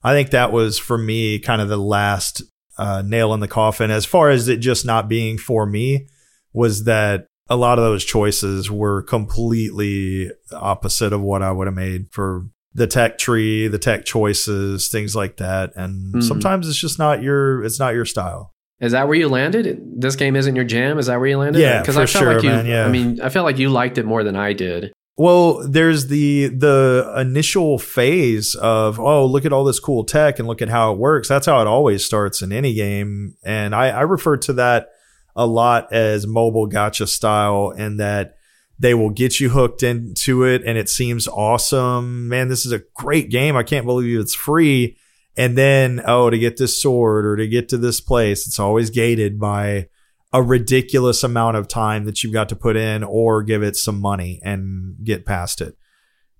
I 0.04 0.14
think 0.14 0.30
that 0.30 0.52
was 0.52 0.78
for 0.78 0.98
me 0.98 1.40
kind 1.40 1.62
of 1.62 1.70
the 1.70 1.78
last 1.78 2.44
uh, 2.78 3.02
nail 3.04 3.34
in 3.34 3.40
the 3.40 3.48
coffin 3.48 3.90
as 3.90 4.06
far 4.06 4.30
as 4.30 4.48
it 4.48 4.58
just 4.58 4.86
not 4.86 5.10
being 5.10 5.38
for 5.40 5.66
me 5.66 6.08
was 6.54 6.84
that 6.86 7.28
a 7.50 7.56
lot 7.56 7.78
of 7.80 7.84
those 7.86 8.04
choices 8.04 8.70
were 8.70 9.02
completely 9.04 10.30
opposite 10.52 11.14
of 11.14 11.22
what 11.22 11.42
I 11.42 11.52
would 11.52 11.68
have 11.68 11.76
made 11.76 12.08
for 12.12 12.48
the 12.74 12.88
tech 12.88 13.18
tree, 13.18 13.68
the 13.68 13.80
tech 13.80 14.06
choices, 14.06 14.90
things 14.90 15.16
like 15.16 15.38
that. 15.38 15.72
And 15.76 16.14
Mhm. 16.16 16.24
sometimes 16.24 16.68
it's 16.68 16.78
just 16.78 17.00
not 17.00 17.24
your 17.24 17.64
it's 17.64 17.80
not 17.80 17.94
your 17.94 18.06
style. 18.06 18.54
Is 18.80 18.92
that 18.92 19.08
where 19.08 19.18
you 19.18 19.28
landed? 19.30 19.80
This 19.98 20.16
game 20.16 20.36
isn't 20.36 20.56
your 20.56 20.66
jam. 20.66 21.00
Is 21.00 21.08
that 21.08 21.20
where 21.20 21.30
you 21.30 21.38
landed? 21.40 21.60
Yeah, 21.60 21.82
because 21.82 21.98
I 21.98 22.06
felt 22.06 22.24
sure, 22.24 22.34
like 22.36 22.44
you. 22.44 22.50
man, 22.50 22.66
yeah. 22.68 22.86
I 22.86 22.90
mean, 22.92 23.20
I 23.22 23.30
felt 23.30 23.46
like 23.46 23.58
you 23.58 23.70
liked 23.70 23.98
it 23.98 24.06
more 24.06 24.24
than 24.24 24.36
I 24.36 24.54
did. 24.54 24.92
Well, 25.20 25.68
there's 25.68 26.08
the 26.08 26.50
the 26.50 27.12
initial 27.18 27.80
phase 27.80 28.54
of 28.54 29.00
oh 29.00 29.26
look 29.26 29.46
at 29.46 29.54
all 29.54 29.64
this 29.64 29.80
cool 29.80 30.04
tech 30.04 30.38
and 30.38 30.48
look 30.48 30.62
at 30.62 30.70
how 30.70 30.94
it 30.94 31.00
works. 31.00 31.28
That's 31.28 31.48
how 31.48 31.60
it 31.62 31.66
always 31.68 32.06
starts 32.06 32.44
in 32.44 32.52
any 32.52 32.76
game, 32.76 33.34
and 33.44 33.74
I, 33.74 33.88
I 33.90 34.02
refer 34.02 34.38
to 34.38 34.54
that 34.54 34.90
a 35.38 35.46
lot 35.46 35.94
as 35.94 36.28
mobile 36.28 36.68
gacha 36.68 37.08
style, 37.08 37.74
and 37.78 38.00
that 38.00 38.36
they 38.80 38.94
will 38.94 39.10
get 39.10 39.40
you 39.40 39.50
hooked 39.50 39.84
into 39.84 40.44
it, 40.44 40.64
and 40.66 40.78
it 40.78 40.90
seems 40.90 41.28
awesome. 41.28 42.28
Man, 42.28 42.50
this 42.50 42.66
is 42.66 42.72
a 42.72 42.84
great 42.96 43.30
game. 43.30 43.56
I 43.56 43.64
can't 43.64 43.86
believe 43.86 44.20
it's 44.20 44.36
free. 44.36 44.98
And 45.38 45.58
then 45.58 46.02
oh, 46.06 46.30
to 46.30 46.38
get 46.38 46.58
this 46.58 46.82
sword 46.82 47.26
or 47.26 47.36
to 47.36 47.48
get 47.48 47.70
to 47.70 47.78
this 47.78 48.02
place, 48.02 48.48
it's 48.48 48.60
always 48.60 48.90
gated 48.90 49.40
by 49.40 49.90
a 50.34 50.42
ridiculous 50.42 51.24
amount 51.24 51.58
of 51.58 51.68
time 51.68 52.06
that 52.06 52.24
you've 52.24 52.34
got 52.34 52.50
to 52.50 52.56
put 52.56 52.76
in 52.76 53.04
or 53.04 53.44
give 53.44 53.64
it 53.64 53.76
some 53.76 54.02
money 54.02 54.42
and 54.44 54.96
get 55.04 55.26
past 55.26 55.62
it. 55.62 55.78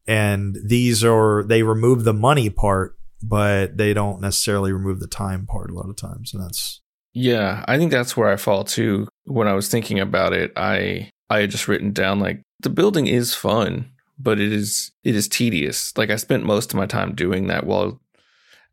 And 0.08 0.58
these 0.66 1.04
are, 1.04 1.44
they 1.44 1.64
remove 1.64 2.04
the 2.04 2.14
money 2.14 2.50
part, 2.50 2.98
but 3.22 3.78
they 3.78 3.94
don't 3.94 4.22
necessarily 4.22 4.72
remove 4.72 5.00
the 5.00 5.08
time 5.08 5.46
part 5.46 5.70
a 5.70 5.74
lot 5.74 5.90
of 5.90 5.96
times. 5.96 6.34
And 6.34 6.44
that's, 6.44 6.82
Yeah, 7.20 7.66
I 7.68 7.80
think 7.80 7.90
that's 7.90 8.16
where 8.16 8.30
I 8.30 8.36
fall 8.36 8.64
too. 8.64 9.08
When 9.26 9.48
I 9.48 9.54
was 9.54 9.70
thinking 9.70 10.00
about 10.00 10.34
it, 10.34 10.54
I 10.56 11.10
I 11.32 11.40
had 11.40 11.50
just 11.50 11.68
written 11.68 11.92
down 11.92 12.20
like 12.20 12.44
the 12.60 12.70
building 12.70 13.08
is 13.08 13.34
fun, 13.34 13.90
but 14.20 14.40
it 14.40 14.54
is 14.54 14.92
it 15.04 15.16
is 15.16 15.28
tedious. 15.28 15.98
Like 15.98 16.12
I 16.12 16.16
spent 16.18 16.46
most 16.46 16.72
of 16.72 16.78
my 16.78 16.86
time 16.86 17.16
doing 17.16 17.48
that 17.48 17.66
while 17.66 18.00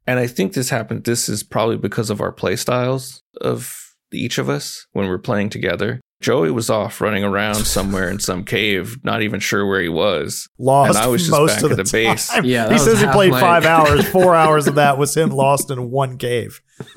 and 0.07 0.19
I 0.19 0.27
think 0.27 0.53
this 0.53 0.69
happened 0.69 1.05
this 1.05 1.27
is 1.27 1.43
probably 1.43 1.79
because 1.79 2.11
of 2.11 2.21
our 2.21 2.33
play 2.33 2.57
styles 2.57 3.23
of 3.41 3.95
each 4.13 4.37
of 4.37 4.51
us 4.51 4.87
when 4.93 5.09
we're 5.09 5.17
playing 5.17 5.49
together. 5.49 6.03
Joey 6.25 6.51
was 6.51 6.71
off 6.71 7.01
running 7.03 7.23
around 7.23 7.55
somewhere 7.67 8.09
in 8.09 8.19
some 8.19 8.45
cave, 8.45 8.97
not 9.05 9.21
even 9.21 9.41
sure 9.41 9.67
where 9.67 9.83
he 9.83 9.91
was. 9.91 10.49
lost 10.59 10.97
And 10.97 10.99
I 10.99 11.07
was 11.09 11.21
just 11.23 11.31
most 11.31 11.57
back 11.57 11.65
of 11.65 11.71
at 11.73 11.77
the, 11.77 11.83
the 11.85 11.91
base. 11.93 12.31
Yeah, 12.43 12.73
he 12.73 12.79
says 12.79 12.99
he 13.01 13.07
played 13.09 13.31
my- 13.33 13.41
five 13.41 13.67
hours. 13.67 14.09
Four 14.11 14.35
hours 14.35 14.67
of 14.67 14.77
that 14.77 14.97
was 14.97 15.15
him 15.15 15.29
lost 15.29 15.71
in 15.71 15.91
one 15.91 16.17
cave. 16.17 16.63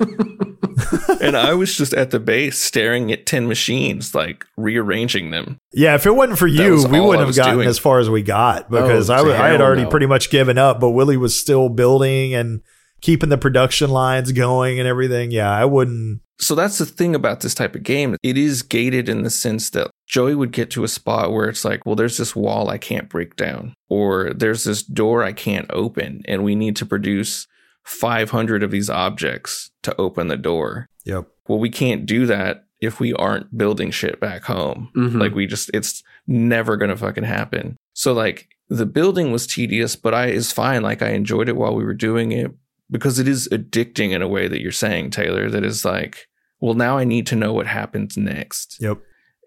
and 1.20 1.36
I 1.36 1.54
was 1.54 1.76
just 1.76 1.92
at 1.92 2.10
the 2.10 2.18
base 2.20 2.58
staring 2.58 3.12
at 3.12 3.26
10 3.26 3.46
machines, 3.48 4.14
like 4.14 4.44
rearranging 4.56 5.30
them. 5.30 5.58
Yeah, 5.72 5.94
if 5.94 6.06
it 6.06 6.14
wasn't 6.14 6.38
for 6.38 6.46
you, 6.46 6.72
was 6.72 6.86
we 6.88 7.00
wouldn't 7.00 7.26
have 7.26 7.36
gotten 7.36 7.54
doing. 7.56 7.68
as 7.68 7.78
far 7.78 7.98
as 7.98 8.08
we 8.08 8.22
got 8.22 8.70
because 8.70 9.10
Oh, 9.10 9.14
I, 9.14 9.16
w- 9.18 9.36
I 9.36 9.48
had 9.48 9.60
already 9.60 9.84
no. 9.84 9.90
pretty 9.90 10.06
much 10.06 10.30
given 10.30 10.58
up. 10.58 10.80
But 10.80 10.90
Willie 10.90 11.16
was 11.16 11.38
still 11.38 11.68
building 11.68 12.34
and 12.34 12.62
keeping 13.00 13.28
the 13.28 13.38
production 13.38 13.90
lines 13.90 14.32
going 14.32 14.78
and 14.78 14.88
everything. 14.88 15.30
Yeah, 15.30 15.50
I 15.50 15.64
wouldn't. 15.64 16.20
So 16.40 16.54
that's 16.54 16.78
the 16.78 16.86
thing 16.86 17.14
about 17.14 17.40
this 17.40 17.54
type 17.54 17.74
of 17.74 17.82
game. 17.82 18.16
It 18.22 18.38
is 18.38 18.62
gated 18.62 19.08
in 19.08 19.22
the 19.22 19.30
sense 19.30 19.70
that 19.70 19.90
Joey 20.06 20.34
would 20.36 20.52
get 20.52 20.70
to 20.70 20.84
a 20.84 20.88
spot 20.88 21.32
where 21.32 21.48
it's 21.48 21.64
like, 21.64 21.84
well, 21.84 21.96
there's 21.96 22.16
this 22.16 22.36
wall 22.36 22.70
I 22.70 22.78
can't 22.78 23.08
break 23.08 23.34
down, 23.36 23.74
or 23.88 24.32
there's 24.32 24.64
this 24.64 24.82
door 24.82 25.24
I 25.24 25.32
can't 25.32 25.66
open, 25.70 26.22
and 26.26 26.44
we 26.44 26.54
need 26.54 26.76
to 26.76 26.86
produce 26.86 27.46
500 27.84 28.62
of 28.62 28.70
these 28.70 28.88
objects 28.90 29.70
to 29.82 29.98
open 30.00 30.28
the 30.28 30.36
door. 30.36 30.86
Yep. 31.04 31.26
Well, 31.48 31.58
we 31.58 31.70
can't 31.70 32.06
do 32.06 32.26
that 32.26 32.66
if 32.80 33.00
we 33.00 33.12
aren't 33.14 33.56
building 33.58 33.90
shit 33.90 34.20
back 34.20 34.44
home. 34.44 34.90
Mhm. 34.94 35.18
Like 35.18 35.34
we 35.34 35.46
just 35.46 35.70
it's 35.74 36.02
never 36.26 36.76
gonna 36.76 36.96
fucking 36.96 37.24
happen. 37.24 37.76
So 37.94 38.12
like 38.12 38.48
the 38.68 38.86
building 38.86 39.32
was 39.32 39.46
tedious, 39.46 39.96
but 39.96 40.14
I 40.14 40.26
is 40.26 40.52
fine. 40.52 40.82
Like 40.82 41.02
I 41.02 41.08
enjoyed 41.10 41.48
it 41.48 41.56
while 41.56 41.74
we 41.74 41.84
were 41.84 41.94
doing 41.94 42.30
it 42.30 42.52
because 42.90 43.18
it 43.18 43.26
is 43.26 43.48
addicting 43.50 44.12
in 44.12 44.22
a 44.22 44.28
way 44.28 44.46
that 44.48 44.60
you're 44.60 44.70
saying, 44.70 45.10
Taylor, 45.10 45.50
that 45.50 45.64
is 45.64 45.84
like, 45.84 46.27
well, 46.60 46.74
now 46.74 46.98
I 46.98 47.04
need 47.04 47.26
to 47.28 47.36
know 47.36 47.52
what 47.52 47.66
happens 47.66 48.16
next. 48.16 48.76
Yep. 48.80 48.98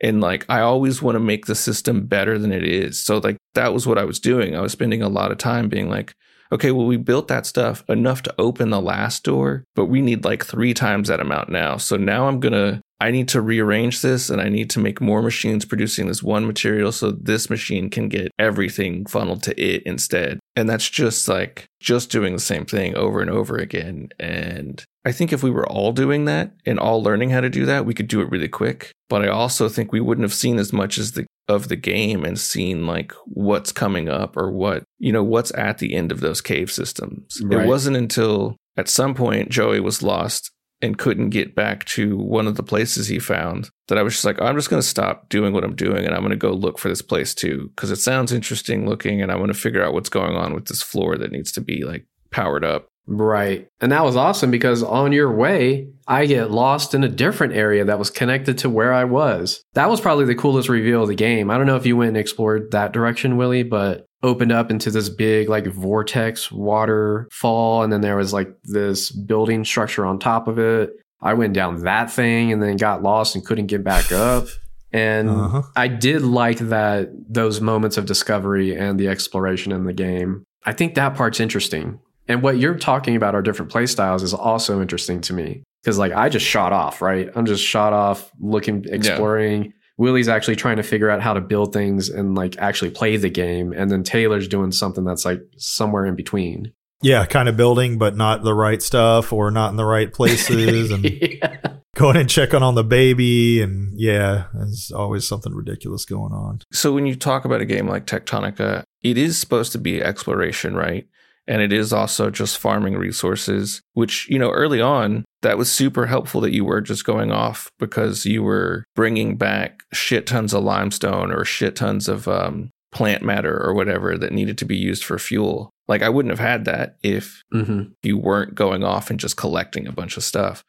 And 0.01 0.21
like 0.21 0.45
I 0.49 0.61
always 0.61 1.01
want 1.01 1.15
to 1.15 1.19
make 1.19 1.45
the 1.45 1.55
system 1.55 2.07
better 2.07 2.39
than 2.39 2.51
it 2.51 2.63
is. 2.63 2.99
So 2.99 3.19
like 3.19 3.37
that 3.53 3.73
was 3.73 3.85
what 3.85 3.97
I 3.97 4.03
was 4.03 4.19
doing. 4.19 4.55
I 4.55 4.61
was 4.61 4.71
spending 4.71 5.01
a 5.01 5.09
lot 5.09 5.31
of 5.31 5.37
time 5.37 5.69
being 5.69 5.89
like, 5.89 6.15
okay, 6.51 6.71
well, 6.71 6.85
we 6.85 6.97
built 6.97 7.27
that 7.29 7.45
stuff 7.45 7.83
enough 7.87 8.23
to 8.23 8.35
open 8.37 8.71
the 8.71 8.81
last 8.81 9.23
door, 9.23 9.63
but 9.75 9.85
we 9.85 10.01
need 10.01 10.25
like 10.25 10.45
three 10.45 10.73
times 10.73 11.07
that 11.07 11.19
amount 11.19 11.49
now. 11.49 11.77
So 11.77 11.97
now 11.97 12.27
I'm 12.27 12.39
going 12.39 12.53
to, 12.53 12.81
I 13.01 13.09
need 13.09 13.29
to 13.29 13.41
rearrange 13.41 14.01
this 14.01 14.29
and 14.29 14.39
I 14.39 14.47
need 14.47 14.69
to 14.71 14.79
make 14.79 15.01
more 15.01 15.23
machines 15.23 15.65
producing 15.65 16.05
this 16.05 16.21
one 16.21 16.45
material 16.45 16.91
so 16.91 17.09
this 17.09 17.49
machine 17.49 17.89
can 17.89 18.09
get 18.09 18.31
everything 18.37 19.07
funneled 19.07 19.41
to 19.43 19.59
it 19.59 19.81
instead. 19.87 20.39
And 20.55 20.69
that's 20.69 20.87
just 20.87 21.27
like, 21.27 21.65
just 21.79 22.11
doing 22.11 22.33
the 22.33 22.39
same 22.39 22.63
thing 22.63 22.95
over 22.95 23.19
and 23.19 23.31
over 23.31 23.57
again. 23.57 24.09
And 24.19 24.83
I 25.03 25.11
think 25.13 25.33
if 25.33 25.41
we 25.41 25.49
were 25.49 25.67
all 25.67 25.93
doing 25.93 26.25
that 26.25 26.53
and 26.63 26.77
all 26.77 27.01
learning 27.01 27.31
how 27.31 27.41
to 27.41 27.49
do 27.49 27.65
that, 27.65 27.87
we 27.87 27.95
could 27.95 28.07
do 28.07 28.21
it 28.21 28.29
really 28.29 28.47
quick. 28.47 28.91
But 29.09 29.23
I 29.23 29.29
also 29.29 29.67
think 29.67 29.91
we 29.91 29.99
wouldn't 29.99 30.23
have 30.23 30.33
seen 30.33 30.59
as 30.59 30.71
much 30.71 30.99
as 30.99 31.13
the 31.13 31.25
of 31.47 31.69
the 31.69 31.75
game 31.75 32.23
and 32.23 32.39
seen 32.39 32.85
like 32.85 33.13
what's 33.25 33.71
coming 33.71 34.07
up 34.07 34.37
or 34.37 34.51
what 34.51 34.83
you 34.99 35.11
know 35.11 35.23
what's 35.23 35.53
at 35.55 35.79
the 35.79 35.95
end 35.95 36.11
of 36.11 36.19
those 36.19 36.39
cave 36.39 36.71
systems. 36.71 37.41
Right. 37.43 37.63
It 37.63 37.67
wasn't 37.67 37.97
until 37.97 38.55
at 38.77 38.87
some 38.87 39.15
point 39.15 39.49
Joey 39.49 39.79
was 39.79 40.03
lost 40.03 40.51
and 40.81 40.97
couldn't 40.97 41.29
get 41.29 41.55
back 41.55 41.85
to 41.85 42.17
one 42.17 42.47
of 42.47 42.55
the 42.55 42.63
places 42.63 43.07
he 43.07 43.19
found 43.19 43.69
that 43.87 43.97
I 43.97 44.03
was 44.03 44.13
just 44.13 44.25
like, 44.25 44.41
I'm 44.41 44.55
just 44.55 44.69
going 44.69 44.81
to 44.81 44.87
stop 44.87 45.29
doing 45.29 45.53
what 45.53 45.63
I'm 45.63 45.75
doing 45.75 46.05
and 46.05 46.13
I'm 46.13 46.21
going 46.21 46.31
to 46.31 46.35
go 46.35 46.51
look 46.51 46.79
for 46.79 46.89
this 46.89 47.01
place 47.01 47.35
too 47.35 47.71
because 47.75 47.91
it 47.91 47.97
sounds 47.97 48.31
interesting 48.31 48.87
looking 48.87 49.21
and 49.21 49.31
I 49.31 49.35
want 49.35 49.49
to 49.53 49.59
figure 49.59 49.83
out 49.83 49.93
what's 49.93 50.09
going 50.09 50.35
on 50.35 50.53
with 50.53 50.65
this 50.65 50.81
floor 50.81 51.17
that 51.17 51.31
needs 51.31 51.51
to 51.53 51.61
be 51.61 51.83
like 51.83 52.05
powered 52.31 52.65
up. 52.65 52.87
Right. 53.07 53.67
And 53.81 53.91
that 53.91 54.03
was 54.03 54.15
awesome 54.15 54.51
because 54.51 54.83
on 54.83 55.11
your 55.11 55.31
way, 55.33 55.87
I 56.07 56.25
get 56.27 56.51
lost 56.51 56.93
in 56.93 57.03
a 57.03 57.09
different 57.09 57.53
area 57.53 57.83
that 57.85 57.99
was 57.99 58.09
connected 58.09 58.57
to 58.59 58.69
where 58.69 58.93
I 58.93 59.03
was. 59.05 59.61
That 59.73 59.89
was 59.89 59.99
probably 59.99 60.25
the 60.25 60.35
coolest 60.35 60.69
reveal 60.69 61.01
of 61.01 61.07
the 61.09 61.15
game. 61.15 61.49
I 61.49 61.57
don't 61.57 61.65
know 61.67 61.75
if 61.75 61.85
you 61.85 61.97
went 61.97 62.09
and 62.09 62.17
explored 62.17 62.71
that 62.71 62.91
direction, 62.93 63.37
Willie, 63.37 63.63
but 63.63 64.05
opened 64.23 64.51
up 64.51 64.69
into 64.69 64.91
this 64.91 65.09
big 65.09 65.49
like 65.49 65.65
vortex 65.67 66.51
waterfall 66.51 67.83
and 67.83 67.91
then 67.91 68.01
there 68.01 68.15
was 68.17 68.33
like 68.33 68.49
this 68.63 69.11
building 69.11 69.65
structure 69.65 70.05
on 70.05 70.19
top 70.19 70.47
of 70.47 70.59
it. 70.59 70.91
I 71.21 71.33
went 71.33 71.53
down 71.53 71.83
that 71.83 72.11
thing 72.11 72.51
and 72.51 72.61
then 72.61 72.77
got 72.77 73.03
lost 73.03 73.35
and 73.35 73.45
couldn't 73.45 73.67
get 73.67 73.83
back 73.83 74.11
up. 74.11 74.47
And 74.93 75.29
Uh-huh. 75.29 75.61
I 75.75 75.87
did 75.87 76.21
like 76.21 76.57
that 76.59 77.09
those 77.29 77.61
moments 77.61 77.97
of 77.97 78.05
discovery 78.05 78.75
and 78.75 78.99
the 78.99 79.07
exploration 79.07 79.71
in 79.71 79.85
the 79.85 79.93
game. 79.93 80.43
I 80.65 80.73
think 80.73 80.95
that 80.95 81.15
part's 81.15 81.39
interesting. 81.39 81.99
And 82.31 82.41
what 82.41 82.57
you're 82.57 82.77
talking 82.77 83.17
about 83.17 83.35
our 83.35 83.41
different 83.41 83.69
play 83.69 83.85
styles 83.85 84.23
is 84.23 84.33
also 84.33 84.81
interesting 84.81 85.19
to 85.21 85.33
me. 85.33 85.63
Because 85.83 85.97
like 85.97 86.13
I 86.13 86.29
just 86.29 86.45
shot 86.45 86.71
off, 86.71 87.01
right? 87.01 87.29
I'm 87.35 87.45
just 87.45 87.61
shot 87.61 87.91
off 87.91 88.31
looking 88.39 88.85
exploring. 88.87 89.73
Willie's 89.97 90.29
actually 90.29 90.55
trying 90.55 90.77
to 90.77 90.83
figure 90.83 91.09
out 91.09 91.21
how 91.21 91.33
to 91.33 91.41
build 91.41 91.73
things 91.73 92.07
and 92.07 92.33
like 92.33 92.57
actually 92.57 92.91
play 92.91 93.17
the 93.17 93.29
game. 93.29 93.73
And 93.73 93.91
then 93.91 94.03
Taylor's 94.03 94.47
doing 94.47 94.71
something 94.71 95.03
that's 95.03 95.25
like 95.25 95.41
somewhere 95.57 96.05
in 96.05 96.15
between. 96.15 96.71
Yeah, 97.01 97.25
kind 97.25 97.49
of 97.49 97.57
building, 97.57 97.97
but 97.97 98.15
not 98.15 98.43
the 98.43 98.53
right 98.53 98.81
stuff 98.81 99.33
or 99.33 99.51
not 99.51 99.71
in 99.71 99.75
the 99.75 99.83
right 99.83 100.13
places, 100.13 100.91
and 100.91 101.03
yeah. 101.21 101.57
going 101.95 102.15
and 102.15 102.29
checking 102.29 102.61
on 102.61 102.75
the 102.75 102.83
baby, 102.83 103.61
and 103.61 103.99
yeah, 103.99 104.45
there's 104.53 104.91
always 104.91 105.27
something 105.27 105.53
ridiculous 105.53 106.05
going 106.05 106.31
on. 106.31 106.61
So 106.71 106.93
when 106.93 107.07
you 107.07 107.15
talk 107.15 107.43
about 107.43 107.59
a 107.59 107.65
game 107.65 107.87
like 107.87 108.05
Techtonica, 108.05 108.83
it 109.01 109.17
is 109.17 109.39
supposed 109.39 109.71
to 109.71 109.79
be 109.79 110.01
exploration, 110.01 110.75
right? 110.75 111.07
And 111.47 111.61
it 111.61 111.73
is 111.73 111.91
also 111.91 112.29
just 112.29 112.59
farming 112.59 112.95
resources, 112.97 113.81
which, 113.93 114.29
you 114.29 114.37
know, 114.37 114.51
early 114.51 114.79
on, 114.79 115.25
that 115.41 115.57
was 115.57 115.71
super 115.71 116.05
helpful 116.05 116.39
that 116.41 116.53
you 116.53 116.63
were 116.63 116.81
just 116.81 117.03
going 117.03 117.31
off 117.31 117.69
because 117.79 118.25
you 118.25 118.43
were 118.43 118.85
bringing 118.95 119.37
back 119.37 119.81
shit 119.91 120.27
tons 120.27 120.53
of 120.53 120.63
limestone 120.63 121.31
or 121.31 121.43
shit 121.43 121.75
tons 121.75 122.07
of 122.07 122.27
um, 122.27 122.69
plant 122.91 123.23
matter 123.23 123.59
or 123.59 123.73
whatever 123.73 124.17
that 124.17 124.31
needed 124.31 124.57
to 124.59 124.65
be 124.65 124.77
used 124.77 125.03
for 125.03 125.17
fuel. 125.17 125.71
Like, 125.87 126.03
I 126.03 126.09
wouldn't 126.09 126.31
have 126.31 126.47
had 126.47 126.65
that 126.65 126.95
if 127.03 127.41
hmm 127.51 127.83
you 128.03 128.17
weren't 128.17 128.55
going 128.55 128.83
off 128.83 129.09
and 129.09 129.19
just 129.19 129.35
collecting 129.37 129.87
a 129.87 129.91
bunch 129.91 130.17
of 130.17 130.23
stuff. 130.23 130.63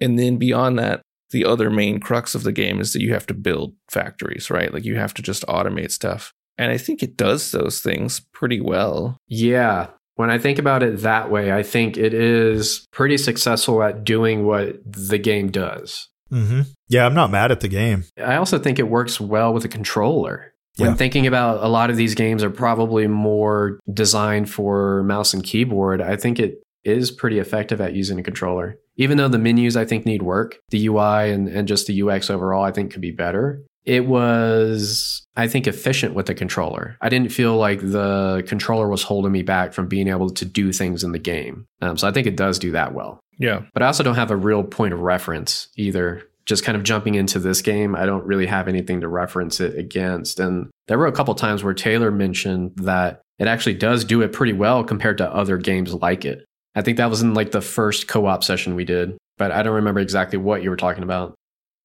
And 0.00 0.18
then 0.18 0.36
beyond 0.36 0.78
that, 0.78 1.00
the 1.30 1.44
other 1.44 1.70
main 1.70 1.98
crux 1.98 2.34
of 2.34 2.42
the 2.42 2.52
game 2.52 2.80
is 2.80 2.92
that 2.92 3.00
you 3.00 3.12
have 3.14 3.26
to 3.26 3.34
build 3.34 3.74
factories, 3.90 4.50
right? 4.50 4.72
Like 4.72 4.84
you 4.84 4.96
have 4.96 5.14
to 5.14 5.22
just 5.22 5.46
automate 5.46 5.90
stuff. 5.90 6.32
And 6.58 6.70
I 6.70 6.76
think 6.76 7.02
it 7.02 7.16
does 7.16 7.50
those 7.50 7.80
things 7.80 8.20
pretty 8.34 8.60
well. 8.60 9.16
Yeah. 9.26 9.88
When 10.16 10.30
I 10.30 10.38
think 10.38 10.58
about 10.58 10.82
it 10.82 10.98
that 11.00 11.30
way, 11.30 11.52
I 11.52 11.62
think 11.62 11.96
it 11.96 12.12
is 12.14 12.86
pretty 12.92 13.16
successful 13.18 13.82
at 13.82 14.04
doing 14.04 14.44
what 14.46 14.76
the 14.84 15.18
game 15.18 15.50
does. 15.50 16.08
hmm 16.30 16.62
Yeah, 16.88 17.06
I'm 17.06 17.14
not 17.14 17.30
mad 17.30 17.50
at 17.50 17.60
the 17.60 17.68
game. 17.68 18.04
I 18.22 18.36
also 18.36 18.58
think 18.58 18.78
it 18.78 18.88
works 18.88 19.20
well 19.20 19.52
with 19.52 19.64
a 19.64 19.68
controller. 19.68 20.52
When 20.78 20.90
Yeah. 20.90 20.96
thinking 20.96 21.26
about 21.26 21.62
a 21.62 21.68
lot 21.68 21.90
of 21.90 21.96
these 21.96 22.14
games 22.14 22.42
are 22.42 22.50
probably 22.50 23.06
more 23.06 23.78
designed 23.92 24.48
for 24.50 25.02
mouse 25.02 25.34
and 25.34 25.42
keyboard, 25.44 26.00
I 26.00 26.16
think 26.16 26.38
it 26.38 26.62
is 26.84 27.10
pretty 27.10 27.38
effective 27.38 27.80
at 27.80 27.92
using 27.94 28.18
a 28.18 28.22
controller. 28.22 28.76
Even 28.96 29.16
though 29.18 29.28
the 29.28 29.38
menus 29.38 29.76
I 29.76 29.84
think 29.84 30.04
need 30.04 30.22
work, 30.22 30.58
the 30.70 30.86
UI 30.88 31.30
and, 31.30 31.48
and 31.48 31.68
just 31.68 31.86
the 31.86 32.02
UX 32.02 32.28
overall 32.30 32.64
I 32.64 32.72
think 32.72 32.90
could 32.92 33.00
be 33.02 33.10
better. 33.12 33.62
It 33.84 34.06
was, 34.06 35.26
I 35.36 35.48
think, 35.48 35.66
efficient 35.66 36.14
with 36.14 36.26
the 36.26 36.34
controller. 36.34 36.96
I 37.00 37.08
didn't 37.08 37.32
feel 37.32 37.56
like 37.56 37.80
the 37.80 38.44
controller 38.46 38.88
was 38.88 39.02
holding 39.02 39.32
me 39.32 39.42
back 39.42 39.72
from 39.72 39.88
being 39.88 40.08
able 40.08 40.30
to 40.30 40.44
do 40.44 40.72
things 40.72 41.02
in 41.02 41.12
the 41.12 41.18
game. 41.18 41.66
Um, 41.80 41.96
so 41.96 42.06
I 42.06 42.12
think 42.12 42.26
it 42.26 42.36
does 42.36 42.58
do 42.58 42.70
that 42.72 42.94
well. 42.94 43.18
Yeah. 43.38 43.62
But 43.74 43.82
I 43.82 43.86
also 43.86 44.04
don't 44.04 44.14
have 44.14 44.30
a 44.30 44.36
real 44.36 44.62
point 44.62 44.94
of 44.94 45.00
reference 45.00 45.68
either. 45.76 46.22
Just 46.46 46.64
kind 46.64 46.76
of 46.76 46.82
jumping 46.82 47.14
into 47.14 47.38
this 47.38 47.62
game, 47.62 47.94
I 47.94 48.04
don't 48.04 48.26
really 48.26 48.46
have 48.46 48.66
anything 48.66 49.00
to 49.00 49.08
reference 49.08 49.60
it 49.60 49.78
against. 49.78 50.40
And 50.40 50.70
there 50.88 50.98
were 50.98 51.06
a 51.06 51.12
couple 51.12 51.34
times 51.34 51.62
where 51.62 51.74
Taylor 51.74 52.10
mentioned 52.10 52.72
that 52.76 53.22
it 53.38 53.46
actually 53.46 53.74
does 53.74 54.04
do 54.04 54.22
it 54.22 54.32
pretty 54.32 54.52
well 54.52 54.84
compared 54.84 55.18
to 55.18 55.34
other 55.34 55.56
games 55.56 55.94
like 55.94 56.24
it. 56.24 56.44
I 56.74 56.82
think 56.82 56.96
that 56.96 57.10
was 57.10 57.22
in 57.22 57.34
like 57.34 57.50
the 57.50 57.60
first 57.60 58.08
co 58.08 58.26
op 58.26 58.42
session 58.42 58.74
we 58.74 58.84
did, 58.84 59.16
but 59.38 59.50
I 59.52 59.62
don't 59.62 59.74
remember 59.74 60.00
exactly 60.00 60.38
what 60.38 60.62
you 60.62 60.70
were 60.70 60.76
talking 60.76 61.02
about. 61.02 61.34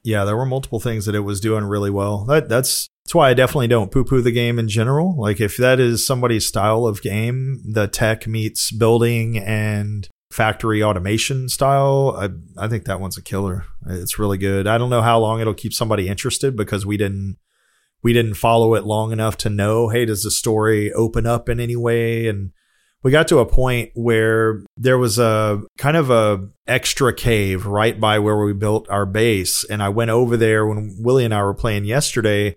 Yeah, 0.08 0.24
there 0.24 0.38
were 0.38 0.45
multiple 0.45 0.80
things 0.80 1.05
that 1.05 1.16
it 1.16 1.20
was 1.20 1.41
doing 1.41 1.66
really 1.66 1.89
well. 1.89 2.24
That 2.24 2.47
that's 2.47 2.88
that's 3.03 3.14
why 3.14 3.30
I 3.30 3.34
definitely 3.34 3.68
don't 3.68 3.91
poo 3.91 4.05
poo 4.05 4.22
the 4.22 4.32
game 4.32 4.58
in 4.58 4.70
general. 4.70 5.20
Like 5.20 5.41
if 5.41 5.58
that 5.58 5.82
is 5.82 6.08
somebody's 6.08 6.45
style 6.47 6.86
of 6.86 7.01
game, 7.01 7.62
the 7.66 7.89
tech 7.89 8.26
meets 8.26 8.72
building 8.72 9.38
and 9.38 10.08
factory 10.32 10.82
automation 10.82 11.49
style, 11.49 12.16
I 12.18 12.30
I 12.58 12.70
think 12.70 12.86
that 12.86 13.01
one's 13.01 13.18
a 13.18 13.22
killer. 13.22 13.66
It's 13.86 14.18
really 14.18 14.38
good. 14.38 14.66
I 14.66 14.78
don't 14.78 14.89
know 14.89 15.01
how 15.01 15.20
long 15.20 15.41
it'll 15.41 15.53
keep 15.53 15.74
somebody 15.74 16.08
interested 16.08 16.55
because 16.55 16.86
we 16.86 16.95
didn't 16.95 17.36
we 18.01 18.14
didn't 18.14 18.36
follow 18.36 18.76
it 18.76 18.86
long 18.86 19.12
enough 19.12 19.36
to 19.39 19.49
know, 19.49 19.89
hey, 19.89 20.05
does 20.05 20.24
the 20.24 20.32
story 20.32 20.93
open 20.93 21.26
up 21.26 21.49
in 21.49 21.60
any 21.60 21.76
way? 21.76 22.28
And 22.28 22.51
we 23.03 23.11
got 23.11 23.27
to 23.29 23.39
a 23.39 23.45
point 23.45 23.91
where 23.93 24.63
there 24.75 24.97
was 24.97 25.19
a 25.19 25.61
kind 25.77 25.95
of 25.97 26.09
a 26.09 26.47
extra 26.67 27.13
cave 27.13 27.65
right 27.65 27.99
by 27.99 28.19
where 28.19 28.37
we 28.37 28.53
built 28.53 28.89
our 28.89 29.05
base 29.05 29.63
and 29.69 29.81
i 29.81 29.89
went 29.89 30.11
over 30.11 30.35
there 30.37 30.65
when 30.65 30.95
willie 30.99 31.25
and 31.25 31.33
i 31.33 31.41
were 31.41 31.53
playing 31.53 31.85
yesterday 31.85 32.55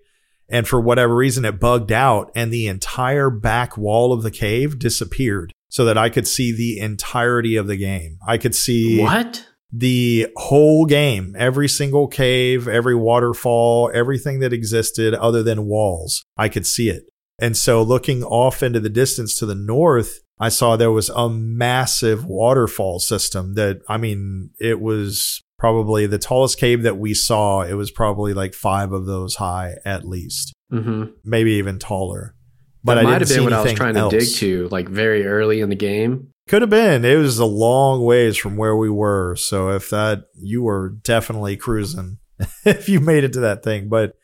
and 0.49 0.67
for 0.67 0.81
whatever 0.81 1.15
reason 1.15 1.45
it 1.45 1.59
bugged 1.59 1.91
out 1.91 2.31
and 2.35 2.51
the 2.51 2.67
entire 2.67 3.29
back 3.29 3.77
wall 3.77 4.11
of 4.11 4.23
the 4.23 4.31
cave 4.31 4.77
disappeared 4.79 5.53
so 5.69 5.85
that 5.85 5.97
i 5.97 6.09
could 6.09 6.27
see 6.27 6.51
the 6.51 6.79
entirety 6.79 7.55
of 7.55 7.67
the 7.67 7.77
game 7.77 8.17
i 8.27 8.37
could 8.37 8.55
see 8.55 9.01
What? 9.01 9.47
the 9.73 10.27
whole 10.35 10.85
game, 10.85 11.33
every 11.37 11.69
single 11.69 12.05
cave, 12.07 12.67
every 12.67 12.93
waterfall, 12.93 13.89
everything 13.93 14.39
that 14.39 14.51
existed 14.51 15.13
other 15.13 15.41
than 15.43 15.65
walls. 15.65 16.25
I 16.35 16.49
could 16.49 16.67
see 16.67 16.89
it. 16.89 17.05
And 17.39 17.55
so 17.55 17.81
looking 17.81 18.21
off 18.23 18.61
into 18.61 18.81
the 18.81 18.89
distance 18.89 19.33
to 19.35 19.45
the 19.45 19.55
north, 19.55 20.19
I 20.41 20.49
saw 20.49 20.75
there 20.75 20.91
was 20.91 21.09
a 21.09 21.29
massive 21.29 22.25
waterfall 22.25 22.99
system 22.99 23.53
that, 23.53 23.81
I 23.87 23.97
mean, 23.97 24.49
it 24.59 24.81
was 24.81 25.43
probably 25.59 26.07
the 26.07 26.17
tallest 26.17 26.57
cave 26.57 26.81
that 26.81 26.97
we 26.97 27.13
saw. 27.13 27.61
It 27.61 27.75
was 27.75 27.91
probably 27.91 28.33
like 28.33 28.55
five 28.55 28.91
of 28.91 29.05
those 29.05 29.35
high 29.35 29.75
at 29.85 30.03
least, 30.03 30.53
hmm 30.71 31.03
maybe 31.23 31.51
even 31.53 31.77
taller. 31.77 32.35
But 32.83 32.95
that 32.95 33.01
I 33.01 33.03
might 33.03 33.09
didn't 33.11 33.21
have 33.21 33.29
see 33.29 33.35
been 33.35 33.43
what 33.43 33.53
I 33.53 33.61
was 33.61 33.73
trying 33.73 33.93
to 33.93 34.09
dig 34.09 34.27
to, 34.37 34.67
like 34.69 34.89
very 34.89 35.27
early 35.27 35.61
in 35.61 35.69
the 35.69 35.75
game. 35.75 36.29
Could 36.47 36.63
have 36.63 36.71
been. 36.71 37.05
It 37.05 37.17
was 37.17 37.37
a 37.37 37.45
long 37.45 38.03
ways 38.03 38.35
from 38.35 38.57
where 38.57 38.75
we 38.75 38.89
were. 38.89 39.35
So 39.35 39.69
if 39.69 39.91
that, 39.91 40.23
you 40.33 40.63
were 40.63 40.89
definitely 40.89 41.55
cruising 41.55 42.17
if 42.65 42.89
you 42.89 42.99
made 42.99 43.23
it 43.23 43.33
to 43.33 43.41
that 43.41 43.63
thing. 43.63 43.87
But 43.89 44.15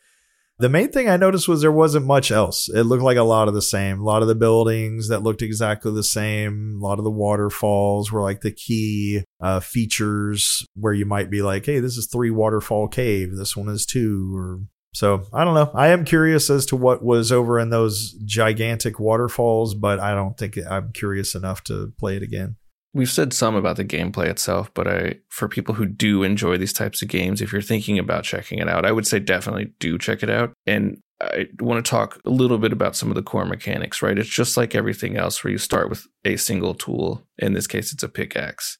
the 0.58 0.68
main 0.68 0.90
thing 0.90 1.08
I 1.08 1.16
noticed 1.16 1.46
was 1.46 1.60
there 1.60 1.70
wasn't 1.70 2.06
much 2.06 2.30
else. 2.30 2.68
It 2.68 2.82
looked 2.82 3.02
like 3.02 3.16
a 3.16 3.22
lot 3.22 3.46
of 3.46 3.54
the 3.54 3.62
same. 3.62 4.00
A 4.00 4.04
lot 4.04 4.22
of 4.22 4.28
the 4.28 4.34
buildings 4.34 5.08
that 5.08 5.22
looked 5.22 5.42
exactly 5.42 5.92
the 5.92 6.02
same. 6.02 6.78
A 6.80 6.84
lot 6.84 6.98
of 6.98 7.04
the 7.04 7.10
waterfalls 7.10 8.10
were 8.10 8.22
like 8.22 8.40
the 8.40 8.50
key 8.50 9.24
uh, 9.40 9.60
features 9.60 10.66
where 10.74 10.92
you 10.92 11.06
might 11.06 11.30
be 11.30 11.42
like, 11.42 11.64
hey, 11.64 11.78
this 11.78 11.96
is 11.96 12.06
three 12.06 12.30
waterfall 12.30 12.88
cave. 12.88 13.36
This 13.36 13.56
one 13.56 13.68
is 13.68 13.86
two. 13.86 14.36
Or 14.36 14.60
so 14.94 15.22
I 15.32 15.44
don't 15.44 15.54
know. 15.54 15.70
I 15.74 15.88
am 15.88 16.04
curious 16.04 16.50
as 16.50 16.66
to 16.66 16.76
what 16.76 17.04
was 17.04 17.30
over 17.30 17.60
in 17.60 17.70
those 17.70 18.12
gigantic 18.24 18.98
waterfalls, 18.98 19.74
but 19.74 20.00
I 20.00 20.12
don't 20.12 20.36
think 20.36 20.58
I'm 20.68 20.92
curious 20.92 21.36
enough 21.36 21.62
to 21.64 21.92
play 21.98 22.16
it 22.16 22.22
again. 22.22 22.56
We've 22.98 23.08
said 23.08 23.32
some 23.32 23.54
about 23.54 23.76
the 23.76 23.84
gameplay 23.84 24.26
itself, 24.26 24.74
but 24.74 24.88
I 24.88 25.20
for 25.28 25.46
people 25.46 25.76
who 25.76 25.86
do 25.86 26.24
enjoy 26.24 26.58
these 26.58 26.72
types 26.72 27.00
of 27.00 27.06
games, 27.06 27.40
if 27.40 27.52
you're 27.52 27.62
thinking 27.62 27.96
about 27.96 28.24
checking 28.24 28.58
it 28.58 28.68
out, 28.68 28.84
I 28.84 28.90
would 28.90 29.06
say 29.06 29.20
definitely 29.20 29.72
do 29.78 29.98
check 29.98 30.24
it 30.24 30.28
out. 30.28 30.52
And 30.66 31.00
I 31.20 31.46
want 31.60 31.84
to 31.84 31.88
talk 31.88 32.20
a 32.24 32.30
little 32.30 32.58
bit 32.58 32.72
about 32.72 32.96
some 32.96 33.08
of 33.08 33.14
the 33.14 33.22
core 33.22 33.44
mechanics, 33.44 34.02
right? 34.02 34.18
It's 34.18 34.28
just 34.28 34.56
like 34.56 34.74
everything 34.74 35.16
else 35.16 35.44
where 35.44 35.52
you 35.52 35.58
start 35.58 35.88
with 35.88 36.08
a 36.24 36.34
single 36.34 36.74
tool. 36.74 37.24
In 37.38 37.52
this 37.52 37.68
case, 37.68 37.92
it's 37.92 38.02
a 38.02 38.08
pickaxe. 38.08 38.78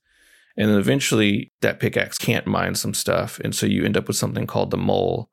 And 0.56 0.68
then 0.68 0.78
eventually 0.80 1.52
that 1.60 1.78
pickaxe 1.78 2.18
can't 2.18 2.44
mine 2.44 2.74
some 2.74 2.94
stuff. 2.94 3.38
And 3.44 3.54
so 3.54 3.66
you 3.66 3.84
end 3.84 3.96
up 3.96 4.08
with 4.08 4.16
something 4.16 4.48
called 4.48 4.72
the 4.72 4.76
mole, 4.76 5.30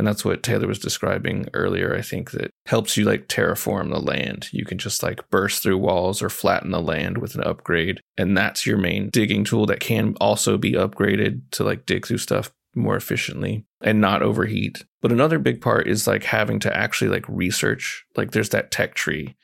and 0.00 0.06
that's 0.06 0.24
what 0.24 0.42
Taylor 0.42 0.66
was 0.66 0.78
describing 0.78 1.46
earlier. 1.52 1.94
I 1.94 2.00
think 2.00 2.30
that 2.30 2.50
helps 2.64 2.96
you 2.96 3.04
like 3.04 3.28
terraform 3.28 3.90
the 3.90 4.00
land. 4.00 4.48
You 4.50 4.64
can 4.64 4.78
just 4.78 5.02
like 5.02 5.28
burst 5.28 5.62
through 5.62 5.76
walls 5.76 6.22
or 6.22 6.30
flatten 6.30 6.70
the 6.70 6.80
land 6.80 7.18
with 7.18 7.34
an 7.34 7.44
upgrade. 7.44 8.00
And 8.16 8.34
that's 8.34 8.64
your 8.64 8.78
main 8.78 9.10
digging 9.10 9.44
tool 9.44 9.66
that 9.66 9.80
can 9.80 10.16
also 10.18 10.56
be 10.56 10.72
upgraded 10.72 11.42
to 11.50 11.64
like 11.64 11.84
dig 11.84 12.06
through 12.06 12.16
stuff 12.16 12.50
more 12.74 12.96
efficiently 12.96 13.66
and 13.82 14.00
not 14.00 14.22
overheat. 14.22 14.86
But 15.02 15.12
another 15.12 15.38
big 15.38 15.60
part 15.60 15.86
is 15.86 16.06
like 16.06 16.24
having 16.24 16.60
to 16.60 16.74
actually 16.74 17.10
like 17.10 17.28
research. 17.28 18.06
Like 18.16 18.30
there's 18.30 18.48
that 18.48 18.70
tech 18.70 18.94
tree 18.94 19.36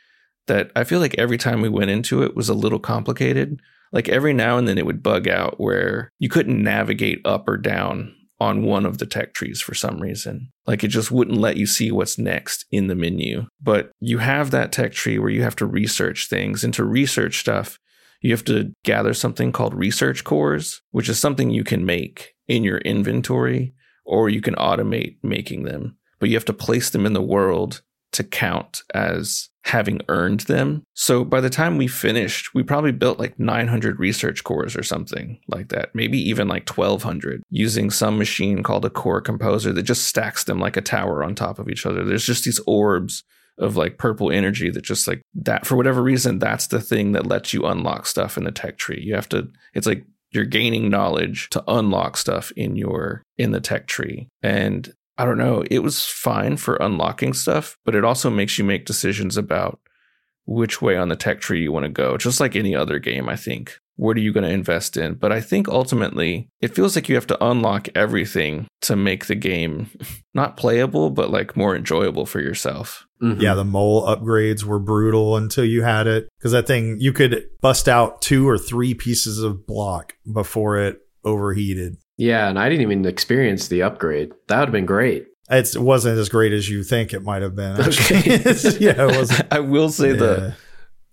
that 0.47 0.71
I 0.75 0.85
feel 0.85 1.01
like 1.01 1.17
every 1.19 1.37
time 1.37 1.61
we 1.61 1.69
went 1.69 1.91
into 1.91 2.23
it 2.23 2.35
was 2.35 2.49
a 2.49 2.55
little 2.55 2.81
complicated. 2.81 3.61
Like 3.93 4.09
every 4.09 4.33
now 4.33 4.57
and 4.57 4.67
then 4.67 4.79
it 4.79 4.87
would 4.87 5.03
bug 5.03 5.29
out 5.29 5.61
where 5.61 6.09
you 6.19 6.31
couldn't 6.31 6.63
navigate 6.63 7.21
up 7.27 7.47
or 7.47 7.59
down 7.59 8.15
on 8.39 8.65
one 8.65 8.85
of 8.85 8.99
the 8.99 9.07
tech 9.07 9.33
trees 9.35 9.61
for 9.61 9.75
some 9.75 10.01
reason. 10.01 10.51
Like 10.67 10.85
it 10.85 10.89
just 10.89 11.11
wouldn't 11.11 11.39
let 11.39 11.57
you 11.57 11.67
see 11.67 11.91
what's 11.91 12.19
next 12.19 12.67
in 12.71 12.87
the 12.87 12.95
menu. 12.95 13.47
But 13.61 13.91
you 14.01 14.19
have 14.19 14.51
that 14.51 14.73
tech 14.73 14.93
tree 14.93 15.19
where 15.19 15.31
you 15.31 15.43
have 15.43 15.57
to 15.57 15.67
research 15.67 16.29
things. 16.29 16.63
And 16.63 16.75
to 16.75 16.85
research 16.85 17.39
stuff, 17.39 17.79
you 18.21 18.33
have 18.33 18.45
to 18.45 18.73
gather 18.85 19.15
something 19.15 19.53
called 19.53 19.75
research 19.75 20.25
cores, 20.25 20.83
which 20.91 21.09
is 21.09 21.19
something 21.19 21.51
you 21.51 21.65
can 21.65 21.85
make 21.87 22.35
in 22.47 22.63
your 22.63 22.79
inventory 22.79 23.75
or 24.05 24.29
you 24.29 24.41
can 24.41 24.55
automate 24.55 25.17
making 25.23 25.65
them. 25.65 25.97
But 26.19 26.29
you 26.29 26.37
have 26.37 26.45
to 26.47 26.53
place 26.53 26.91
them 26.91 27.07
in 27.07 27.13
the 27.13 27.23
world 27.23 27.83
to 28.17 28.25
count 28.25 28.83
as 28.95 29.49
having 29.65 30.01
earned 30.09 30.41
them. 30.41 30.85
So 30.95 31.25
by 31.25 31.41
the 31.41 31.51
time 31.51 31.77
we 31.77 31.89
finished, 31.89 32.55
we 32.55 32.63
probably 32.63 32.93
built 32.93 33.19
like 33.19 33.39
900 33.39 33.99
research 33.99 34.45
cores 34.45 34.77
or 34.77 34.83
something 34.83 35.41
like 35.49 35.69
that, 35.71 35.95
maybe 35.95 36.19
even 36.19 36.47
like 36.47 36.69
1200 36.69 37.43
using 37.51 37.91
some 37.91 38.17
machine 38.17 38.63
called 38.63 38.85
a 38.85 38.91
core 38.91 39.21
composer 39.21 39.73
that 39.73 39.83
just 39.83 40.05
stacks 40.07 40.45
them 40.45 40.61
like 40.61 40.77
a 40.77 40.83
tower 40.83 41.25
on 41.25 41.35
top 41.35 41.59
of 41.59 41.69
each 41.69 41.85
other. 41.85 42.05
There's 42.05 42.25
just 42.25 42.45
these 42.45 42.61
orbs 42.67 43.25
of 43.59 43.77
like 43.77 43.99
purple 43.99 44.31
energy 44.31 44.71
that 44.71 44.85
just 44.85 45.09
like 45.09 45.23
that 45.35 45.67
for 45.67 45.77
whatever 45.77 46.03
reason 46.03 46.39
that's 46.39 46.67
the 46.67 46.81
thing 46.81 47.13
that 47.13 47.27
lets 47.27 47.55
you 47.55 47.65
unlock 47.65 48.07
stuff 48.07 48.37
in 48.37 48.45
the 48.45 48.53
tech 48.53 48.77
tree. 48.77 49.03
You 49.03 49.15
have 49.15 49.29
to 49.31 49.49
it's 49.75 49.87
like 49.87 50.05
you're 50.31 50.45
gaining 50.45 50.91
knowledge 50.91 51.49
to 51.51 51.65
unlock 51.67 52.17
stuff 52.17 52.53
in 52.53 52.77
your 52.77 53.23
in 53.39 53.53
the 53.53 53.61
tech 53.61 53.87
tree. 53.87 54.29
And 54.43 54.93
I 55.19 55.25
don't 55.25 55.39
know, 55.39 55.65
it 55.71 55.81
was 55.81 56.05
fine 56.05 56.57
for 56.57 56.77
unlocking 56.77 57.33
stuff, 57.33 57.79
but 57.85 57.95
it 57.95 58.05
also 58.05 58.31
makes 58.31 58.59
you 58.59 58.65
make 58.65 58.85
decisions 58.87 59.37
about 59.37 59.81
which 60.47 60.81
way 60.81 60.97
on 60.97 61.09
the 61.09 61.17
tech 61.17 61.41
tree 61.41 61.63
you 61.63 61.73
want 61.73 61.85
to 61.85 61.91
go, 61.91 62.17
just 62.17 62.41
like 62.41 62.55
any 62.57 62.75
other 62.75 62.99
game, 62.99 63.29
I 63.29 63.37
think. 63.37 63.79
What 63.97 64.17
are 64.17 64.21
you 64.21 64.33
going 64.33 64.45
to 64.45 64.53
invest 64.53 64.97
in? 64.97 65.15
But 65.15 65.33
I 65.33 65.41
think 65.41 65.69
ultimately 65.69 66.51
it 66.61 66.75
feels 66.75 66.95
like 66.95 67.09
you 67.09 67.15
have 67.15 67.27
to 67.29 67.45
unlock 67.45 67.89
everything 67.95 68.67
to 68.83 68.95
make 68.95 69.27
the 69.27 69.35
game 69.35 69.91
not 70.35 70.57
playable, 70.57 71.11
but 71.11 71.31
like 71.31 71.57
more 71.57 71.75
enjoyable 71.75 72.27
for 72.27 72.41
yourself. 72.41 73.07
Mm-hmm. 73.23 73.41
Yeah, 73.41 73.55
the 73.55 73.65
mole 73.65 74.07
upgrades 74.07 74.65
were 74.65 74.79
brutal 74.79 75.37
until 75.37 75.65
you 75.65 75.83
had 75.83 76.07
it. 76.07 76.29
Because 76.39 76.53
that 76.53 76.67
thing, 76.67 76.99
you 77.01 77.13
could 77.13 77.47
bust 77.63 77.89
out 77.89 78.21
two 78.21 78.47
or 78.47 78.59
three 78.59 78.93
pieces 78.93 79.43
of 79.43 79.67
block 79.67 80.15
before 80.31 80.77
it 80.79 81.01
overheated. 81.25 81.97
Yeah, 82.17 82.49
and 82.49 82.59
I 82.59 82.69
didn't 82.69 82.83
even 82.83 83.05
experience 83.05 83.69
the 83.69 83.83
upgrade. 83.83 84.33
That 84.49 84.61
would 84.61 84.69
have 84.69 84.73
been 84.73 84.87
great. 84.87 85.27
It's, 85.49 85.77
it 85.77 85.83
wasn't 85.83 86.19
as 86.19 86.29
great 86.29 86.53
as 86.53 86.69
you 86.69 86.83
think 86.83 87.13
it 87.13 87.23
might 87.23 87.43
have 87.43 87.55
been. 87.55 87.81
Okay. 87.81 88.19
yeah, 88.81 89.05
it 89.05 89.17
wasn't. 89.17 89.47
I 89.53 89.61
will 89.61 89.91
say 89.91 90.11
yeah. 90.11 90.17
the 90.17 90.55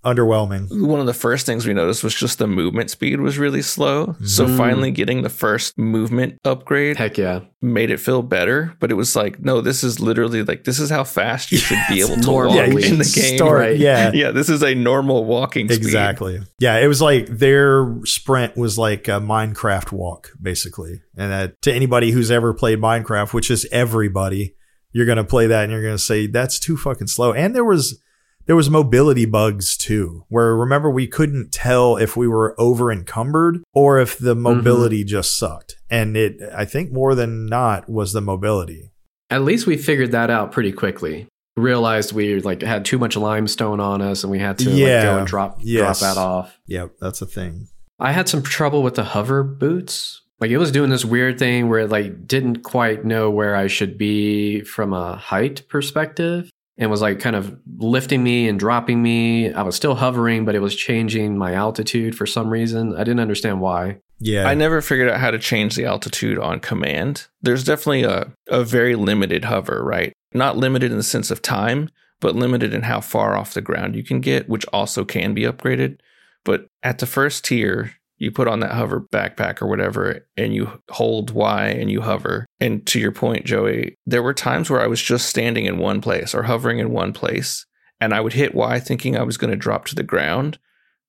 underwhelming. 0.03 0.67
one 0.85 0.99
of 0.99 1.05
the 1.05 1.13
first 1.13 1.45
things 1.45 1.65
we 1.65 1.73
noticed 1.73 2.03
was 2.03 2.13
just 2.13 2.37
the 2.39 2.47
movement 2.47 2.89
speed 2.89 3.19
was 3.21 3.37
really 3.37 3.61
slow. 3.61 4.15
So 4.25 4.45
Mm. 4.45 4.57
finally 4.57 4.91
getting 4.91 5.21
the 5.21 5.29
first 5.29 5.77
movement 5.77 6.39
upgrade 6.43 6.97
Heck 6.97 7.17
yeah. 7.17 7.41
made 7.61 7.89
it 7.89 7.99
feel 7.99 8.21
better. 8.21 8.73
But 8.79 8.91
it 8.91 8.95
was 8.95 9.15
like, 9.15 9.39
no, 9.39 9.61
this 9.61 9.83
is 9.83 9.99
literally 9.99 10.43
like 10.43 10.63
this 10.65 10.79
is 10.79 10.89
how 10.89 11.03
fast 11.03 11.51
you 11.51 11.57
should 11.57 11.79
be 11.89 11.99
able 12.05 12.15
to 12.15 12.21
normal. 12.21 12.55
walk 12.57 12.67
Yeah, 12.67 12.87
in 12.89 12.97
the 12.97 13.11
game. 13.15 13.37
Start, 13.37 13.59
right? 13.59 13.77
Yeah, 13.77 14.11
Yeah, 14.13 14.31
this 14.31 14.49
is 14.49 14.61
a 14.63 14.75
normal 14.75 15.25
walking 15.25 15.67
speed. 15.69 15.77
exactly. 15.77 16.39
Yeah, 16.59 16.77
it 16.79 16.87
was 16.87 17.01
like 17.01 17.27
their 17.27 17.95
sprint 18.05 18.57
was 18.57 18.77
like 18.77 19.07
a 19.07 19.21
Minecraft 19.21 19.91
walk, 19.91 20.31
basically. 20.41 21.01
And 21.17 21.31
that 21.31 21.61
to 21.63 21.73
anybody 21.73 22.11
who's 22.11 22.29
ever 22.31 22.53
played 22.53 22.79
Minecraft, 22.79 23.33
which 23.33 23.49
is 23.49 23.67
everybody, 23.71 24.55
you're 24.91 25.05
gonna 25.05 25.23
play 25.23 25.47
that 25.47 25.63
and 25.63 25.71
you're 25.71 25.81
gonna 25.83 25.97
say 25.97 26.27
that's 26.27 26.59
too 26.59 26.77
fucking 26.77 27.07
slow. 27.07 27.33
And 27.33 27.55
there 27.55 27.63
was 27.65 27.99
there 28.45 28.55
was 28.55 28.69
mobility 28.69 29.25
bugs 29.25 29.77
too, 29.77 30.25
where 30.29 30.55
remember 30.55 30.89
we 30.89 31.07
couldn't 31.07 31.51
tell 31.51 31.97
if 31.97 32.17
we 32.17 32.27
were 32.27 32.59
over 32.59 32.91
encumbered 32.91 33.63
or 33.73 33.99
if 33.99 34.17
the 34.17 34.33
mm-hmm. 34.33 34.43
mobility 34.43 35.03
just 35.03 35.37
sucked. 35.37 35.77
And 35.89 36.17
it, 36.17 36.41
I 36.53 36.65
think 36.65 36.91
more 36.91 37.15
than 37.15 37.45
not, 37.45 37.89
was 37.89 38.13
the 38.13 38.21
mobility. 38.21 38.91
At 39.29 39.43
least 39.43 39.65
we 39.65 39.77
figured 39.77 40.11
that 40.11 40.29
out 40.29 40.51
pretty 40.51 40.71
quickly. 40.71 41.27
Realized 41.55 42.13
we 42.13 42.39
like 42.41 42.61
had 42.61 42.83
too 42.83 42.97
much 42.97 43.15
limestone 43.15 43.79
on 43.79 44.01
us 44.01 44.23
and 44.23 44.31
we 44.31 44.39
had 44.39 44.57
to 44.59 44.69
like, 44.69 44.79
Yeah. 44.79 45.03
go 45.03 45.17
and 45.19 45.27
drop 45.27 45.59
Yes. 45.61 45.99
drop 45.99 46.15
that 46.15 46.19
off. 46.19 46.59
Yep, 46.67 46.93
that's 46.99 47.21
a 47.21 47.25
thing. 47.25 47.67
I 47.99 48.11
had 48.11 48.27
some 48.27 48.41
trouble 48.41 48.83
with 48.83 48.95
the 48.95 49.03
hover 49.03 49.43
boots. 49.43 50.21
Like 50.39 50.51
it 50.51 50.57
was 50.57 50.71
doing 50.71 50.89
this 50.89 51.05
weird 51.05 51.39
thing 51.39 51.69
where 51.69 51.81
it 51.81 51.89
like 51.89 52.27
didn't 52.27 52.63
quite 52.63 53.05
know 53.05 53.29
where 53.29 53.55
I 53.55 53.67
should 53.67 53.97
be 53.97 54.61
from 54.61 54.91
a 54.91 55.15
height 55.15 55.63
perspective 55.69 56.49
and 56.77 56.89
was 56.89 57.01
like 57.01 57.19
kind 57.19 57.35
of 57.35 57.57
lifting 57.77 58.23
me 58.23 58.47
and 58.47 58.59
dropping 58.59 59.01
me. 59.01 59.53
I 59.53 59.61
was 59.61 59.75
still 59.75 59.95
hovering, 59.95 60.45
but 60.45 60.55
it 60.55 60.59
was 60.59 60.75
changing 60.75 61.37
my 61.37 61.53
altitude 61.53 62.15
for 62.15 62.25
some 62.25 62.49
reason. 62.49 62.95
I 62.95 62.99
didn't 62.99 63.19
understand 63.19 63.61
why. 63.61 63.99
Yeah, 64.19 64.47
I 64.47 64.53
never 64.53 64.81
figured 64.81 65.09
out 65.09 65.19
how 65.19 65.31
to 65.31 65.39
change 65.39 65.75
the 65.75 65.85
altitude 65.85 66.39
on 66.39 66.59
command. 66.59 67.27
There's 67.41 67.63
definitely 67.63 68.03
a, 68.03 68.31
a 68.47 68.63
very 68.63 68.95
limited 68.95 69.45
hover, 69.45 69.83
right? 69.83 70.13
Not 70.33 70.57
limited 70.57 70.91
in 70.91 70.97
the 70.97 71.03
sense 71.03 71.29
of 71.29 71.41
time, 71.41 71.89
but 72.21 72.35
limited 72.35 72.73
in 72.73 72.83
how 72.83 73.01
far 73.01 73.35
off 73.35 73.53
the 73.53 73.61
ground 73.61 73.95
you 73.95 74.03
can 74.03 74.21
get, 74.21 74.47
which 74.47 74.65
also 74.67 75.03
can 75.03 75.33
be 75.33 75.41
upgraded. 75.41 75.99
But 76.45 76.67
at 76.81 76.99
the 76.99 77.05
first 77.05 77.45
tier, 77.45 77.95
you 78.17 78.31
put 78.31 78.47
on 78.47 78.59
that 78.61 78.71
hover 78.71 79.01
backpack 79.11 79.61
or 79.61 79.67
whatever, 79.67 80.27
and 80.37 80.53
you 80.53 80.81
hold 80.89 81.31
Y 81.31 81.67
and 81.67 81.91
you 81.91 82.01
hover. 82.01 82.45
And 82.59 82.85
to 82.87 82.99
your 82.99 83.11
point, 83.11 83.45
Joey, 83.45 83.95
there 84.05 84.23
were 84.23 84.33
times 84.33 84.69
where 84.69 84.81
I 84.81 84.87
was 84.87 85.01
just 85.01 85.27
standing 85.27 85.65
in 85.65 85.77
one 85.77 85.99
place 86.01 86.33
or 86.33 86.43
hovering 86.43 86.79
in 86.79 86.91
one 86.91 87.13
place, 87.13 87.65
and 87.99 88.13
I 88.13 88.21
would 88.21 88.33
hit 88.33 88.55
Y 88.55 88.79
thinking 88.79 89.17
I 89.17 89.23
was 89.23 89.37
going 89.37 89.51
to 89.51 89.57
drop 89.57 89.85
to 89.87 89.95
the 89.95 90.03
ground. 90.03 90.59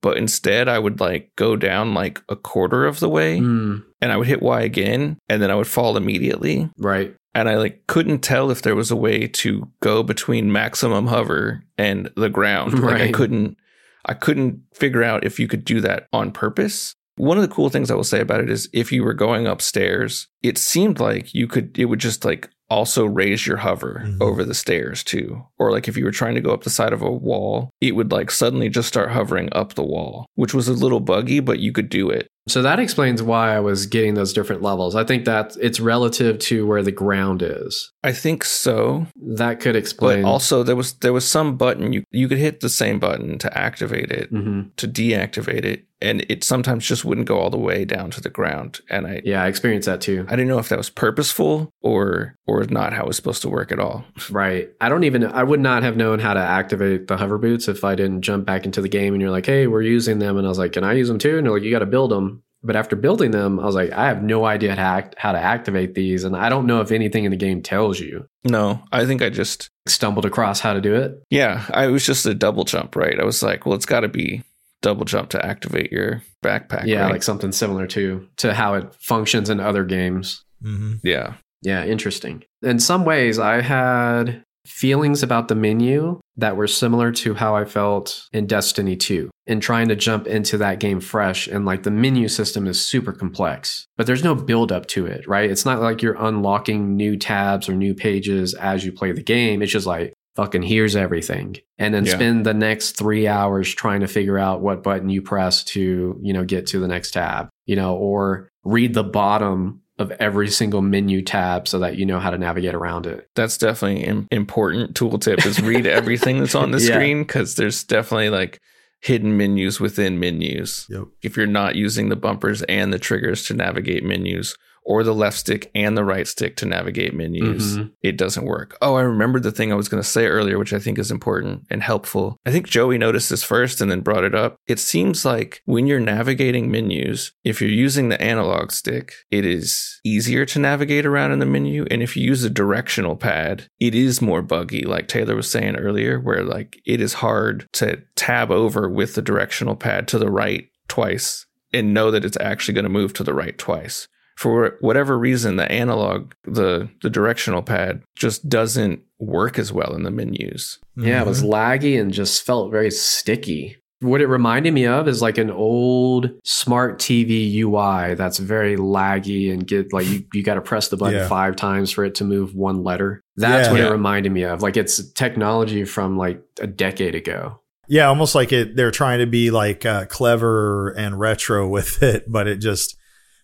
But 0.02 0.18
instead, 0.18 0.68
I 0.68 0.78
would 0.78 1.00
like 1.00 1.32
go 1.36 1.56
down 1.56 1.94
like 1.94 2.20
a 2.28 2.36
quarter 2.36 2.84
of 2.84 3.00
the 3.00 3.08
way 3.08 3.38
Mm, 3.40 3.84
and 4.02 4.12
I 4.12 4.18
would 4.18 4.26
hit 4.26 4.42
Y 4.42 4.60
again, 4.60 5.16
and 5.30 5.40
then 5.40 5.50
I 5.50 5.54
would 5.54 5.66
fall 5.66 5.96
immediately. 5.96 6.68
right. 6.78 7.14
And 7.36 7.48
I 7.48 7.56
like 7.56 7.88
couldn't 7.88 8.20
tell 8.20 8.50
if 8.52 8.62
there 8.62 8.76
was 8.76 8.92
a 8.92 8.96
way 8.96 9.26
to 9.26 9.68
go 9.80 10.04
between 10.04 10.52
maximum 10.52 11.08
hover 11.08 11.64
and 11.76 12.08
the 12.16 12.28
ground. 12.28 12.78
Like 12.80 13.00
I 13.00 13.10
couldn't 13.12 13.56
I 14.04 14.14
couldn't 14.14 14.60
figure 14.74 15.02
out 15.02 15.24
if 15.24 15.38
you 15.38 15.48
could 15.48 15.64
do 15.64 15.80
that 15.82 16.06
on 16.12 16.30
purpose. 16.32 16.94
One 17.16 17.38
of 17.38 17.42
the 17.42 17.54
cool 17.54 17.68
things 17.70 17.90
I 17.90 17.94
will 17.94 18.04
say 18.04 18.20
about 18.20 18.40
it 18.40 18.50
is 18.50 18.68
if 18.72 18.90
you 18.90 19.04
were 19.04 19.14
going 19.14 19.46
upstairs, 19.46 20.26
it 20.42 20.58
seemed 20.58 20.98
like 21.00 21.32
you 21.32 21.46
could 21.46 21.78
it 21.78 21.84
would 21.86 22.00
just 22.00 22.24
like 22.24 22.50
also 22.70 23.04
raise 23.04 23.46
your 23.46 23.58
hover 23.58 24.02
Mhm. 24.04 24.20
over 24.20 24.42
the 24.44 24.54
stairs 24.54 25.04
too. 25.04 25.44
Or 25.58 25.70
like 25.70 25.86
if 25.86 25.96
you 25.96 26.04
were 26.04 26.10
trying 26.10 26.34
to 26.34 26.40
go 26.40 26.52
up 26.52 26.64
the 26.64 26.70
side 26.70 26.92
of 26.92 27.02
a 27.02 27.10
wall, 27.12 27.70
it 27.80 27.94
would 27.94 28.10
like 28.10 28.30
suddenly 28.30 28.68
just 28.68 28.88
start 28.88 29.10
hovering 29.10 29.48
up 29.52 29.74
the 29.74 29.84
wall, 29.84 30.26
which 30.34 30.54
was 30.54 30.66
a 30.66 30.72
little 30.72 31.00
buggy, 31.00 31.40
but 31.40 31.60
you 31.60 31.72
could 31.72 31.88
do 31.88 32.10
it. 32.10 32.26
So 32.46 32.60
that 32.62 32.78
explains 32.78 33.22
why 33.22 33.56
I 33.56 33.60
was 33.60 33.86
getting 33.86 34.14
those 34.14 34.34
different 34.34 34.60
levels. 34.60 34.94
I 34.94 35.04
think 35.04 35.24
that 35.24 35.56
it's 35.60 35.80
relative 35.80 36.38
to 36.40 36.66
where 36.66 36.82
the 36.82 36.92
ground 36.92 37.40
is. 37.42 37.90
I 38.02 38.12
think 38.12 38.44
so. 38.44 39.06
That 39.16 39.60
could 39.60 39.76
explain. 39.76 40.22
But 40.22 40.28
also 40.28 40.62
there 40.62 40.76
was 40.76 40.92
there 40.94 41.12
was 41.14 41.26
some 41.26 41.56
button 41.56 41.92
you 41.94 42.04
you 42.10 42.28
could 42.28 42.36
hit 42.38 42.60
the 42.60 42.68
same 42.68 42.98
button 42.98 43.38
to 43.38 43.58
activate 43.58 44.10
it, 44.10 44.30
Mhm. 44.32 44.76
to 44.76 44.86
deactivate 44.86 45.64
it, 45.64 45.86
and 46.02 46.24
it 46.28 46.44
sometimes 46.44 46.86
just 46.86 47.02
wouldn't 47.02 47.26
go 47.26 47.38
all 47.38 47.48
the 47.48 47.56
way 47.56 47.86
down 47.86 48.10
to 48.10 48.20
the 48.20 48.28
ground. 48.28 48.80
And 48.90 49.06
I 49.06 49.22
Yeah, 49.24 49.42
I 49.42 49.46
experienced 49.48 49.86
that 49.86 50.02
too. 50.02 50.26
I 50.28 50.32
didn't 50.36 50.48
know 50.48 50.58
if 50.58 50.68
that 50.68 50.76
was 50.78 50.90
purposeful 50.90 51.70
or 51.80 52.34
or 52.46 52.62
not 52.66 52.92
how 52.92 53.04
it 53.04 53.06
was 53.06 53.16
supposed 53.16 53.40
to 53.42 53.48
work 53.48 53.72
at 53.72 53.78
all. 53.80 54.04
Right. 54.30 54.68
I 54.82 54.88
don't 54.90 55.04
even, 55.04 55.24
I 55.24 55.42
would 55.44 55.60
not 55.60 55.82
have 55.82 55.96
known 55.96 56.18
how 56.18 56.34
to 56.34 56.40
activate 56.40 57.06
the 57.08 57.16
hover 57.16 57.38
boots 57.38 57.68
if 57.68 57.84
I 57.84 57.94
didn't 57.94 58.20
jump 58.22 58.44
back 58.46 58.64
into 58.66 58.82
the 58.82 58.88
game 58.88 59.14
and 59.14 59.20
you're 59.22 59.30
like, 59.30 59.46
hey, 59.46 59.66
we're 59.66 59.80
using 59.82 60.18
them. 60.18 60.36
And 60.36 60.46
I 60.46 60.48
was 60.50 60.58
like, 60.58 60.72
can 60.72 60.82
I 60.84 60.92
use 60.92 61.08
them 61.08 61.18
too? 61.18 61.38
And 61.38 61.46
they're 61.46 61.52
like, 61.54 61.62
you 61.62 61.70
got 61.70 61.78
to 61.78 61.86
build 61.86 62.10
them. 62.10 62.33
But 62.64 62.76
after 62.76 62.96
building 62.96 63.30
them, 63.30 63.60
I 63.60 63.66
was 63.66 63.74
like, 63.74 63.92
I 63.92 64.06
have 64.08 64.22
no 64.22 64.44
idea 64.46 64.70
how 64.70 64.76
to, 64.76 64.80
act, 65.04 65.14
how 65.18 65.32
to 65.32 65.38
activate 65.38 65.94
these. 65.94 66.24
And 66.24 66.34
I 66.34 66.48
don't 66.48 66.66
know 66.66 66.80
if 66.80 66.90
anything 66.90 67.24
in 67.24 67.30
the 67.30 67.36
game 67.36 67.62
tells 67.62 68.00
you. 68.00 68.26
No, 68.42 68.82
I 68.90 69.04
think 69.06 69.20
I 69.22 69.28
just 69.28 69.68
Stumbled 69.86 70.24
across 70.24 70.60
how 70.60 70.72
to 70.72 70.80
do 70.80 70.94
it. 70.94 71.22
yeah, 71.28 71.66
I 71.70 71.88
was 71.88 72.06
just 72.06 72.24
a 72.24 72.32
double 72.34 72.64
jump, 72.64 72.96
right? 72.96 73.20
I 73.20 73.24
was 73.24 73.42
like, 73.42 73.66
well, 73.66 73.74
it's 73.74 73.84
got 73.84 74.00
to 74.00 74.08
be 74.08 74.42
double 74.80 75.04
jump 75.04 75.28
to 75.30 75.44
activate 75.44 75.92
your 75.92 76.22
backpack. 76.42 76.86
yeah, 76.86 77.02
right? 77.02 77.12
like 77.12 77.22
something 77.22 77.52
similar 77.52 77.86
to 77.88 78.26
to 78.38 78.54
how 78.54 78.74
it 78.74 78.94
functions 78.98 79.50
in 79.50 79.60
other 79.60 79.84
games. 79.84 80.42
hmm 80.62 80.94
yeah, 81.02 81.34
Yeah, 81.62 81.84
interesting. 81.84 82.44
In 82.62 82.78
some 82.78 83.04
ways, 83.04 83.38
I 83.38 83.60
had 83.60 84.42
feelings 84.66 85.22
about 85.22 85.48
the 85.48 85.54
menu 85.54 86.20
that 86.36 86.56
were 86.56 86.66
similar 86.66 87.12
to 87.12 87.34
how 87.34 87.54
I 87.54 87.64
felt 87.64 88.26
in 88.32 88.46
Destiny 88.46 88.96
2 88.96 89.30
and 89.46 89.62
trying 89.62 89.88
to 89.88 89.96
jump 89.96 90.26
into 90.26 90.58
that 90.58 90.80
game 90.80 91.00
fresh. 91.00 91.46
And 91.46 91.64
like 91.64 91.82
the 91.82 91.90
menu 91.90 92.28
system 92.28 92.66
is 92.66 92.82
super 92.82 93.12
complex, 93.12 93.86
but 93.96 94.06
there's 94.06 94.24
no 94.24 94.34
build 94.34 94.72
up 94.72 94.86
to 94.86 95.06
it, 95.06 95.28
right? 95.28 95.50
It's 95.50 95.64
not 95.64 95.80
like 95.80 96.02
you're 96.02 96.16
unlocking 96.22 96.96
new 96.96 97.16
tabs 97.16 97.68
or 97.68 97.74
new 97.74 97.94
pages 97.94 98.54
as 98.54 98.84
you 98.84 98.92
play 98.92 99.12
the 99.12 99.22
game. 99.22 99.62
It's 99.62 99.72
just 99.72 99.86
like, 99.86 100.12
fucking 100.34 100.62
here's 100.62 100.96
everything. 100.96 101.56
And 101.78 101.94
then 101.94 102.04
Yeah. 102.06 102.14
spend 102.14 102.44
the 102.44 102.54
next 102.54 102.98
three 102.98 103.28
hours 103.28 103.72
trying 103.72 104.00
to 104.00 104.08
figure 104.08 104.38
out 104.38 104.62
what 104.62 104.82
button 104.82 105.08
you 105.08 105.22
press 105.22 105.62
to, 105.64 106.18
you 106.20 106.32
know, 106.32 106.44
get 106.44 106.66
to 106.68 106.80
the 106.80 106.88
next 106.88 107.12
tab, 107.12 107.48
you 107.66 107.76
know, 107.76 107.94
or 107.94 108.48
read 108.64 108.94
the 108.94 109.04
bottom 109.04 109.82
of 109.98 110.10
every 110.12 110.48
single 110.48 110.82
menu 110.82 111.22
tab 111.22 111.68
so 111.68 111.78
that 111.78 111.96
you 111.96 112.04
know 112.04 112.18
how 112.18 112.30
to 112.30 112.38
navigate 112.38 112.74
around 112.74 113.06
it. 113.06 113.28
that's 113.36 113.56
definitely 113.56 114.04
an 114.04 114.26
important 114.32 114.94
tooltip 114.94 115.44
is 115.46 115.60
read 115.62 115.86
everything 116.00 116.40
that's 116.40 116.54
on 116.56 116.72
the 116.72 116.80
Yeah. 116.80 116.94
screen 116.94 117.22
because 117.22 117.54
there's 117.54 117.84
definitely 117.84 118.30
like 118.30 118.60
hidden 119.00 119.36
menus 119.36 119.78
within 119.80 120.18
menus. 120.18 120.86
Yep. 120.88 121.04
If 121.22 121.36
you're 121.36 121.46
not 121.46 121.76
using 121.76 122.08
the 122.08 122.16
bumpers 122.16 122.62
and 122.62 122.92
the 122.92 122.98
triggers 122.98 123.44
to 123.46 123.54
navigate 123.54 124.02
menus, 124.02 124.56
or 124.84 125.02
the 125.02 125.14
left 125.14 125.38
stick 125.38 125.70
and 125.74 125.96
the 125.96 126.04
right 126.04 126.26
stick 126.28 126.56
to 126.56 126.66
navigate 126.66 127.14
menus, 127.14 127.78
Mhm. 127.78 127.90
it 128.02 128.16
doesn't 128.18 128.44
work. 128.44 128.76
Oh, 128.82 128.94
I 128.96 129.02
remembered 129.02 129.42
the 129.42 129.50
thing 129.52 129.72
I 129.72 129.76
was 129.76 129.88
going 129.88 130.02
to 130.02 130.08
say 130.08 130.26
earlier, 130.26 130.58
which 130.58 130.72
I 130.72 130.78
think 130.78 130.98
is 130.98 131.10
important 131.10 131.62
and 131.70 131.82
helpful. 131.82 132.36
I 132.44 132.50
think 132.50 132.68
Joey 132.68 132.98
noticed 132.98 133.30
this 133.30 133.42
first 133.42 133.80
and 133.80 133.90
then 133.90 134.00
brought 134.00 134.24
it 134.24 134.34
up. 134.34 134.56
It 134.66 134.78
seems 134.78 135.24
like 135.24 135.62
when 135.64 135.86
you're 135.86 136.00
navigating 136.00 136.70
menus, 136.70 137.32
if 137.44 137.60
you're 137.60 137.70
using 137.70 138.08
the 138.08 138.20
analog 138.20 138.72
stick, 138.72 139.14
it 139.30 139.46
is 139.46 140.00
easier 140.04 140.44
to 140.46 140.58
navigate 140.58 141.06
around 141.06 141.32
in 141.32 141.38
the 141.38 141.46
menu. 141.46 141.86
And 141.90 142.02
if 142.02 142.16
you 142.16 142.24
use 142.24 142.44
a 142.44 142.50
directional 142.50 143.16
pad, 143.16 143.68
it 143.80 143.94
is 143.94 144.20
more 144.20 144.42
buggy, 144.42 144.82
like 144.82 145.08
Taylor 145.08 145.34
was 145.36 145.50
saying 145.50 145.76
earlier, 145.76 146.20
where 146.20 146.42
like 146.44 146.80
it 146.84 147.00
is 147.00 147.14
hard 147.14 147.66
to 147.74 148.02
tab 148.16 148.50
over 148.50 148.88
with 148.88 149.14
the 149.14 149.22
directional 149.22 149.76
pad 149.76 150.06
to 150.08 150.18
the 150.18 150.30
right 150.30 150.68
twice 150.88 151.46
and 151.72 151.94
know 151.94 152.10
that 152.10 152.24
it's 152.24 152.36
actually 152.40 152.74
going 152.74 152.84
to 152.84 152.88
move 152.90 153.12
to 153.14 153.24
the 153.24 153.34
right 153.34 153.56
twice 153.58 154.06
for 154.36 154.76
whatever 154.80 155.18
reason 155.18 155.56
the 155.56 155.70
analog 155.70 156.32
the 156.44 156.88
the 157.02 157.10
directional 157.10 157.62
pad 157.62 158.02
just 158.16 158.48
doesn't 158.48 159.00
work 159.18 159.58
as 159.58 159.72
well 159.72 159.94
in 159.94 160.02
the 160.02 160.10
menus 160.10 160.78
Yeah, 160.96 161.20
it 161.22 161.26
was 161.26 161.42
Mm-hmm. 161.42 161.52
laggy 161.52 162.00
and 162.00 162.12
just 162.12 162.42
felt 162.44 162.70
very 162.70 162.90
sticky. 162.90 163.76
What 164.00 164.20
it 164.20 164.26
reminded 164.26 164.74
me 164.74 164.86
of 164.86 165.08
is 165.08 165.22
like 165.22 165.38
an 165.38 165.50
old 165.50 166.28
smart 166.44 166.98
TV 166.98 167.54
UI 167.60 168.14
that's 168.14 168.38
very 168.38 168.76
laggy 168.76 169.50
and 169.50 169.66
get 169.66 169.92
like 169.94 170.06
you, 170.06 170.24
you 170.34 170.42
got 170.42 170.54
to 170.54 170.60
press 170.60 170.88
the 170.88 170.96
button 170.98 171.20
Yeah. 171.20 171.28
five 171.28 171.56
times 171.56 171.90
for 171.90 172.04
it 172.04 172.14
to 172.16 172.24
move 172.24 172.54
one 172.54 172.82
letter. 172.84 173.22
That's 173.36 173.68
Yeah. 173.68 173.72
what 173.72 173.80
Yeah. 173.80 173.86
it 173.88 173.92
reminded 173.92 174.32
me 174.32 174.42
of. 174.42 174.60
Like 174.62 174.76
it's 174.76 175.10
technology 175.12 175.84
from 175.84 176.18
like 176.18 176.42
a 176.60 176.66
decade 176.66 177.14
ago. 177.14 177.60
Yeah, 177.88 178.08
almost 178.08 178.34
like 178.34 178.52
it. 178.52 178.76
They're 178.76 178.90
trying 178.90 179.20
to 179.20 179.26
be 179.26 179.50
like 179.50 179.86
uh, 179.86 180.04
clever 180.06 180.90
and 180.90 181.18
retro 181.18 181.66
with 181.76 182.02
it, 182.02 182.24
but 182.30 182.46
it 182.46 182.56
just 182.56 182.96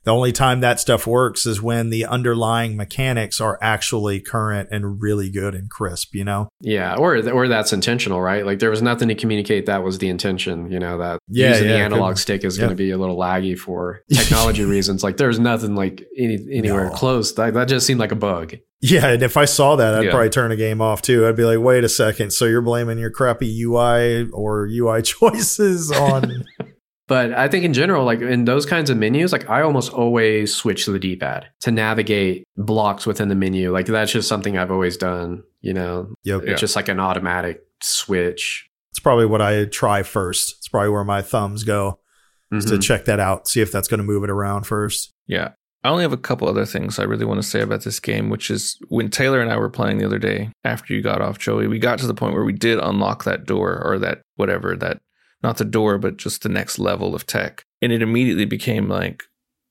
the 0.05 0.11
only 0.13 0.33
time 0.33 0.61
that 0.61 0.81
stuff 0.81 1.07
works 1.07 1.45
is 1.47 1.61
when 1.61 1.91
the 1.91 2.07
underlying 2.07 2.77
mechanics 2.77 3.41
are 3.41 3.59
actually 3.61 4.21
current 4.21 4.69
and 4.73 5.01
really 5.03 5.31
good 5.31 5.55
and 5.55 5.69
crisp. 5.71 6.15
You 6.15 6.25
know? 6.25 6.49
Yeah, 6.61 6.95
or 6.97 7.17
or 7.31 7.49
that's 7.49 7.73
intentional, 7.73 8.21
right? 8.21 8.45
Like 8.47 8.59
there 8.61 8.71
was 8.71 8.83
nothing 8.83 9.09
to 9.09 9.15
communicate 9.15 9.67
that 9.67 9.83
was 9.85 9.99
the 9.99 10.09
intention. 10.09 10.71
You 10.71 10.79
know 10.79 10.99
that 10.99 11.19
Yeah, 11.29 11.51
using 11.51 11.69
the 11.69 11.75
analog 11.79 12.17
stick 12.19 12.45
is 12.45 12.57
yeah. 12.57 12.63
going 12.63 12.71
to 12.71 12.77
be 12.77 12.91
a 12.91 12.99
little 12.99 13.17
laggy 13.17 13.59
for 13.59 14.03
technology 14.13 14.65
reasons. 14.65 15.03
Like 15.05 15.17
there's 15.17 15.39
nothing 15.39 15.75
like 15.75 16.07
any, 16.17 16.35
anywhere 16.53 16.87
No. 16.87 16.91
close. 16.95 17.35
That, 17.35 17.55
that 17.55 17.69
just 17.69 17.87
seemed 17.87 18.01
like 18.01 18.13
a 18.13 18.17
bug. 18.17 18.55
Yeah, 18.83 19.09
and 19.09 19.23
if 19.23 19.37
I 19.37 19.45
saw 19.45 19.77
that, 19.77 19.95
I'd 19.95 20.05
Yeah. 20.07 20.11
probably 20.11 20.31
turn 20.31 20.49
the 20.49 20.57
game 20.57 20.81
off 20.81 21.03
too. 21.03 21.27
I'd 21.27 21.37
be 21.37 21.45
like, 21.45 21.59
"Wait 21.59 21.85
a 21.85 21.89
second, 21.89 22.33
so 22.33 22.47
you're 22.47 22.63
blaming 22.63 22.99
your 22.99 23.11
crappy 23.11 23.63
UI 23.63 24.27
or 24.33 24.67
UI 24.67 25.03
choices 25.35 25.93
on?" 25.93 26.45
But 27.11 27.33
I 27.33 27.49
think 27.49 27.65
in 27.65 27.73
general, 27.73 28.05
like 28.05 28.21
in 28.21 28.45
those 28.45 28.65
kinds 28.65 28.89
of 28.89 28.97
menus, 28.97 29.33
like 29.33 29.51
I 29.51 29.63
almost 29.63 29.93
always 29.93 30.55
switch 30.55 30.85
to 30.85 30.93
the 30.93 31.01
D 31.01 31.17
pad 31.17 31.49
to 31.63 31.73
navigate 31.73 32.45
blocks 32.57 33.05
within 33.05 33.27
the 33.27 33.35
menu. 33.35 33.73
Like 33.73 33.87
that's 33.87 34.13
just 34.13 34.29
something 34.29 34.57
I've 34.57 34.71
always 34.71 34.97
done. 34.97 35.43
You 35.61 35.75
know, 35.75 36.15
yep, 36.23 36.43
Yeah. 36.45 36.53
it's 36.53 36.61
just 36.61 36.77
like 36.77 36.87
an 36.87 37.01
automatic 37.01 37.63
switch. 37.83 38.69
it's 38.93 39.01
probably 39.01 39.27
what 39.27 39.43
I 39.43 39.65
try 39.65 40.05
first. 40.05 40.55
It's 40.59 40.69
probably 40.69 40.91
where 40.91 41.03
my 41.03 41.21
thumbs 41.21 41.65
go 41.65 41.99
is 42.53 42.65
to 42.67 42.75
mm-hmm. 42.75 42.81
check 42.81 43.07
that 43.07 43.19
out, 43.19 43.49
see 43.49 43.61
if 43.61 43.73
that's 43.73 43.89
going 43.89 43.99
to 43.99 44.05
move 44.05 44.23
it 44.23 44.31
around 44.31 44.65
first. 44.65 45.13
yeah 45.27 45.51
i 45.83 45.89
only 45.89 46.03
have 46.03 46.13
a 46.13 46.17
couple 46.17 46.47
other 46.49 46.67
things 46.67 46.99
i 46.99 47.05
really 47.05 47.25
want 47.25 47.41
to 47.41 47.49
say 47.49 47.61
about 47.61 47.83
this 47.85 47.99
game 48.01 48.29
which 48.29 48.51
is 48.51 48.77
when 48.89 49.09
taylor 49.09 49.41
and 49.41 49.51
i 49.51 49.57
were 49.57 49.71
playing 49.71 49.97
the 49.99 50.05
other 50.05 50.19
day 50.19 50.51
after 50.63 50.93
you 50.93 51.01
got 51.01 51.23
off 51.23 51.39
joey 51.39 51.67
we 51.67 51.79
got 51.79 51.99
to 51.99 52.07
the 52.07 52.13
point 52.15 52.35
where 52.35 52.45
we 52.45 52.53
did 52.53 52.79
unlock 52.79 53.25
that 53.25 53.47
door 53.47 53.81
or 53.85 53.99
that 53.99 54.21
whatever 54.37 54.77
that 54.77 54.99
not 55.43 55.57
the 55.59 55.65
door 55.65 55.99
but 55.99 56.17
just 56.17 56.43
the 56.43 56.49
next 56.49 56.79
level 56.79 57.15
of 57.15 57.27
tech 57.27 57.65
and 57.83 57.93
it 57.93 58.03
immediately 58.03 58.45
became 58.45 58.89
like 58.89 59.25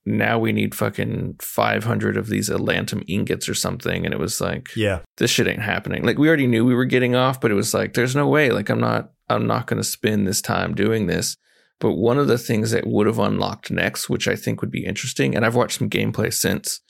now 0.06 0.38
we 0.38 0.52
need 0.52 0.74
fucking 0.74 1.36
500 1.40 2.16
of 2.16 2.28
these 2.28 2.48
atlantum 2.48 3.04
ingots 3.06 3.48
or 3.48 3.54
something 3.54 4.04
and 4.04 4.14
it 4.14 4.18
was 4.18 4.40
like 4.40 4.68
Yeah, 4.74 5.00
this 5.18 5.30
shit 5.30 5.46
ain't 5.46 5.62
happening. 5.62 6.04
Like 6.04 6.18
we 6.18 6.26
already 6.26 6.46
knew 6.46 6.64
we 6.64 6.74
were 6.74 6.86
getting 6.86 7.14
off, 7.14 7.40
but 7.40 7.50
it 7.50 7.54
was 7.54 7.74
like 7.74 7.92
there's 7.92 8.16
no 8.16 8.26
way. 8.26 8.50
Like 8.50 8.70
I'm 8.70 8.80
not 8.80 9.12
I'm 9.28 9.46
not 9.46 9.66
going 9.66 9.78
to 9.78 9.84
spend 9.84 10.26
this 10.26 10.42
time 10.42 10.74
doing 10.74 11.06
this. 11.06 11.36
But 11.78 11.94
one 11.94 12.18
of 12.18 12.28
the 12.28 12.38
things 12.38 12.72
that 12.72 12.86
would 12.86 13.06
have 13.06 13.18
unlocked 13.18 13.70
next, 13.70 14.10
which 14.10 14.28
I 14.28 14.36
think 14.36 14.60
would 14.60 14.70
be 14.70 14.84
interesting, 14.84 15.34
and 15.34 15.46
I've 15.46 15.54
watched 15.54 15.78
some 15.78 15.88
gameplay 15.88 16.32
since, 16.32 16.80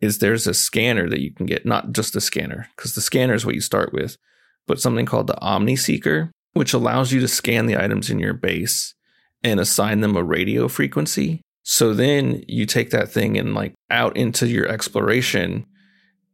is 0.00 0.18
there's 0.18 0.46
a 0.46 0.52
scanner 0.52 1.08
that 1.08 1.20
you 1.20 1.32
can 1.32 1.46
get, 1.46 1.64
not 1.64 1.92
just 1.92 2.14
a 2.16 2.20
scanner, 2.20 2.68
because 2.76 2.94
the 2.94 3.00
scanner 3.00 3.32
is 3.32 3.46
what 3.46 3.54
you 3.54 3.62
start 3.62 3.94
with, 3.94 4.18
but 4.66 4.78
something 4.78 5.06
called 5.06 5.26
the 5.26 5.40
Omni 5.40 5.76
Seeker, 5.76 6.32
which 6.56 6.72
allows 6.72 7.12
you 7.12 7.20
to 7.20 7.28
scan 7.28 7.66
the 7.66 7.76
items 7.76 8.10
in 8.10 8.18
your 8.18 8.34
base 8.34 8.94
and 9.42 9.60
assign 9.60 10.00
them 10.00 10.16
a 10.16 10.22
radio 10.22 10.68
frequency. 10.68 11.40
So 11.62 11.94
then 11.94 12.44
you 12.48 12.66
take 12.66 12.90
that 12.90 13.10
thing 13.10 13.36
and 13.36 13.54
like 13.54 13.74
out 13.90 14.16
into 14.16 14.46
your 14.46 14.66
exploration 14.68 15.66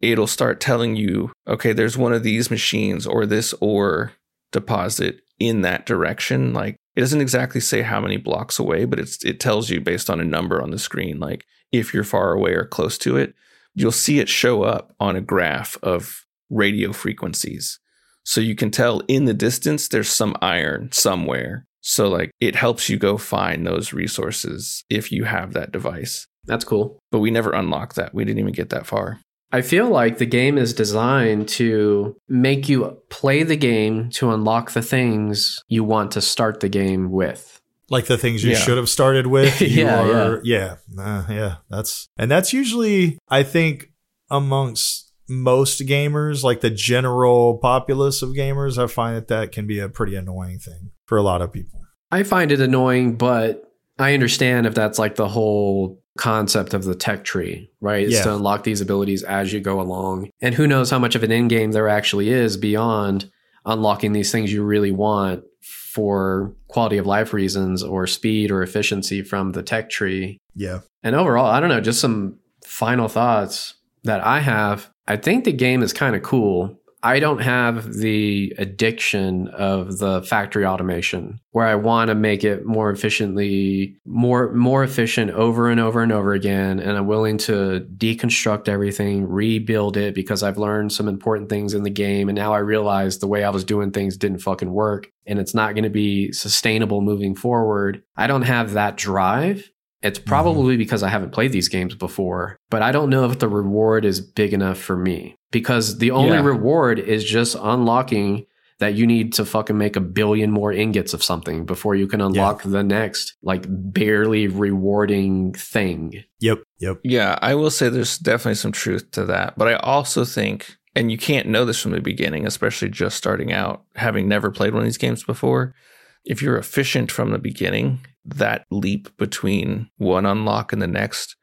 it'll 0.02 0.26
start 0.26 0.60
telling 0.60 0.96
you, 0.96 1.32
okay, 1.46 1.72
there's 1.72 1.96
one 1.96 2.12
of 2.12 2.24
these 2.24 2.50
machines 2.50 3.06
or 3.06 3.24
this 3.24 3.54
ore 3.60 4.12
deposit 4.50 5.20
in 5.38 5.62
that 5.62 5.86
direction. 5.86 6.52
Like 6.52 6.76
it 6.96 7.00
doesn't 7.00 7.20
exactly 7.20 7.60
say 7.60 7.82
how 7.82 8.00
many 8.00 8.16
blocks 8.16 8.58
away, 8.58 8.84
but 8.84 8.98
it's 8.98 9.24
it 9.24 9.40
tells 9.40 9.70
you 9.70 9.80
based 9.80 10.10
on 10.10 10.20
a 10.20 10.24
number 10.24 10.60
on 10.60 10.70
the 10.70 10.78
screen, 10.78 11.20
like 11.20 11.44
if 11.70 11.94
you're 11.94 12.04
far 12.04 12.32
away 12.32 12.52
or 12.52 12.64
close 12.64 12.98
to 12.98 13.16
it, 13.16 13.34
you'll 13.74 13.92
see 13.92 14.18
it 14.18 14.28
show 14.28 14.64
up 14.64 14.94
on 15.00 15.16
a 15.16 15.22
graph 15.22 15.78
of 15.82 16.26
radio 16.50 16.92
frequencies. 16.92 17.78
So 18.24 18.40
you 18.40 18.54
can 18.54 18.70
tell 18.70 19.00
in 19.08 19.24
the 19.24 19.34
distance 19.34 19.88
there's 19.88 20.08
some 20.10 20.36
iron 20.40 20.90
somewhere. 20.92 21.66
So 21.80 22.08
like 22.08 22.30
it 22.40 22.54
helps 22.54 22.88
you 22.88 22.96
go 22.96 23.18
find 23.18 23.66
those 23.66 23.92
resources 23.92 24.84
if 24.88 25.10
you 25.10 25.24
have 25.24 25.52
that 25.54 25.72
device. 25.72 26.26
That's 26.44 26.64
cool. 26.64 26.98
But 27.10 27.18
we 27.20 27.30
never 27.30 27.52
unlocked 27.52 27.96
that. 27.96 28.14
We 28.14 28.24
didn't 28.24 28.38
even 28.40 28.52
get 28.52 28.70
that 28.70 28.86
far. 28.86 29.20
I 29.54 29.60
feel 29.62 29.88
like 29.88 30.16
the 30.18 30.26
game 30.26 30.56
is 30.56 30.72
designed 30.72 31.46
to 31.50 32.16
make 32.28 32.68
you 32.68 32.98
play 33.10 33.42
the 33.42 33.56
game 33.56 34.08
to 34.12 34.30
unlock 34.30 34.70
the 34.72 34.80
things 34.82 35.60
you 35.68 35.84
want 35.84 36.10
to 36.12 36.20
start 36.22 36.60
the 36.60 36.68
game 36.70 37.10
with. 37.10 37.60
like 37.90 38.06
the 38.06 38.16
things 38.16 38.42
you 38.42 38.52
Yeah. 38.52 38.58
should 38.58 38.78
have 38.78 38.88
started 38.88 39.26
with. 39.26 39.60
Yeah, 39.60 40.00
are- 40.00 40.40
yeah, 40.44 40.76
uh, 40.98 41.24
yeah. 41.28 41.56
That's 41.68 42.08
and 42.16 42.30
that's 42.30 42.52
usually 42.54 43.18
I 43.28 43.42
think 43.42 43.92
amongst 44.30 45.11
most 45.32 45.80
gamers, 45.86 46.42
like 46.42 46.60
the 46.60 46.70
general 46.70 47.58
populace 47.58 48.22
of 48.22 48.30
gamers, 48.30 48.82
I 48.82 48.86
find 48.86 49.16
that 49.16 49.28
that 49.28 49.52
can 49.52 49.66
be 49.66 49.78
a 49.78 49.88
pretty 49.88 50.14
annoying 50.14 50.58
thing 50.58 50.90
for 51.06 51.16
a 51.18 51.22
lot 51.22 51.42
of 51.42 51.52
people. 51.52 51.80
I 52.10 52.22
find 52.22 52.52
it 52.52 52.60
annoying, 52.60 53.16
but 53.16 53.72
I 53.98 54.14
understand 54.14 54.66
if 54.66 54.74
that's 54.74 54.98
like 54.98 55.16
the 55.16 55.28
whole 55.28 56.00
concept 56.18 56.74
of 56.74 56.84
the 56.84 56.94
tech 56.94 57.24
tree, 57.24 57.70
right? 57.80 58.04
It's 58.04 58.16
Yeah. 58.16 58.24
to 58.24 58.34
unlock 58.34 58.64
these 58.64 58.82
abilities 58.82 59.22
as 59.22 59.52
you 59.52 59.60
go 59.60 59.80
along. 59.80 60.28
And 60.42 60.54
who 60.54 60.66
knows 60.66 60.90
how 60.90 60.98
much 60.98 61.14
of 61.14 61.22
an 61.22 61.32
end 61.32 61.48
game 61.50 61.72
there 61.72 61.88
actually 61.88 62.28
is 62.28 62.56
beyond 62.58 63.30
unlocking 63.64 64.12
these 64.12 64.30
things 64.30 64.52
you 64.52 64.62
really 64.62 64.90
want 64.90 65.44
for 65.62 66.52
quality 66.68 66.98
of 66.98 67.06
life 67.06 67.32
reasons 67.32 67.82
or 67.82 68.06
speed 68.06 68.50
or 68.50 68.62
efficiency 68.62 69.22
from 69.22 69.52
the 69.52 69.62
tech 69.62 69.88
tree. 69.88 70.38
Yeah. 70.54 70.80
And 71.02 71.14
overall, 71.16 71.46
I 71.50 71.60
don't 71.60 71.68
know, 71.68 71.80
just 71.80 72.00
some 72.00 72.38
final 72.64 73.08
thoughts 73.08 73.74
that 74.04 74.24
I 74.24 74.40
have. 74.40 74.90
I 75.06 75.16
think 75.16 75.44
the 75.44 75.52
game 75.52 75.82
is 75.82 75.92
kind 75.92 76.14
of 76.14 76.22
cool. 76.22 76.78
I 77.04 77.18
don't 77.18 77.40
have 77.40 77.94
the 77.94 78.54
addiction 78.58 79.48
of 79.48 79.98
the 79.98 80.22
factory 80.22 80.64
automation 80.64 81.40
where 81.50 81.66
I 81.66 81.74
want 81.74 82.08
to 82.08 82.14
make 82.14 82.44
it 82.44 82.64
more 82.64 82.90
efficiently, 82.90 83.96
more 84.04 84.52
more 84.52 84.84
efficient 84.84 85.32
over 85.32 85.68
and 85.68 85.80
over 85.80 86.00
and 86.00 86.12
over 86.12 86.32
again 86.32 86.78
and 86.78 86.96
I'm 86.96 87.08
willing 87.08 87.38
to 87.38 87.84
deconstruct 87.96 88.68
everything, 88.68 89.28
rebuild 89.28 89.96
it 89.96 90.14
because 90.14 90.44
I've 90.44 90.58
learned 90.58 90.92
some 90.92 91.08
important 91.08 91.48
things 91.48 91.74
in 91.74 91.82
the 91.82 91.90
game 91.90 92.28
and 92.28 92.36
now 92.36 92.54
I 92.54 92.58
realize 92.58 93.18
the 93.18 93.26
way 93.26 93.42
I 93.42 93.50
was 93.50 93.64
doing 93.64 93.90
things 93.90 94.16
didn't 94.16 94.38
fucking 94.38 94.72
work 94.72 95.10
and 95.26 95.40
it's 95.40 95.54
not 95.54 95.74
going 95.74 95.84
to 95.84 95.90
be 95.90 96.30
sustainable 96.30 97.00
moving 97.00 97.34
forward. 97.34 98.04
I 98.16 98.28
don't 98.28 98.42
have 98.42 98.74
that 98.74 98.96
drive 98.96 99.71
it's 100.02 100.18
mm-hmm. 100.18 100.28
probably 100.28 100.76
because 100.76 101.02
I 101.02 101.08
haven't 101.08 101.32
played 101.32 101.52
these 101.52 101.68
games 101.68 101.94
before, 101.94 102.58
but 102.70 102.82
I 102.82 102.92
don't 102.92 103.10
know 103.10 103.30
if 103.30 103.38
the 103.38 103.48
reward 103.48 104.04
is 104.04 104.20
big 104.20 104.52
enough 104.52 104.78
for 104.78 104.96
me 104.96 105.36
because 105.50 105.98
the 105.98 106.10
only 106.10 106.36
Yeah. 106.36 106.44
reward 106.44 106.98
is 106.98 107.24
just 107.24 107.56
unlocking 107.60 108.46
that 108.78 108.94
you 108.94 109.06
need 109.06 109.32
to 109.34 109.44
fucking 109.44 109.78
make 109.78 109.94
a 109.94 110.00
billion 110.00 110.50
more 110.50 110.72
ingots 110.72 111.14
of 111.14 111.22
something 111.22 111.64
before 111.64 111.94
you 111.94 112.08
can 112.08 112.20
unlock 112.20 112.62
the 112.64 112.82
next 112.82 113.34
like 113.40 113.64
barely 113.68 114.48
rewarding 114.48 115.52
thing. 115.52 116.24
Yep. 116.40 116.62
Yep. 116.80 116.98
Yeah, 117.04 117.38
I 117.40 117.54
will 117.54 117.70
say 117.70 117.88
there's 117.88 118.18
definitely 118.18 118.56
some 118.56 118.72
truth 118.72 119.08
to 119.12 119.24
that. 119.26 119.56
But 119.56 119.68
I 119.68 119.74
also 119.74 120.24
think, 120.24 120.74
and 120.96 121.12
you 121.12 121.18
can't 121.18 121.46
know 121.46 121.64
this 121.64 121.80
from 121.80 121.92
the 121.92 122.00
beginning, 122.00 122.44
especially 122.44 122.88
just 122.88 123.16
starting 123.16 123.52
out, 123.52 123.84
having 123.94 124.26
never 124.26 124.50
played 124.50 124.72
one 124.72 124.82
of 124.82 124.86
these 124.86 124.98
games 124.98 125.22
before. 125.22 125.76
If 126.24 126.42
you're 126.42 126.58
efficient 126.58 127.12
from 127.12 127.30
the 127.30 127.38
beginning, 127.38 128.00
that 128.24 128.64
leap 128.70 129.08
between 129.16 129.88
one 129.96 130.26
unlock 130.26 130.72
and 130.72 130.80
the 130.80 130.86
next 130.86 131.36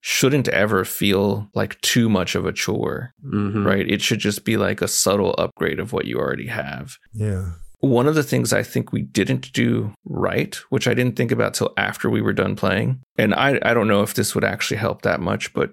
shouldn't 0.00 0.48
ever 0.48 0.84
feel 0.84 1.48
like 1.54 1.80
too 1.80 2.08
much 2.08 2.34
of 2.34 2.46
a 2.46 2.52
chore, 2.52 3.12
Mhm. 3.24 3.64
right? 3.66 3.88
It 3.90 4.00
should 4.00 4.20
just 4.20 4.44
be 4.44 4.56
like 4.56 4.80
a 4.80 4.88
subtle 4.88 5.34
upgrade 5.38 5.80
of 5.80 5.92
what 5.92 6.04
you 6.06 6.18
already 6.18 6.46
have. 6.46 6.96
Yeah. 7.12 7.52
One 7.80 8.06
of 8.06 8.14
the 8.14 8.22
things 8.22 8.52
I 8.52 8.62
think 8.62 8.92
we 8.92 9.02
didn't 9.02 9.52
do 9.52 9.92
right, 10.04 10.54
which 10.70 10.86
I 10.88 10.94
didn't 10.94 11.16
think 11.16 11.32
about 11.32 11.54
till 11.54 11.72
after 11.76 12.08
we 12.10 12.20
were 12.20 12.32
done 12.32 12.54
playing, 12.56 13.00
and 13.16 13.34
I, 13.34 13.58
I 13.62 13.74
don't 13.74 13.88
know 13.88 14.02
if 14.02 14.14
this 14.14 14.34
would 14.34 14.44
actually 14.44 14.78
help 14.78 15.02
that 15.02 15.20
much, 15.20 15.52
but 15.52 15.70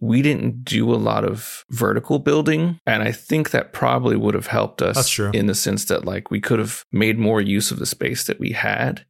we 0.00 0.22
didn't 0.22 0.64
do 0.64 0.92
a 0.92 0.96
lot 0.96 1.24
of 1.24 1.64
vertical 1.70 2.18
building. 2.18 2.78
And 2.86 3.02
I 3.02 3.12
think 3.12 3.50
that 3.50 3.72
probably 3.72 4.16
would 4.16 4.34
have 4.34 4.48
helped 4.48 4.82
us 4.82 4.96
That's 4.96 5.08
true. 5.10 5.30
in 5.32 5.46
the 5.46 5.54
sense 5.54 5.86
that 5.86 6.04
like 6.04 6.30
we 6.30 6.40
could 6.40 6.58
have 6.58 6.84
made 6.92 7.18
more 7.18 7.40
use 7.40 7.70
of 7.70 7.78
the 7.78 7.86
space 7.86 8.24
that 8.24 8.38
we 8.38 8.50
had. 8.52 9.06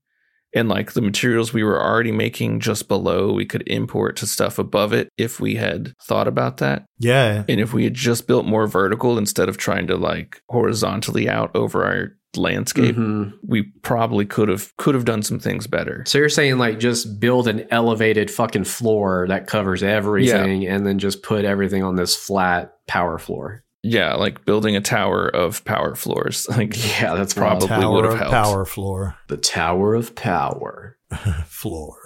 And 0.56 0.68
like 0.68 0.94
the 0.94 1.02
materials 1.02 1.52
we 1.52 1.62
were 1.62 1.80
already 1.80 2.10
making 2.12 2.60
just 2.60 2.88
below, 2.88 3.32
we 3.32 3.44
could 3.44 3.62
import 3.68 4.16
to 4.16 4.26
stuff 4.26 4.58
above 4.58 4.92
it 4.92 5.08
if 5.18 5.38
we 5.38 5.54
had 5.56 5.92
thought 6.02 6.26
about 6.26 6.56
that. 6.56 6.86
Yeah. 6.98 7.44
And 7.48 7.60
if 7.60 7.72
we 7.72 7.84
had 7.84 7.94
just 7.94 8.26
built 8.26 8.46
more 8.46 8.66
vertical 8.66 9.18
instead 9.18 9.48
of 9.48 9.58
trying 9.58 9.86
to 9.88 9.96
like 9.96 10.40
horizontally 10.48 11.28
out 11.28 11.54
over 11.54 11.84
our 11.84 12.12
landscape, 12.36 12.96
Mhm. 12.96 13.32
we 13.46 13.62
probably 13.82 14.24
could 14.26 14.48
have 14.48 14.72
could 14.76 14.94
have 14.94 15.04
done 15.04 15.22
some 15.22 15.38
things 15.38 15.66
better. 15.66 16.04
So 16.06 16.18
you're 16.18 16.28
saying 16.28 16.58
like 16.58 16.78
just 16.78 17.20
build 17.20 17.48
an 17.48 17.66
elevated 17.70 18.30
fucking 18.30 18.64
floor 18.64 19.26
that 19.28 19.46
covers 19.46 19.82
everything 19.82 20.66
and 20.66 20.86
then 20.86 20.98
just 20.98 21.22
put 21.22 21.44
everything 21.44 21.82
on 21.82 21.96
this 21.96 22.14
flat 22.16 22.72
power 22.88 23.18
floor. 23.18 23.62
Yeah, 23.88 24.14
like 24.14 24.44
building 24.44 24.74
a 24.76 24.80
tower 24.80 25.28
of 25.28 25.64
power 25.64 25.94
floors. 25.94 26.46
Like 26.56 26.74
Yeah, 27.00 27.14
that's 27.14 27.34
Probably 27.34 27.68
probably 27.68 27.84
Tower 27.84 27.94
would 27.94 28.04
have 28.04 28.14
of 28.14 28.18
helped. 28.18 28.32
Power 28.32 28.64
floor. 28.64 29.16
the 29.28 29.36
tower 29.36 29.94
of 29.94 30.14
power. 30.14 30.96
floor. 31.46 31.96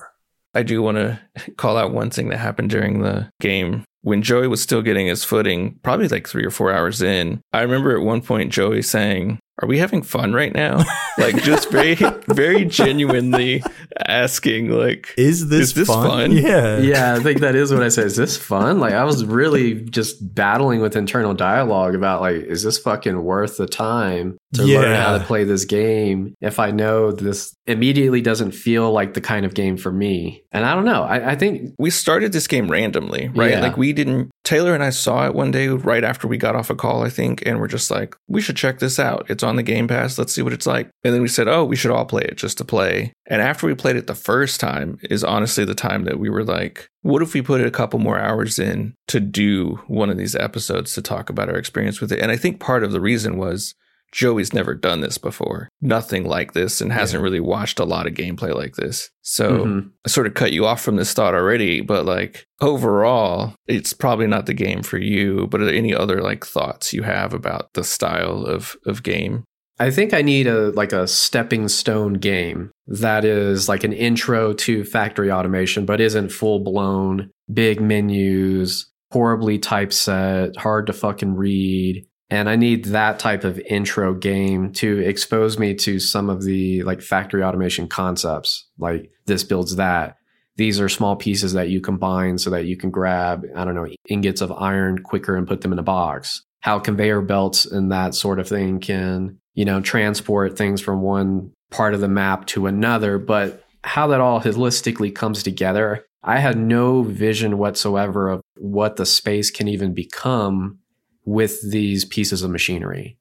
I 0.55 0.63
do 0.63 0.83
want 0.83 0.97
to 0.97 1.21
call 1.57 1.77
out 1.77 1.93
one 1.93 2.11
thing 2.11 2.29
that 2.29 2.39
happened 2.39 2.71
during 2.71 3.01
the 3.01 3.31
game. 3.41 3.85
When 4.03 4.23
Joey 4.23 4.49
was 4.49 4.61
still 4.61 4.83
getting 4.83 5.07
his 5.07 5.25
footing, 5.25 5.79
probably 5.83 6.09
like 6.09 6.27
three 6.27 6.45
or 6.45 6.51
four 6.51 6.73
hours 6.73 7.03
in, 7.03 7.41
I 7.53 7.61
remember 7.63 7.97
at 7.97 8.03
one 8.03 8.21
point 8.23 8.53
Joey 8.53 8.83
saying, 8.83 9.39
Are 9.63 9.69
we 9.69 9.79
having 9.79 10.03
fun 10.03 10.33
right 10.33 10.55
now? 10.55 10.83
like 11.19 11.43
just 11.43 11.71
very, 11.71 11.95
very 12.29 12.65
genuinely 12.65 13.63
asking, 14.07 14.71
like, 14.71 15.15
Is 15.17 15.49
this, 15.49 15.69
Is 15.69 15.75
this 15.75 15.89
fun? 15.89 16.09
fun? 16.09 16.33
Yeah. 16.33 16.79
yeah, 16.79 17.15
I 17.15 17.21
think 17.21 17.41
that 17.41 17.55
is 17.55 17.73
what 17.73 17.83
I 17.83 17.89
say. 17.89 18.03
Is 18.03 18.17
this 18.17 18.37
fun? 18.37 18.81
Like 18.81 18.95
I 18.95 19.05
was 19.05 19.25
really 19.25 19.83
just 19.85 20.35
battling 20.35 20.81
with 20.81 20.97
internal 20.97 21.35
dialogue 21.35 21.95
about 21.95 22.21
like, 22.21 22.37
is 22.37 22.63
this 22.63 22.79
fucking 22.79 23.23
worth 23.23 23.57
the 23.59 23.67
time 23.67 24.39
to 24.55 24.65
learn 24.65 24.97
how 24.97 25.17
to 25.19 25.25
play 25.25 25.45
this 25.45 25.65
game 25.65 26.35
if 26.41 26.59
I 26.59 26.71
know 26.71 27.13
this 27.13 27.55
immediately 27.67 28.21
doesn't 28.21 28.53
feel 28.53 28.91
like 28.91 29.15
the 29.15 29.21
kind 29.21 29.45
of 29.47 29.55
game 29.55 29.77
for 29.77 29.93
me? 29.93 30.43
And 30.53 30.65
I 30.65 30.75
don't 30.75 30.85
know. 30.85 31.03
I, 31.03 31.33
I 31.33 31.37
think 31.37 31.75
we 31.79 31.91
started 31.91 32.33
this 32.33 32.47
game 32.47 32.71
randomly, 32.71 33.29
right? 33.29 33.53
Yeah. 33.53 33.61
Like 33.61 33.77
we 33.77 33.93
didn't. 33.93 34.31
Taylor 34.43 34.75
and 34.75 34.83
I 34.83 34.91
saw 34.91 35.27
it 35.27 35.35
one 35.35 35.51
day 35.53 35.69
right 35.69 36.03
after 36.03 36.27
we 36.27 36.37
got 36.37 36.57
off 36.57 36.71
a 36.71 36.75
call, 36.75 37.05
I 37.05 37.11
think, 37.11 37.43
and 37.47 37.61
we're 37.61 37.69
just 37.69 37.91
like, 37.91 38.17
we 38.27 38.41
should 38.41 38.57
check 38.57 38.79
this 38.81 38.99
out. 38.99 39.27
It's 39.29 39.43
on 39.45 39.50
the 39.57 39.63
Game 39.63 39.89
Pass. 39.89 40.19
Let's 40.19 40.33
see 40.33 40.43
what 40.43 40.53
it's 40.53 40.67
like. 40.67 40.91
And 41.05 41.15
then 41.15 41.23
we 41.23 41.29
said, 41.29 41.49
oh, 41.49 41.65
we 41.65 41.77
should 41.77 41.91
all 41.91 42.05
play 42.05 42.23
it 42.23 42.37
just 42.37 42.59
to 42.59 42.65
play. 42.65 43.13
And 43.27 43.41
after 43.41 43.67
we 43.67 43.75
played 43.75 43.97
it 43.97 44.07
the 44.07 44.15
first 44.15 44.61
time, 44.61 44.99
is 45.09 45.25
honestly 45.25 45.65
the 45.65 45.75
time 45.75 46.05
that 46.05 46.19
we 46.19 46.29
were 46.29 46.45
like, 46.45 46.89
what 47.03 47.23
if 47.23 47.35
we 47.35 47.43
put 47.43 47.65
a 47.65 47.71
couple 47.71 47.99
more 47.99 48.19
hours 48.19 48.59
in 48.59 48.95
to 49.09 49.21
do 49.21 49.81
one 49.87 50.11
of 50.11 50.19
these 50.19 50.35
episodes 50.35 50.95
to 50.95 51.03
talk 51.03 51.31
about 51.31 51.49
our 51.49 51.57
experience 51.57 52.01
with 52.01 52.13
it? 52.13 52.21
And 52.21 52.31
I 52.31 52.37
think 52.37 52.61
part 52.61 52.85
of 52.85 52.93
the 52.93 53.01
reason 53.01 53.37
was. 53.37 53.75
Joey's 54.13 54.53
never 54.53 54.75
done 54.75 55.01
this 55.01 55.19
before, 55.19 55.69
nothing 55.81 56.25
like 56.25 56.53
this, 56.53 56.81
and 56.81 56.93
hasn't 56.93 57.23
really 57.23 57.41
watched 57.41 57.79
a 57.79 57.85
lot 57.85 58.07
of 58.07 58.15
gameplay 58.15 58.55
like 58.55 58.75
this. 58.77 59.11
So 59.23 59.65
Mhm. 59.65 59.91
I 60.05 60.09
sort 60.09 60.27
of 60.27 60.35
cut 60.35 60.53
you 60.53 60.67
off 60.67 60.83
from 60.83 60.97
this 60.97 61.13
thought 61.13 61.35
already, 61.35 61.81
but 61.81 62.05
like 62.07 62.45
overall, 62.61 63.55
it's 63.67 63.93
probably 63.93 64.27
not 64.27 64.47
the 64.47 64.55
game 64.55 64.83
for 64.83 64.99
you. 64.99 65.47
But 65.51 65.63
any 65.63 65.95
other 65.95 66.21
like 66.21 66.45
thoughts 66.45 66.93
you 66.93 67.03
have 67.03 67.33
about 67.35 67.73
the 67.75 67.85
style 67.85 68.45
of 68.45 68.77
of 68.87 69.03
game? 69.03 69.45
I 69.79 69.91
think 69.91 70.13
I 70.13 70.21
need 70.21 70.47
a 70.47 70.71
like 70.73 70.93
a 70.93 71.07
stepping 71.07 71.67
stone 71.69 72.15
game 72.15 72.71
that 72.87 73.25
is 73.25 73.67
like 73.69 73.83
an 73.83 73.95
intro 73.95 74.53
to 74.53 74.85
factory 74.85 75.31
automation, 75.33 75.87
but 75.87 76.01
isn't 76.03 76.33
full 76.33 76.59
blown, 76.63 77.31
big 77.51 77.81
menus, 77.81 78.91
horribly 79.11 79.59
typeset, 79.59 80.55
hard 80.59 80.87
to 80.87 80.93
fucking 80.93 81.35
read. 81.35 82.05
And 82.31 82.49
I 82.49 82.57
need 82.57 82.87
that 82.87 83.19
type 83.19 83.43
of 83.43 83.59
intro 83.59 84.15
game 84.15 84.73
to 84.75 84.99
expose 85.01 85.59
me 85.59 85.75
to 85.75 85.99
some 85.99 86.31
of 86.31 86.45
the 86.45 86.83
like 86.85 87.03
factory 87.03 87.43
automation 87.43 87.89
concepts. 87.89 88.69
Like 88.79 89.11
this 89.27 89.43
builds 89.43 89.77
that. 89.77 90.17
These 90.57 90.81
are 90.81 90.89
small 90.89 91.17
pieces 91.17 91.55
that 91.55 91.71
you 91.71 91.81
combine 91.81 92.39
so 92.39 92.51
that 92.51 92.67
you 92.67 92.77
can 92.77 92.91
grab, 92.91 93.45
I 93.57 93.65
don't 93.65 93.75
know, 93.75 93.89
ingots 94.09 94.43
of 94.43 94.53
iron 94.53 95.03
quicker 95.03 95.37
and 95.37 95.49
put 95.49 95.63
them 95.63 95.73
in 95.73 95.79
a 95.79 95.83
box. 95.83 96.45
How 96.61 96.79
conveyor 96.79 97.23
belts 97.23 97.65
and 97.67 97.91
that 97.91 98.15
sort 98.15 98.39
of 98.39 98.47
thing 98.47 98.79
can, 98.79 99.39
you 99.55 99.65
know, 99.65 99.81
transport 99.81 100.57
things 100.57 100.81
from 100.81 101.01
one 101.01 101.53
part 101.71 101.95
of 101.95 102.01
the 102.01 102.09
map 102.09 102.47
to 102.49 102.67
another. 102.67 103.19
But 103.19 103.65
how 103.83 104.09
that 104.09 104.21
all 104.21 104.41
holistically 104.41 105.15
comes 105.15 105.43
together, 105.43 106.05
I 106.23 106.39
had 106.39 106.59
no 106.59 107.03
vision 107.03 107.57
whatsoever 107.59 108.29
of 108.29 108.43
what 108.57 108.97
the 108.97 109.07
space 109.07 109.51
can 109.51 109.67
even 109.67 109.95
become 109.95 110.79
with 111.25 111.71
these 111.71 112.05
pieces 112.05 112.43
of 112.43 112.51
machinery. 112.51 113.17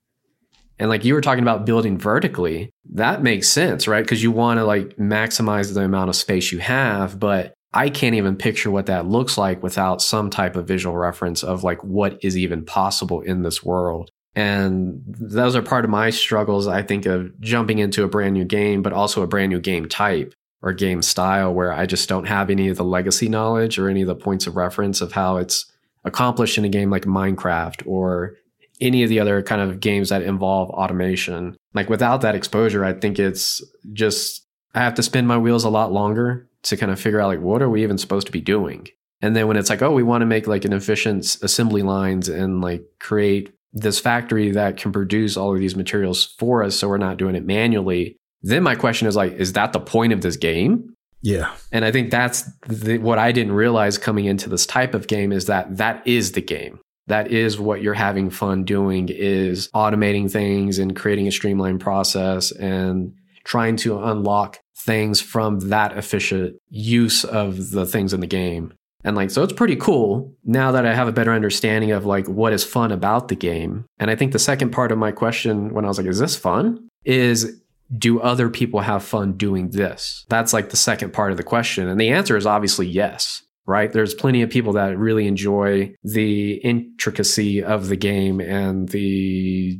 And 0.80 0.90
like 0.90 1.04
you 1.04 1.14
were 1.14 1.22
talking 1.22 1.44
about 1.44 1.66
building 1.66 1.98
vertically, 1.98 2.72
that 2.94 3.22
makes 3.22 3.50
sense, 3.50 3.88
right? 3.88 4.04
Because 4.04 4.24
you 4.24 4.32
want 4.32 4.60
to 4.60 4.64
like 4.64 4.96
maximize 4.96 5.74
the 5.74 5.82
amount 5.82 6.10
of 6.10 6.16
space 6.16 6.52
you 6.52 6.60
have, 6.60 7.20
but 7.20 7.54
I 7.74 7.90
can't 7.90 8.16
even 8.16 8.36
picture 8.36 8.72
what 8.72 8.88
that 8.88 9.06
looks 9.06 9.38
like 9.38 9.62
without 9.62 10.02
some 10.02 10.30
type 10.30 10.56
of 10.56 10.68
visual 10.68 10.96
reference 10.96 11.44
of 11.44 11.64
like 11.64 11.84
what 11.84 12.18
is 12.24 12.38
even 12.38 12.66
possible 12.66 13.22
in 13.22 13.44
this 13.44 13.64
world. 13.64 14.10
And 14.36 15.04
those 15.06 15.56
are 15.56 15.62
part 15.62 15.86
of 15.86 15.92
my 15.92 16.12
struggles, 16.12 16.68
I 16.68 16.82
think, 16.82 17.06
of 17.06 17.40
jumping 17.42 17.80
into 17.80 18.04
a 18.04 18.08
brand 18.08 18.34
new 18.34 18.46
game, 18.46 18.82
but 18.82 18.94
also 18.94 19.22
a 19.22 19.28
brand 19.28 19.52
new 19.52 19.60
game 19.60 19.88
type 19.88 20.34
or 20.62 20.72
game 20.72 21.02
style 21.02 21.54
where 21.54 21.74
I 21.74 21.86
just 21.86 22.10
don't 22.10 22.28
have 22.28 22.50
any 22.50 22.70
of 22.70 22.78
the 22.78 22.84
legacy 22.84 23.28
knowledge 23.28 23.78
or 23.78 23.90
any 23.90 24.02
of 24.02 24.08
the 24.08 24.16
points 24.16 24.48
of 24.48 24.56
reference 24.56 25.02
of 25.02 25.12
how 25.12 25.38
it's 25.38 25.66
accomplished 26.04 26.58
in 26.58 26.66
a 26.66 26.70
game 26.70 26.90
like 26.90 27.04
Minecraft 27.04 27.84
or 27.86 28.36
any 28.82 29.04
of 29.04 29.10
the 29.10 29.20
other 29.20 29.42
kind 29.44 29.62
of 29.62 29.80
games 29.80 30.10
that 30.10 30.22
involve 30.22 30.70
automation. 30.70 31.58
Like 31.74 31.90
without 31.90 32.22
that 32.22 32.36
exposure, 32.36 32.86
I 32.86 32.94
think 32.94 33.20
it's 33.20 33.62
just 33.94 34.46
I 34.74 34.80
have 34.80 34.94
to 34.96 35.04
spin 35.04 35.28
my 35.28 35.38
wheels 35.38 35.64
a 35.64 35.70
lot 35.70 35.92
longer 35.92 36.48
to 36.64 36.78
kind 36.78 36.92
of 36.92 37.00
figure 37.00 37.20
out 37.20 37.28
like 37.28 37.42
what 37.42 37.62
are 37.62 37.70
we 37.70 37.84
even 37.84 37.98
supposed 37.98 38.28
to 38.28 38.34
be 38.34 38.42
doing. 38.42 38.88
And 39.22 39.36
then 39.36 39.48
when 39.48 39.58
it's 39.58 39.70
like, 39.70 39.82
oh, 39.82 39.92
we 39.92 40.04
want 40.04 40.22
to 40.22 40.26
make 40.26 40.48
like 40.48 40.66
an 40.66 40.74
efficient 40.74 41.38
assembly 41.42 41.82
lines 41.82 42.30
and 42.30 42.62
like 42.62 42.84
create 43.00 43.54
this 43.74 44.00
factory 44.00 44.52
that 44.52 44.78
can 44.78 44.92
produce 44.92 45.38
all 45.38 45.54
of 45.54 45.60
these 45.60 45.76
materials 45.76 46.36
for 46.40 46.64
us 46.64 46.76
so 46.76 46.88
we're 46.88 46.98
not 46.98 47.18
doing 47.18 47.36
it 47.36 47.46
manually. 47.46 48.16
Then 48.42 48.64
my 48.64 48.76
question 48.76 49.08
is 49.08 49.16
like, 49.16 49.34
is 49.34 49.54
that 49.54 49.74
the 49.74 49.80
point 49.80 50.14
of 50.14 50.22
this 50.22 50.38
game? 50.38 50.96
Yeah. 51.22 51.54
And 51.72 51.84
I 51.84 51.92
think 51.92 52.12
that's 52.12 52.50
the, 52.68 52.98
what 52.98 53.20
I 53.20 53.32
didn't 53.32 53.54
realize 53.54 53.98
coming 53.98 54.26
into 54.26 54.50
this 54.50 54.66
type 54.66 54.94
of 54.94 55.08
game 55.08 55.32
is 55.32 55.46
that 55.46 55.78
that 55.78 56.06
is 56.08 56.32
the 56.32 56.42
game. 56.42 56.80
That 57.08 57.32
is 57.32 57.60
what 57.60 57.82
you're 57.82 57.96
having 57.96 58.30
fun 58.30 58.64
doing 58.64 59.10
is 59.10 59.70
automating 59.74 60.32
things 60.32 60.78
and 60.78 60.96
creating 60.96 61.28
a 61.28 61.32
streamlined 61.32 61.82
process 61.82 62.52
and 62.52 63.14
trying 63.44 63.78
to 63.78 64.02
unlock 64.04 64.60
things 64.78 65.20
from 65.20 65.60
that 65.70 65.98
efficient 65.98 66.56
use 66.70 67.24
of 67.24 67.72
the 67.72 67.86
things 67.86 68.14
in 68.14 68.20
the 68.20 68.28
game. 68.28 68.74
And 69.04 69.16
like, 69.16 69.32
so 69.32 69.44
it's 69.44 69.54
pretty 69.54 69.76
cool 69.76 70.34
now 70.44 70.72
that 70.72 70.86
I 70.86 70.94
have 70.94 71.08
a 71.08 71.12
better 71.14 71.32
understanding 71.32 71.92
of 71.92 72.06
like 72.06 72.28
what 72.28 72.54
is 72.54 72.64
fun 72.64 72.92
about 72.92 73.30
the 73.30 73.36
game. 73.36 73.86
And 73.98 74.12
I 74.12 74.16
think 74.16 74.32
the 74.32 74.40
second 74.40 74.72
part 74.72 74.92
of 74.92 74.98
my 74.98 75.12
question 75.12 75.74
when 75.74 75.86
I 75.86 75.88
was 75.88 75.98
like, 75.98 76.08
is 76.08 76.20
this 76.20 76.36
fun? 76.36 76.90
Is 77.06 77.60
do 77.98 78.20
other 78.20 78.50
people 78.50 78.82
have 78.82 79.04
fun 79.04 79.34
doing 79.34 79.70
this? 79.70 80.26
That's 80.30 80.54
like 80.54 80.70
the 80.70 80.78
second 80.78 81.14
part 81.14 81.32
of 81.32 81.38
the 81.38 81.44
question. 81.44 81.88
And 81.88 82.00
the 82.00 82.10
answer 82.10 82.38
is 82.38 82.46
obviously 82.46 82.88
yes, 82.88 83.44
right? 83.66 83.92
There's 83.92 84.14
plenty 84.14 84.42
of 84.42 84.50
people 84.50 84.74
that 84.74 84.98
really 84.98 85.28
enjoy 85.28 85.96
the 86.04 86.54
intricacy 86.56 87.64
of 87.64 87.88
the 87.88 87.96
game 87.96 88.40
and 88.40 88.90
the 88.90 89.80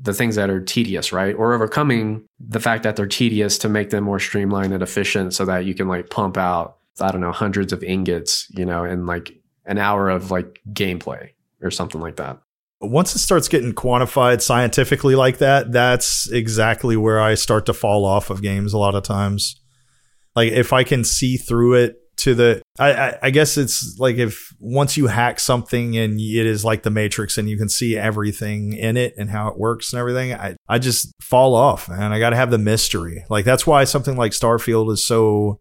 the 0.00 0.14
things 0.14 0.36
that 0.36 0.48
are 0.48 0.62
tedious, 0.62 1.12
right? 1.12 1.34
Or 1.34 1.54
overcoming 1.54 2.24
the 2.38 2.60
fact 2.60 2.84
that 2.84 2.94
they're 2.94 3.06
tedious 3.06 3.58
to 3.58 3.68
make 3.68 3.90
them 3.90 4.04
more 4.04 4.20
streamlined 4.20 4.72
and 4.72 4.82
efficient 4.82 5.34
so 5.34 5.44
that 5.46 5.64
you 5.64 5.74
can 5.74 5.88
like 5.88 6.08
pump 6.08 6.36
out, 6.36 6.78
I 7.00 7.10
don't 7.10 7.20
know, 7.20 7.32
hundreds 7.32 7.72
of 7.72 7.82
ingots, 7.82 8.46
you 8.50 8.64
know, 8.64 8.84
in 8.84 9.06
like 9.06 9.32
an 9.64 9.76
hour 9.76 10.08
of 10.08 10.30
like 10.30 10.60
gameplay 10.72 11.30
or 11.60 11.72
something 11.72 12.00
like 12.00 12.16
that. 12.16 12.38
Once 12.80 13.14
it 13.14 13.18
starts 13.18 13.48
getting 13.48 13.72
quantified 13.72 14.40
scientifically 14.40 15.14
like 15.14 15.38
that, 15.38 15.72
that's 15.72 16.30
exactly 16.30 16.96
where 16.96 17.20
I 17.20 17.34
start 17.34 17.66
to 17.66 17.74
fall 17.74 18.04
off 18.04 18.30
of 18.30 18.42
games 18.42 18.72
a 18.72 18.78
lot 18.78 18.94
of 18.94 19.02
times. 19.02 19.60
Like 20.36 20.52
if 20.52 20.72
I 20.72 20.84
can 20.84 21.02
see 21.02 21.36
through 21.36 21.74
it 21.74 21.96
to 22.18 22.34
the 22.34 22.62
I, 22.78 22.92
I, 22.92 23.18
I 23.24 23.30
guess 23.30 23.56
it's 23.56 23.96
like 23.98 24.16
if 24.16 24.52
once 24.58 24.96
you 24.96 25.06
hack 25.06 25.40
something 25.40 25.96
and 25.96 26.20
it 26.20 26.46
is 26.46 26.64
like 26.64 26.82
the 26.82 26.90
matrix 26.90 27.38
and 27.38 27.48
you 27.48 27.56
can 27.56 27.68
see 27.68 27.96
everything 27.96 28.72
in 28.72 28.96
it 28.96 29.14
and 29.16 29.30
how 29.30 29.48
it 29.48 29.58
works 29.58 29.92
and 29.92 30.00
everything 30.00 30.34
i, 30.34 30.56
I 30.68 30.78
just 30.78 31.12
fall 31.22 31.54
off 31.54 31.88
man 31.88 32.12
i 32.12 32.18
gotta 32.18 32.36
have 32.36 32.50
the 32.50 32.58
mystery 32.58 33.24
like 33.30 33.44
that's 33.44 33.66
why 33.66 33.84
something 33.84 34.16
like 34.16 34.32
starfield 34.32 34.92
is 34.92 35.06
so 35.06 35.60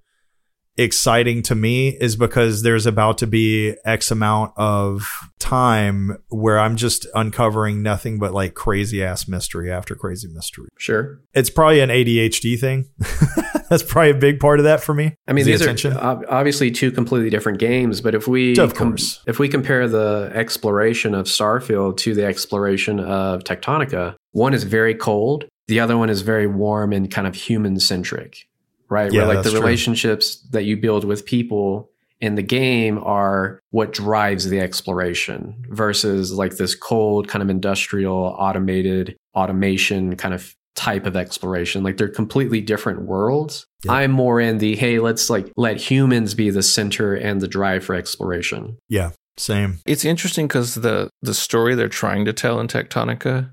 exciting 0.77 1.41
to 1.43 1.55
me 1.55 1.89
is 1.89 2.15
because 2.15 2.61
there's 2.61 2.85
about 2.85 3.17
to 3.19 3.27
be 3.27 3.75
X 3.85 4.11
amount 4.11 4.53
of 4.57 5.07
time 5.39 6.17
where 6.29 6.59
I'm 6.59 6.75
just 6.75 7.07
uncovering 7.15 7.81
nothing 7.81 8.19
but 8.19 8.33
like 8.33 8.53
crazy 8.53 9.03
ass 9.03 9.27
mystery 9.27 9.71
after 9.71 9.95
crazy 9.95 10.27
mystery. 10.27 10.67
Sure. 10.77 11.19
It's 11.33 11.49
probably 11.49 11.79
an 11.79 11.89
ADHD 11.89 12.59
thing. 12.59 12.89
That's 13.69 13.83
probably 13.83 14.11
a 14.11 14.15
big 14.15 14.39
part 14.39 14.59
of 14.59 14.63
that 14.63 14.81
for 14.81 14.93
me. 14.93 15.15
I 15.27 15.33
mean, 15.33 15.45
the 15.45 15.51
these 15.51 15.61
attention. 15.61 15.93
are 15.97 16.23
obviously 16.29 16.71
two 16.71 16.91
completely 16.91 17.29
different 17.29 17.59
games, 17.59 17.99
but 17.99 18.15
if 18.15 18.27
we 18.27 18.57
Of 18.57 18.75
com- 18.75 18.91
course. 18.91 19.21
if 19.27 19.39
we 19.39 19.49
compare 19.49 19.87
the 19.89 20.31
exploration 20.33 21.13
of 21.13 21.25
Starfield 21.25 21.97
to 21.97 22.13
the 22.13 22.25
exploration 22.25 22.99
of 22.99 23.43
Techtonica, 23.43 24.15
one 24.31 24.53
is 24.53 24.63
very 24.63 24.95
cold, 24.95 25.45
the 25.67 25.79
other 25.81 25.97
one 25.97 26.09
is 26.09 26.21
very 26.21 26.47
warm 26.47 26.93
and 26.93 27.11
kind 27.11 27.27
of 27.27 27.35
human 27.35 27.77
centric, 27.79 28.47
right? 28.89 29.11
Yeah, 29.11 29.19
Where 29.25 29.27
like 29.27 29.37
the 29.37 29.43
that's 29.43 29.51
true. 29.53 29.61
relationships 29.61 30.37
that 30.51 30.63
you 30.65 30.77
build 30.77 31.03
with 31.03 31.25
people 31.25 31.89
in 32.19 32.35
the 32.35 32.41
game 32.41 32.97
are 33.03 33.59
what 33.71 33.93
drives 33.93 34.49
the 34.49 34.59
exploration 34.59 35.63
versus 35.69 36.31
like 36.33 36.57
this 36.57 36.73
cold 36.75 37.27
kind 37.27 37.43
of 37.43 37.49
industrial 37.49 38.35
automated 38.39 39.15
automation 39.35 40.15
kind 40.15 40.33
of 40.33 40.55
type 40.75 41.05
of 41.07 41.15
exploration 41.15 41.83
like 41.83 41.97
they're 41.97 42.07
completely 42.07 42.61
different 42.61 43.01
worlds 43.03 43.65
Yeah. 43.83 43.93
i'm 43.93 44.11
more 44.11 44.39
in 44.39 44.59
the 44.59 44.75
hey 44.75 44.99
let's 44.99 45.27
like 45.29 45.51
let 45.57 45.77
humans 45.77 46.33
be 46.35 46.49
the 46.51 46.61
center 46.63 47.15
and 47.15 47.41
the 47.41 47.47
drive 47.47 47.83
for 47.83 47.95
exploration 47.95 48.77
yeah, 48.89 49.11
same. 49.37 49.79
It's 49.85 50.03
interesting 50.05 50.47
because 50.47 50.73
the 50.75 51.09
the 51.21 51.33
story 51.35 51.75
they're 51.75 51.87
trying 51.89 52.25
to 52.25 52.33
tell 52.33 52.59
in 52.59 52.67
Techtonica 52.67 53.51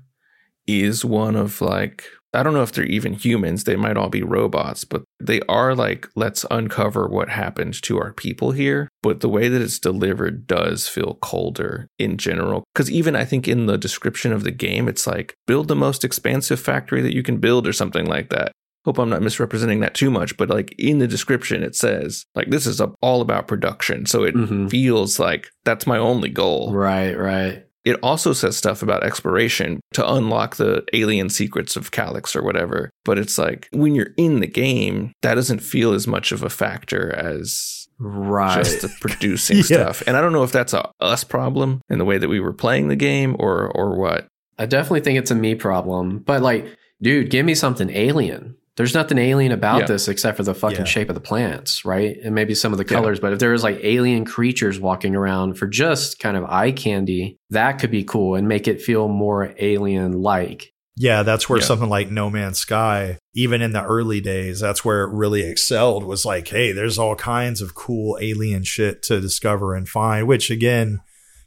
is 0.67 1.05
one 1.05 1.35
of 1.35 1.61
like 1.61 2.05
I 2.35 2.43
don't 2.43 2.53
know 2.53 2.61
if 2.63 2.71
they're 2.71 2.85
even 2.85 3.13
humans. 3.13 3.63
They 3.63 3.75
might 3.75 3.97
all 3.97 4.09
be 4.09 4.21
robots, 4.23 4.83
but 4.83 5.03
they 5.19 5.41
are 5.49 5.73
like 5.75 6.07
let's 6.15 6.45
uncover 6.51 7.07
what 7.07 7.29
happened 7.29 7.81
to 7.83 7.97
our 7.99 8.13
people 8.13 8.51
here. 8.51 8.89
But 9.01 9.21
the 9.21 9.29
way 9.29 9.47
that 9.47 9.61
it's 9.61 9.79
delivered 9.79 10.45
does 10.47 10.87
feel 10.87 11.17
colder 11.21 11.87
in 11.97 12.17
general. 12.17 12.63
Because 12.73 12.91
even 12.91 13.15
I 13.15 13.25
think 13.25 13.47
in 13.47 13.65
the 13.65 13.77
description 13.77 14.31
of 14.33 14.43
the 14.43 14.51
game, 14.51 14.87
it's 14.87 15.07
like 15.07 15.33
build 15.47 15.67
the 15.67 15.75
most 15.75 16.03
expansive 16.03 16.59
factory 16.59 17.01
that 17.01 17.15
you 17.15 17.23
can 17.23 17.37
build 17.37 17.67
or 17.67 17.73
something 17.73 18.05
like 18.05 18.29
that. 18.29 18.51
Hope 18.85 18.99
I'm 18.99 19.09
not 19.09 19.23
misrepresenting 19.23 19.79
that 19.79 19.95
too 19.95 20.11
much, 20.11 20.37
but 20.37 20.47
like 20.47 20.75
in 20.77 20.99
the 20.99 21.07
description, 21.07 21.63
it 21.63 21.75
says 21.75 22.23
like 22.35 22.51
this 22.51 22.67
is 22.67 22.79
a, 22.79 22.91
all 23.01 23.21
about 23.21 23.47
production. 23.47 24.05
So 24.05 24.23
it 24.23 24.35
Mhm. 24.35 24.69
feels 24.69 25.17
like 25.19 25.49
that's 25.63 25.87
my 25.87 25.97
only 25.97 26.29
goal. 26.29 26.71
right 26.71 27.17
right 27.17 27.64
It 27.85 27.99
also 28.01 28.33
says 28.33 28.57
stuff 28.57 28.81
about 28.81 29.03
exploration 29.03 29.79
to 29.93 30.11
unlock 30.13 30.55
the 30.55 30.83
alien 30.93 31.29
secrets 31.29 31.75
of 31.75 31.91
Calyx 31.91 32.35
or 32.35 32.41
whatever. 32.43 32.89
But 33.05 33.19
it's 33.19 33.37
like 33.37 33.69
when 33.71 33.93
you're 33.95 34.13
in 34.17 34.39
the 34.39 34.47
game, 34.47 35.13
that 35.21 35.35
doesn't 35.35 35.59
feel 35.59 35.93
as 35.93 36.07
much 36.07 36.31
of 36.31 36.41
a 36.43 36.49
factor 36.49 37.15
as 37.15 37.87
right 37.99 38.57
just 38.63 38.81
the 38.81 38.89
producing 39.01 39.57
Yeah. 39.57 39.63
stuff. 39.63 40.03
And 40.07 40.17
I 40.17 40.21
don't 40.21 40.33
know 40.33 40.43
if 40.43 40.51
that's 40.51 40.73
a 40.73 40.89
us 40.99 41.23
problem 41.23 41.81
in 41.89 41.99
the 41.99 42.05
way 42.05 42.17
that 42.17 42.27
we 42.27 42.39
were 42.39 42.53
playing 42.53 42.87
the 42.87 42.95
game 42.95 43.35
or 43.39 43.67
or 43.75 43.95
what. 43.95 44.27
I 44.57 44.65
definitely 44.65 45.01
think 45.01 45.19
it's 45.19 45.31
a 45.31 45.35
me 45.35 45.53
problem. 45.53 46.19
But 46.19 46.41
like, 46.41 46.65
dude, 47.01 47.29
give 47.29 47.45
me 47.45 47.53
something 47.55 47.89
alien. 47.91 48.55
There's 48.77 48.93
nothing 48.93 49.17
alien 49.17 49.51
about 49.53 49.81
Yeah. 49.81 49.85
this 49.87 50.07
except 50.07 50.35
for 50.37 50.43
the 50.43 50.53
fucking 50.53 50.79
Yeah. 50.79 50.83
shape 50.83 51.09
of 51.09 51.15
the 51.15 51.21
plants, 51.21 51.85
right? 51.85 52.17
And 52.23 52.35
maybe 52.35 52.53
some 52.53 52.73
of 52.73 52.77
the 52.77 52.83
Yeah. 52.83 52.97
colors. 52.97 53.19
But 53.19 53.31
if 53.33 53.39
there 53.39 53.51
was 53.51 53.63
like 53.63 53.79
alien 53.83 54.25
creatures 54.25 54.79
walking 54.79 55.15
around 55.15 55.57
for 55.57 55.65
just 55.67 56.19
kind 56.19 56.35
of 56.35 56.43
eye 56.45 56.71
candy, 56.71 57.37
that 57.51 57.79
could 57.79 57.91
be 57.91 58.03
cool 58.03 58.35
and 58.35 58.47
make 58.47 58.67
it 58.67 58.81
feel 58.81 59.07
more 59.07 59.53
alien 59.59 60.21
like. 60.21 60.71
Yeah, 60.97 61.23
that's 61.23 61.49
where 61.49 61.59
Yeah. 61.59 61.65
something 61.65 61.89
like 61.89 62.09
No 62.09 62.29
Man's 62.29 62.57
Sky, 62.59 63.17
even 63.33 63.61
in 63.61 63.71
the 63.73 63.83
early 63.83 64.21
days, 64.21 64.61
that's 64.61 64.83
where 64.85 65.03
it 65.03 65.11
really 65.13 65.41
excelled 65.43 66.03
was 66.05 66.25
like, 66.25 66.47
hey, 66.47 66.71
there's 66.71 66.97
all 66.97 67.15
kinds 67.15 67.61
of 67.61 67.75
cool 67.75 68.17
alien 68.21 68.63
shit 68.63 69.01
to 69.03 69.19
discover 69.19 69.73
and 69.75 69.89
find, 69.89 70.25
which 70.27 70.49
again, 70.49 70.99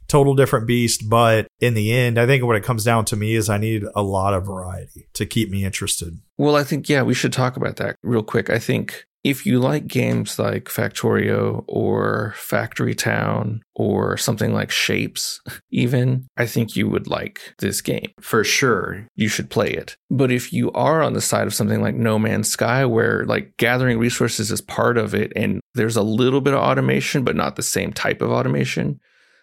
total 0.09 0.35
different 0.35 0.67
beast. 0.67 1.09
But 1.09 1.47
in 1.59 1.73
the 1.73 1.93
end, 1.93 2.19
I 2.19 2.25
think 2.25 2.43
what 2.43 2.57
it 2.57 2.63
comes 2.63 2.83
down 2.83 3.05
to 3.05 3.15
me 3.15 3.35
is 3.35 3.49
I 3.49 3.57
need 3.57 3.83
a 3.95 4.03
lot 4.03 4.33
of 4.33 4.45
variety 4.45 5.07
to 5.13 5.25
keep 5.25 5.49
me 5.49 5.63
interested. 5.63 6.19
Well, 6.37 6.55
I 6.55 6.63
think 6.63 6.89
yeah, 6.89 7.03
we 7.03 7.13
should 7.13 7.33
talk 7.33 7.55
about 7.55 7.77
that 7.77 7.95
real 8.03 8.23
quick. 8.23 8.49
I 8.49 8.59
think 8.59 9.05
if 9.23 9.45
you 9.45 9.59
like 9.59 9.87
games 9.87 10.39
like 10.39 10.65
Factorio 10.65 11.65
or 11.67 12.33
Factory 12.37 12.95
Town 12.95 13.61
or 13.75 14.15
something 14.15 14.53
like 14.53 14.71
Shapes, 14.71 15.41
even, 15.71 16.27
I 16.37 16.45
think 16.45 16.75
you 16.75 16.87
would 16.87 17.07
like 17.07 17.53
this 17.59 17.81
game. 17.81 18.11
For 18.21 18.43
sure. 18.43 19.07
You 19.15 19.27
should 19.27 19.49
play 19.49 19.71
it. 19.71 19.97
But 20.09 20.31
if 20.31 20.53
you 20.53 20.71
are 20.71 21.01
on 21.01 21.13
the 21.13 21.21
side 21.21 21.47
of 21.47 21.53
something 21.53 21.81
like 21.81 21.95
No 21.95 22.17
Man's 22.17 22.49
Sky, 22.49 22.85
where 22.85 23.25
like 23.25 23.57
gathering 23.57 23.99
resources 23.99 24.51
is 24.51 24.61
part 24.61 24.97
of 24.97 25.13
it 25.13 25.33
and 25.35 25.59
there's 25.75 25.97
a 25.97 26.03
little 26.03 26.41
bit 26.41 26.53
of 26.53 26.61
automation, 26.61 27.23
but 27.23 27.35
not 27.35 27.55
the 27.55 27.63
same 27.63 27.91
type 27.91 28.21
of 28.21 28.31
automation, 28.31 28.99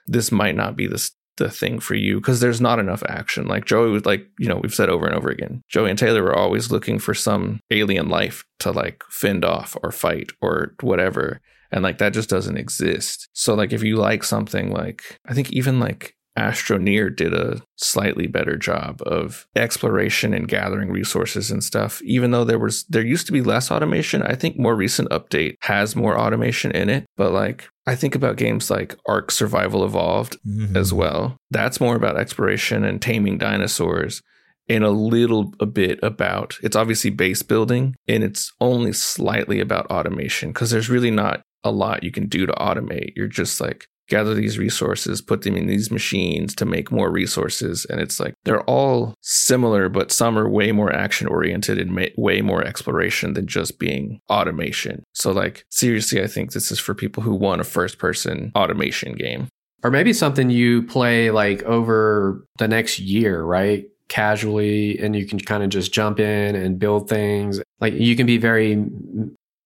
this 0.06 0.30
might 0.32 0.56
not 0.56 0.76
be 0.76 0.86
the 0.86 1.10
the 1.36 1.50
thing 1.50 1.78
for 1.78 1.94
you 1.94 2.16
because 2.16 2.40
there's 2.40 2.60
not 2.60 2.78
enough 2.78 3.02
action. 3.08 3.46
Like 3.46 3.66
Joey 3.66 3.90
was 3.90 4.06
like, 4.06 4.26
you 4.38 4.48
know, 4.48 4.56
we've 4.56 4.74
said 4.74 4.88
over 4.88 5.06
and 5.06 5.14
over 5.14 5.28
again, 5.28 5.62
Joey 5.68 5.90
and 5.90 5.98
Taylor 5.98 6.22
were 6.22 6.36
always 6.36 6.70
looking 6.70 6.98
for 6.98 7.14
some 7.14 7.60
alien 7.70 8.08
life 8.08 8.44
to 8.60 8.72
like 8.72 9.02
fend 9.10 9.44
off 9.44 9.76
or 9.82 9.92
fight 9.92 10.30
or 10.40 10.74
whatever. 10.80 11.40
And 11.70 11.82
like 11.82 11.98
that 11.98 12.14
just 12.14 12.30
doesn't 12.30 12.56
exist. 12.56 13.28
So 13.32 13.54
like 13.54 13.72
if 13.72 13.82
you 13.82 13.96
like 13.96 14.24
something 14.24 14.70
like 14.70 15.18
I 15.26 15.34
think 15.34 15.52
even 15.52 15.78
like 15.78 16.15
Astroneer 16.36 17.14
did 17.14 17.32
a 17.34 17.62
slightly 17.76 18.26
better 18.26 18.56
job 18.56 19.02
of 19.06 19.46
exploration 19.56 20.34
and 20.34 20.48
gathering 20.48 20.90
resources 20.90 21.50
and 21.50 21.62
stuff. 21.64 22.00
Even 22.02 22.30
though 22.30 22.44
there 22.44 22.58
was 22.58 22.84
there 22.84 23.04
used 23.04 23.26
to 23.26 23.32
be 23.32 23.42
less 23.42 23.70
automation, 23.70 24.22
I 24.22 24.34
think 24.34 24.58
more 24.58 24.74
recent 24.76 25.08
update 25.10 25.54
has 25.62 25.96
more 25.96 26.18
automation 26.18 26.70
in 26.72 26.88
it. 26.90 27.04
But 27.16 27.32
like 27.32 27.68
I 27.86 27.94
think 27.94 28.14
about 28.14 28.36
games 28.36 28.70
like 28.70 28.96
Ark 29.06 29.30
Survival 29.30 29.84
Evolved 29.84 30.36
Mhm. 30.46 30.76
as 30.76 30.92
well. 30.92 31.36
That's 31.50 31.80
more 31.80 31.96
about 31.96 32.16
exploration 32.18 32.84
and 32.84 33.00
taming 33.00 33.38
dinosaurs 33.38 34.22
and 34.68 34.82
a 34.82 34.90
little 34.90 35.52
a 35.60 35.66
bit 35.66 36.00
about 36.02 36.58
it's 36.62 36.74
obviously 36.76 37.10
base 37.10 37.42
building 37.42 37.94
and 38.08 38.24
it's 38.24 38.52
only 38.60 38.92
slightly 38.92 39.60
about 39.60 39.86
automation 39.86 40.50
because 40.50 40.70
there's 40.70 40.90
really 40.90 41.10
not 41.12 41.42
a 41.62 41.70
lot 41.70 42.02
you 42.02 42.10
can 42.10 42.26
do 42.26 42.46
to 42.46 42.52
automate. 42.54 43.12
You're 43.16 43.26
just 43.28 43.60
like 43.60 43.86
gather 44.08 44.34
these 44.34 44.58
resources, 44.58 45.20
put 45.20 45.42
them 45.42 45.56
in 45.56 45.66
these 45.66 45.90
machines 45.90 46.54
to 46.56 46.64
make 46.64 46.92
more 46.92 47.10
resources 47.10 47.84
and 47.86 48.00
it's 48.00 48.20
like 48.20 48.34
they're 48.44 48.62
all 48.62 49.14
similar 49.22 49.88
but 49.88 50.12
some 50.12 50.38
are 50.38 50.48
way 50.48 50.72
more 50.72 50.92
action 50.92 51.26
oriented 51.26 51.78
and 51.78 52.10
way 52.16 52.40
more 52.42 52.64
exploration 52.64 53.34
than 53.34 53.46
just 53.46 53.78
being 53.78 54.20
automation. 54.30 55.02
So 55.14 55.32
like 55.32 55.64
seriously 55.70 56.22
I 56.22 56.26
think 56.26 56.52
this 56.52 56.70
is 56.70 56.78
for 56.78 56.94
people 56.94 57.22
who 57.22 57.34
want 57.34 57.60
a 57.60 57.64
first 57.64 57.98
person 57.98 58.52
automation 58.54 59.14
game. 59.14 59.48
Or 59.82 59.90
maybe 59.90 60.12
something 60.12 60.50
you 60.50 60.82
play 60.82 61.30
like 61.30 61.62
over 61.62 62.44
the 62.58 62.66
next 62.66 62.98
year, 62.98 63.42
right? 63.42 63.86
Casually, 64.08 64.98
and 64.98 65.14
you 65.14 65.26
can 65.26 65.38
kind 65.38 65.62
of 65.62 65.68
just 65.68 65.92
jump 65.92 66.18
in 66.18 66.54
and 66.54 66.78
build 66.78 67.08
things. 67.08 67.60
Like 67.80 67.94
you 67.94 68.16
can 68.16 68.26
be 68.26 68.38
very 68.38 68.84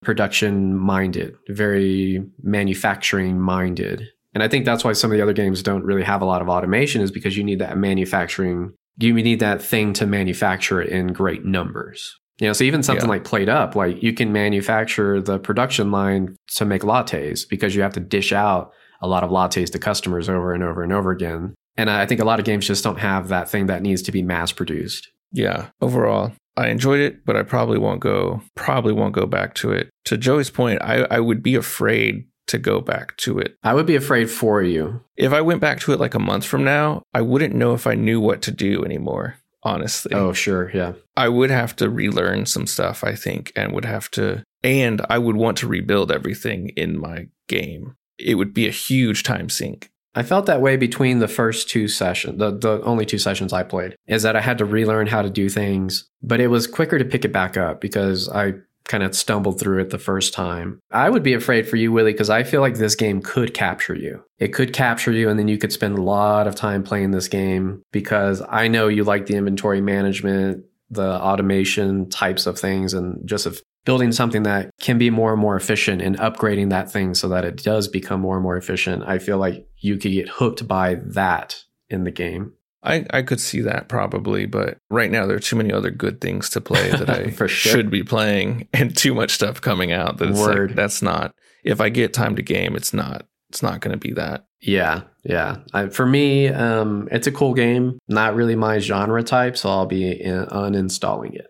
production 0.03 0.75
minded, 0.75 1.35
very 1.47 2.23
manufacturing 2.43 3.39
minded. 3.39 4.09
And 4.33 4.41
I 4.43 4.47
think 4.47 4.65
that's 4.65 4.83
why 4.83 4.93
some 4.93 5.11
of 5.11 5.17
the 5.17 5.21
other 5.23 5.33
games 5.33 5.61
don't 5.61 5.83
really 5.83 6.03
have 6.03 6.21
a 6.21 6.25
lot 6.25 6.41
of 6.41 6.49
automation 6.49 7.01
is 7.01 7.11
because 7.11 7.35
you 7.37 7.43
need 7.43 7.59
that 7.59 7.77
manufacturing, 7.77 8.73
you 8.97 9.13
need 9.13 9.39
that 9.39 9.61
thing 9.61 9.93
to 9.93 10.05
manufacture 10.05 10.81
it 10.81 10.89
in 10.89 11.07
great 11.07 11.43
numbers. 11.45 12.17
You 12.39 12.47
know, 12.47 12.53
so 12.53 12.63
even 12.63 12.81
something 12.81 13.05
Yeah. 13.05 13.09
like 13.11 13.23
PlateUp, 13.23 13.75
like 13.75 14.01
you 14.01 14.13
can 14.13 14.31
manufacture 14.31 15.21
the 15.21 15.37
production 15.37 15.91
line 15.91 16.35
to 16.55 16.65
make 16.65 16.81
lattes 16.81 17.47
because 17.47 17.75
you 17.75 17.81
have 17.83 17.93
to 17.93 17.99
dish 17.99 18.31
out 18.33 18.71
a 19.01 19.07
lot 19.07 19.23
of 19.23 19.29
lattes 19.29 19.71
to 19.71 19.79
customers 19.79 20.27
over 20.29 20.53
and 20.53 20.63
over 20.63 20.81
and 20.81 20.91
over 20.93 21.11
again. 21.11 21.53
And 21.77 21.89
I 21.89 22.05
think 22.05 22.19
a 22.19 22.25
lot 22.25 22.39
of 22.39 22.45
games 22.45 22.67
just 22.67 22.83
don't 22.83 22.99
have 22.99 23.27
that 23.29 23.49
thing 23.49 23.67
that 23.67 23.81
needs 23.81 24.01
to 24.03 24.11
be 24.11 24.21
mass 24.21 24.51
produced. 24.51 25.09
yeah, 25.33 25.67
overall, 25.81 26.31
I 26.57 26.67
enjoyed 26.67 26.99
it, 26.99 27.25
but 27.25 27.37
I 27.37 27.43
probably 27.43 27.77
won't 27.77 28.01
go. 28.01 28.41
Probably 28.55 28.91
won't 28.91 29.13
go 29.15 29.25
back 29.25 29.53
to 29.55 29.71
it. 29.71 29.89
To 30.05 30.17
Joey's 30.17 30.49
point, 30.49 30.81
I, 30.81 31.03
I 31.09 31.19
would 31.21 31.41
be 31.41 31.55
afraid 31.55 32.25
to 32.51 32.57
go 32.57 32.79
back 32.79 33.17
to 33.17 33.39
it. 33.39 33.57
I 33.63 33.73
would 33.73 33.85
be 33.85 33.95
afraid 33.95 34.29
for 34.29 34.61
you. 34.61 35.01
If 35.17 35.33
I 35.33 35.41
went 35.41 35.59
back 35.61 35.79
to 35.81 35.93
it 35.93 35.99
like 35.99 36.13
a 36.13 36.19
month 36.19 36.45
from 36.45 36.63
now, 36.63 37.03
I 37.13 37.21
wouldn't 37.21 37.55
know 37.55 37.73
if 37.73 37.85
I 37.87 37.95
knew 37.95 38.21
what 38.21 38.41
to 38.43 38.51
do 38.51 38.85
anymore. 38.85 39.35
Honestly, 39.63 40.13
Oh, 40.13 40.33
sure. 40.33 40.71
Yeah. 40.73 40.93
I 41.15 41.29
would 41.29 41.51
have 41.51 41.75
to 41.77 41.89
relearn 41.89 42.45
some 42.47 42.65
stuff. 42.65 43.03
I 43.03 43.13
think, 43.15 43.51
and 43.55 43.73
would 43.73 43.85
have 43.85 44.09
to, 44.11 44.43
and 44.63 45.01
I 45.09 45.17
would 45.19 45.35
want 45.35 45.57
to 45.59 45.67
rebuild 45.67 46.11
everything 46.11 46.69
in 46.69 46.97
my 46.99 47.27
game. 47.47 47.95
It 48.17 48.35
would 48.35 48.53
be 48.53 48.67
a 48.67 48.71
huge 48.71 49.21
time 49.23 49.49
sink. 49.49 49.91
I 50.13 50.23
felt 50.23 50.45
that 50.47 50.61
way 50.61 50.75
between 50.77 51.19
the 51.19 51.27
first 51.27 51.69
two 51.69 51.87
sessions, 51.87 52.37
the, 52.39 52.51
the 52.51 52.81
only 52.83 53.05
two 53.05 53.17
sessions 53.17 53.53
I 53.53 53.63
played, 53.63 53.95
is 54.07 54.23
that 54.23 54.35
I 54.35 54.41
had 54.41 54.57
to 54.57 54.65
relearn 54.65 55.07
how 55.07 55.21
to 55.21 55.29
do 55.29 55.47
things, 55.47 56.09
but 56.21 56.41
it 56.41 56.47
was 56.47 56.67
quicker 56.67 56.97
to 56.99 57.05
pick 57.05 57.23
it 57.23 57.31
back 57.31 57.55
up 57.55 57.79
because 57.79 58.27
I 58.29 58.55
kind 58.91 59.03
of 59.03 59.15
stumbled 59.15 59.57
through 59.57 59.79
it 59.79 59.89
the 59.89 59.97
first 59.97 60.33
time. 60.33 60.81
I 60.91 61.09
would 61.09 61.23
be 61.23 61.33
afraid 61.33 61.67
for 61.67 61.77
you, 61.77 61.93
Willie, 61.93 62.11
because 62.11 62.29
I 62.29 62.43
feel 62.43 62.59
like 62.59 62.75
this 62.75 62.95
game 62.95 63.21
could 63.21 63.53
capture 63.53 63.95
you. 63.95 64.23
It 64.37 64.49
could 64.49 64.73
capture 64.73 65.13
you, 65.13 65.29
and 65.29 65.39
then 65.39 65.47
you 65.47 65.57
could 65.57 65.71
spend 65.71 65.97
a 65.97 66.01
lot 66.01 66.45
of 66.45 66.55
time 66.55 66.83
playing 66.83 67.11
this 67.11 67.29
game 67.29 67.83
because 67.93 68.43
I 68.49 68.67
know 68.67 68.89
you 68.89 69.05
like 69.05 69.27
the 69.27 69.37
inventory 69.37 69.79
management, 69.79 70.65
the 70.89 71.09
automation 71.09 72.09
types 72.09 72.45
of 72.45 72.59
things, 72.59 72.93
and 72.93 73.25
just 73.25 73.45
of 73.45 73.61
building 73.85 74.11
something 74.11 74.43
that 74.43 74.69
can 74.81 74.97
be 74.97 75.09
more 75.09 75.31
and 75.31 75.41
more 75.41 75.55
efficient 75.55 76.01
and 76.01 76.19
upgrading 76.19 76.69
that 76.69 76.91
thing 76.91 77.13
so 77.13 77.29
that 77.29 77.45
it 77.45 77.63
does 77.63 77.87
become 77.87 78.19
more 78.19 78.35
and 78.35 78.43
more 78.43 78.57
efficient. 78.57 79.03
I 79.07 79.19
feel 79.19 79.37
like 79.37 79.65
you 79.77 79.97
could 79.97 80.11
get 80.11 80.27
hooked 80.27 80.67
by 80.67 80.95
that 80.95 81.63
in 81.89 82.03
the 82.03 82.11
game. 82.11 82.53
I, 82.83 83.05
I 83.11 83.21
could 83.21 83.39
see 83.39 83.61
that 83.61 83.87
probably, 83.89 84.45
but 84.47 84.79
right 84.89 85.11
now 85.11 85.27
there 85.27 85.37
are 85.37 85.41
too 85.41 85.55
many 85.55 85.71
other 85.71 85.91
good 85.91 86.19
things 86.19 86.49
to 86.51 86.61
play 86.61 86.89
that 86.89 87.09
I 87.09 87.29
For 87.31 87.47
sure. 87.47 87.71
should 87.73 87.91
be 87.91 88.03
playing, 88.03 88.67
and 88.73 88.95
too 88.97 89.13
much 89.13 89.31
stuff 89.31 89.61
coming 89.61 89.91
out 89.91 90.17
that 90.17 90.31
Word. 90.33 90.69
like 90.71 90.75
that's 90.75 91.01
not. 91.01 91.33
If 91.63 91.79
I 91.79 91.89
get 91.89 92.13
time 92.13 92.35
to 92.37 92.41
game, 92.41 92.75
it's 92.75 92.93
not. 92.93 93.27
It's 93.49 93.61
not 93.61 93.81
going 93.81 93.91
to 93.91 93.97
be 93.97 94.13
that. 94.13 94.45
Yeah, 94.61 95.01
yeah. 95.23 95.57
I, 95.73 95.87
for 95.89 96.05
me, 96.05 96.47
um, 96.47 97.07
it's 97.11 97.27
a 97.27 97.31
cool 97.31 97.53
game. 97.53 97.99
Not 98.07 98.33
really 98.33 98.55
my 98.55 98.79
genre 98.79 99.21
type, 99.23 99.57
so 99.57 99.69
I'll 99.69 99.85
be 99.85 100.09
in, 100.09 100.45
uninstalling 100.45 101.35
it. 101.35 101.47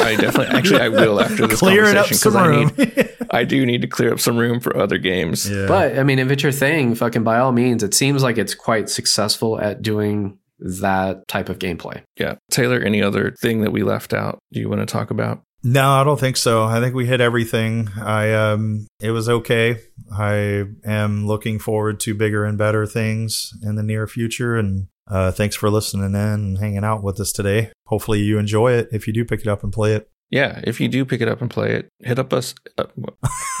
I 0.00 0.16
definitely, 0.16 0.46
actually, 0.56 0.80
I 0.80 0.88
will 0.88 1.20
after 1.20 1.46
this 1.46 1.58
Clearing 1.60 1.96
up 1.96 2.06
conversation 2.06 2.32
because 2.32 2.36
I 2.36 2.46
room. 2.46 2.72
need, 2.76 3.16
I 3.32 3.44
do 3.44 3.64
need 3.64 3.80
to 3.82 3.88
clear 3.88 4.12
up 4.12 4.20
some 4.20 4.36
room 4.36 4.60
for 4.60 4.76
other 4.76 4.98
games. 4.98 5.50
yeah. 5.50 5.66
But 5.66 5.98
I 5.98 6.02
mean, 6.02 6.18
if 6.18 6.30
it's 6.30 6.42
your 6.42 6.52
thing, 6.52 6.94
fucking 6.94 7.24
by 7.24 7.38
all 7.38 7.52
means, 7.52 7.82
it 7.82 7.94
seems 7.94 8.22
like 8.22 8.38
it's 8.38 8.54
quite 8.54 8.88
successful 8.90 9.58
at 9.58 9.82
doing 9.82 10.38
that 10.58 11.26
type 11.28 11.48
of 11.48 11.58
gameplay. 11.58 12.02
Yeah, 12.16 12.36
Taylor. 12.50 12.78
Any 12.78 13.02
other 13.02 13.34
thing 13.40 13.62
that 13.62 13.72
we 13.72 13.82
left 13.82 14.12
out? 14.12 14.38
Do 14.52 14.60
you 14.60 14.68
want 14.68 14.80
to 14.80 14.86
talk 14.86 15.10
about? 15.10 15.42
No, 15.64 15.90
I 15.90 16.04
don't 16.04 16.18
think 16.18 16.36
so. 16.36 16.64
I 16.64 16.80
think 16.80 16.94
we 16.94 17.06
hit 17.06 17.20
everything. 17.20 17.88
I 17.96 18.32
um 18.32 18.86
it 19.00 19.10
was 19.12 19.28
okay. 19.28 19.78
I 20.16 20.64
am 20.84 21.26
looking 21.26 21.58
forward 21.58 22.00
to 22.00 22.14
bigger 22.14 22.44
and 22.44 22.58
better 22.58 22.84
things 22.86 23.50
in 23.62 23.76
the 23.76 23.82
near 23.82 24.06
future 24.06 24.56
and 24.56 24.88
uh 25.08 25.30
thanks 25.30 25.54
for 25.54 25.70
listening 25.70 26.06
in 26.06 26.16
and 26.16 26.58
hanging 26.58 26.84
out 26.84 27.04
with 27.04 27.20
us 27.20 27.30
today. 27.32 27.70
Hopefully 27.86 28.20
you 28.20 28.38
enjoy 28.38 28.72
it 28.72 28.88
if 28.92 29.06
you 29.06 29.12
do 29.12 29.24
pick 29.24 29.40
it 29.40 29.46
up 29.46 29.62
and 29.62 29.72
play 29.72 29.94
it. 29.94 30.10
Yeah, 30.32 30.62
if 30.64 30.80
you 30.80 30.88
do 30.88 31.04
pick 31.04 31.20
it 31.20 31.28
up 31.28 31.42
and 31.42 31.50
play 31.50 31.72
it, 31.72 31.88
hit 32.00 32.18
up 32.18 32.32
us. 32.32 32.54
Uh, 32.78 32.86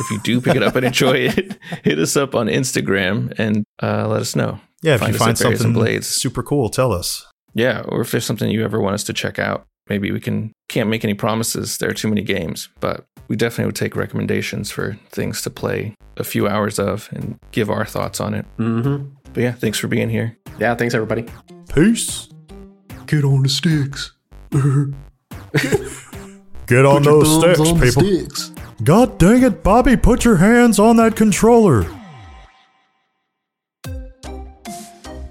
if 0.00 0.10
you 0.10 0.20
do 0.22 0.40
pick 0.40 0.56
it 0.56 0.62
up 0.62 0.74
and 0.74 0.86
enjoy 0.86 1.18
it, 1.18 1.58
hit 1.84 1.98
us 1.98 2.16
up 2.16 2.34
on 2.34 2.46
Instagram 2.46 3.32
and 3.38 3.64
uh, 3.82 4.08
let 4.08 4.22
us 4.22 4.34
know. 4.34 4.58
Yeah, 4.82 4.94
if 4.94 5.02
you 5.02 5.12
find 5.12 5.30
at 5.30 5.38
Berries 5.38 5.40
and 5.40 5.58
something 5.58 5.72
Blades. 5.74 6.08
super 6.08 6.42
cool, 6.42 6.70
tell 6.70 6.92
us. 6.92 7.26
Yeah, 7.54 7.82
or 7.86 8.00
if 8.00 8.10
there's 8.10 8.24
something 8.24 8.50
you 8.50 8.64
ever 8.64 8.80
want 8.80 8.94
us 8.94 9.04
to 9.04 9.12
check 9.12 9.38
out, 9.38 9.66
maybe 9.88 10.10
we 10.10 10.18
can. 10.18 10.52
Can't 10.70 10.88
make 10.88 11.04
any 11.04 11.12
promises. 11.12 11.76
There 11.76 11.90
are 11.90 11.94
too 11.94 12.08
many 12.08 12.22
games, 12.22 12.70
but 12.80 13.04
we 13.28 13.36
definitely 13.36 13.66
would 13.66 13.76
take 13.76 13.94
recommendations 13.94 14.70
for 14.70 14.98
things 15.10 15.42
to 15.42 15.50
play 15.50 15.94
a 16.16 16.24
few 16.24 16.48
hours 16.48 16.78
of 16.78 17.10
and 17.12 17.38
give 17.50 17.68
our 17.68 17.84
thoughts 17.84 18.18
on 18.18 18.32
it. 18.32 18.46
Mm-hmm. 18.56 19.08
But 19.34 19.42
yeah, 19.42 19.52
thanks 19.52 19.78
for 19.78 19.88
being 19.88 20.08
here. 20.08 20.38
Yeah, 20.58 20.74
thanks 20.74 20.94
everybody. 20.94 21.26
Peace. 21.74 22.30
Get 23.06 23.24
on 23.24 23.42
the 23.42 23.50
sticks. 23.50 24.12
Get 26.72 26.86
on 26.86 27.02
those 27.02 27.38
sticks, 27.38 27.70
people. 27.72 28.64
God 28.82 29.18
dang 29.18 29.42
it, 29.42 29.62
Bobby, 29.62 29.94
put 29.94 30.24
your 30.24 30.36
hands 30.36 30.78
on 30.78 30.96
that 30.96 31.16
controller. 31.16 31.84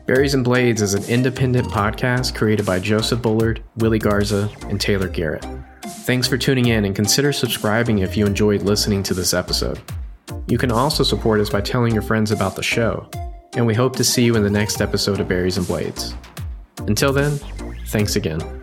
Berries 0.06 0.36
and 0.36 0.44
Blades 0.44 0.84
is 0.84 0.94
an 0.94 1.04
independent 1.06 1.68
podcast 1.68 2.36
created 2.36 2.64
by 2.64 2.78
Joseph 2.78 3.24
Bullard, 3.24 3.64
Willie 3.78 3.98
Garza, 3.98 4.52
and 4.70 4.80
Taylor 4.80 5.08
Garrett. 5.08 5.44
Thanks 6.06 6.28
for 6.28 6.38
tuning 6.38 6.68
in 6.68 6.86
and 6.86 6.96
consider 6.96 7.34
subscribing 7.34 8.00
if 8.00 8.16
you 8.16 8.28
enjoyed 8.28 8.62
listening 8.62 9.02
to 9.02 9.16
this 9.16 9.34
episode. 9.34 9.82
You 10.46 10.60
can 10.60 10.72
also 10.72 11.02
support 11.04 11.40
us 11.40 11.50
by 11.50 11.62
telling 11.62 11.92
your 11.92 12.04
friends 12.04 12.30
about 12.30 12.56
the 12.56 12.62
show, 12.62 13.10
and 13.56 13.66
we 13.66 13.74
hope 13.74 13.96
to 13.96 14.04
see 14.04 14.24
you 14.24 14.36
in 14.36 14.44
the 14.44 14.50
next 14.52 14.80
episode 14.80 15.20
of 15.20 15.28
Berries 15.28 15.58
and 15.58 15.66
Blades. 15.66 16.14
Until 16.86 17.12
then, 17.12 17.40
thanks 17.88 18.16
again. 18.16 18.61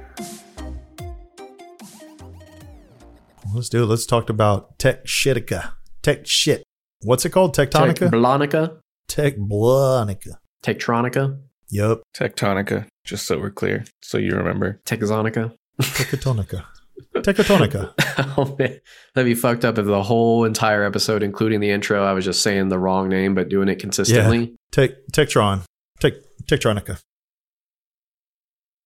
Let's 3.54 3.68
do 3.68 3.82
it. 3.82 3.86
Let's 3.86 4.06
talk 4.06 4.30
about 4.30 4.78
tech 4.78 5.04
shitica. 5.06 5.72
Tech 6.02 6.26
shit. 6.26 6.62
What's 7.02 7.24
it 7.24 7.30
called? 7.30 7.54
Techtonica? 7.54 8.08
Tecblonica? 8.08 8.78
Tech 9.08 9.36
blonica. 9.36 10.34
Tectronica? 10.62 11.38
Yup. 11.70 12.02
Techtonica, 12.14 12.86
just 13.04 13.26
so 13.26 13.38
we're 13.38 13.50
clear, 13.50 13.84
so 14.02 14.18
you 14.18 14.32
remember. 14.32 14.80
Texonica? 14.84 15.54
Techtonica. 15.80 16.66
Techtonica. 17.22 17.94
oh 18.36 18.56
man, 18.58 18.80
that'd 19.14 19.26
be 19.26 19.34
fucked 19.34 19.64
up 19.64 19.78
if 19.78 19.86
the 19.86 20.02
whole 20.02 20.44
entire 20.44 20.82
episode, 20.82 21.22
including 21.22 21.60
the 21.60 21.70
intro, 21.70 22.04
I 22.04 22.12
was 22.12 22.24
just 22.24 22.42
saying 22.42 22.68
the 22.68 22.78
wrong 22.78 23.08
name 23.08 23.34
but 23.34 23.48
doing 23.48 23.68
it 23.68 23.78
consistently. 23.78 24.38
Yeah. 24.40 24.56
Tech 24.72 24.90
Tectron. 25.12 25.64
Tech 26.00 26.14
Tectronica. 26.44 27.00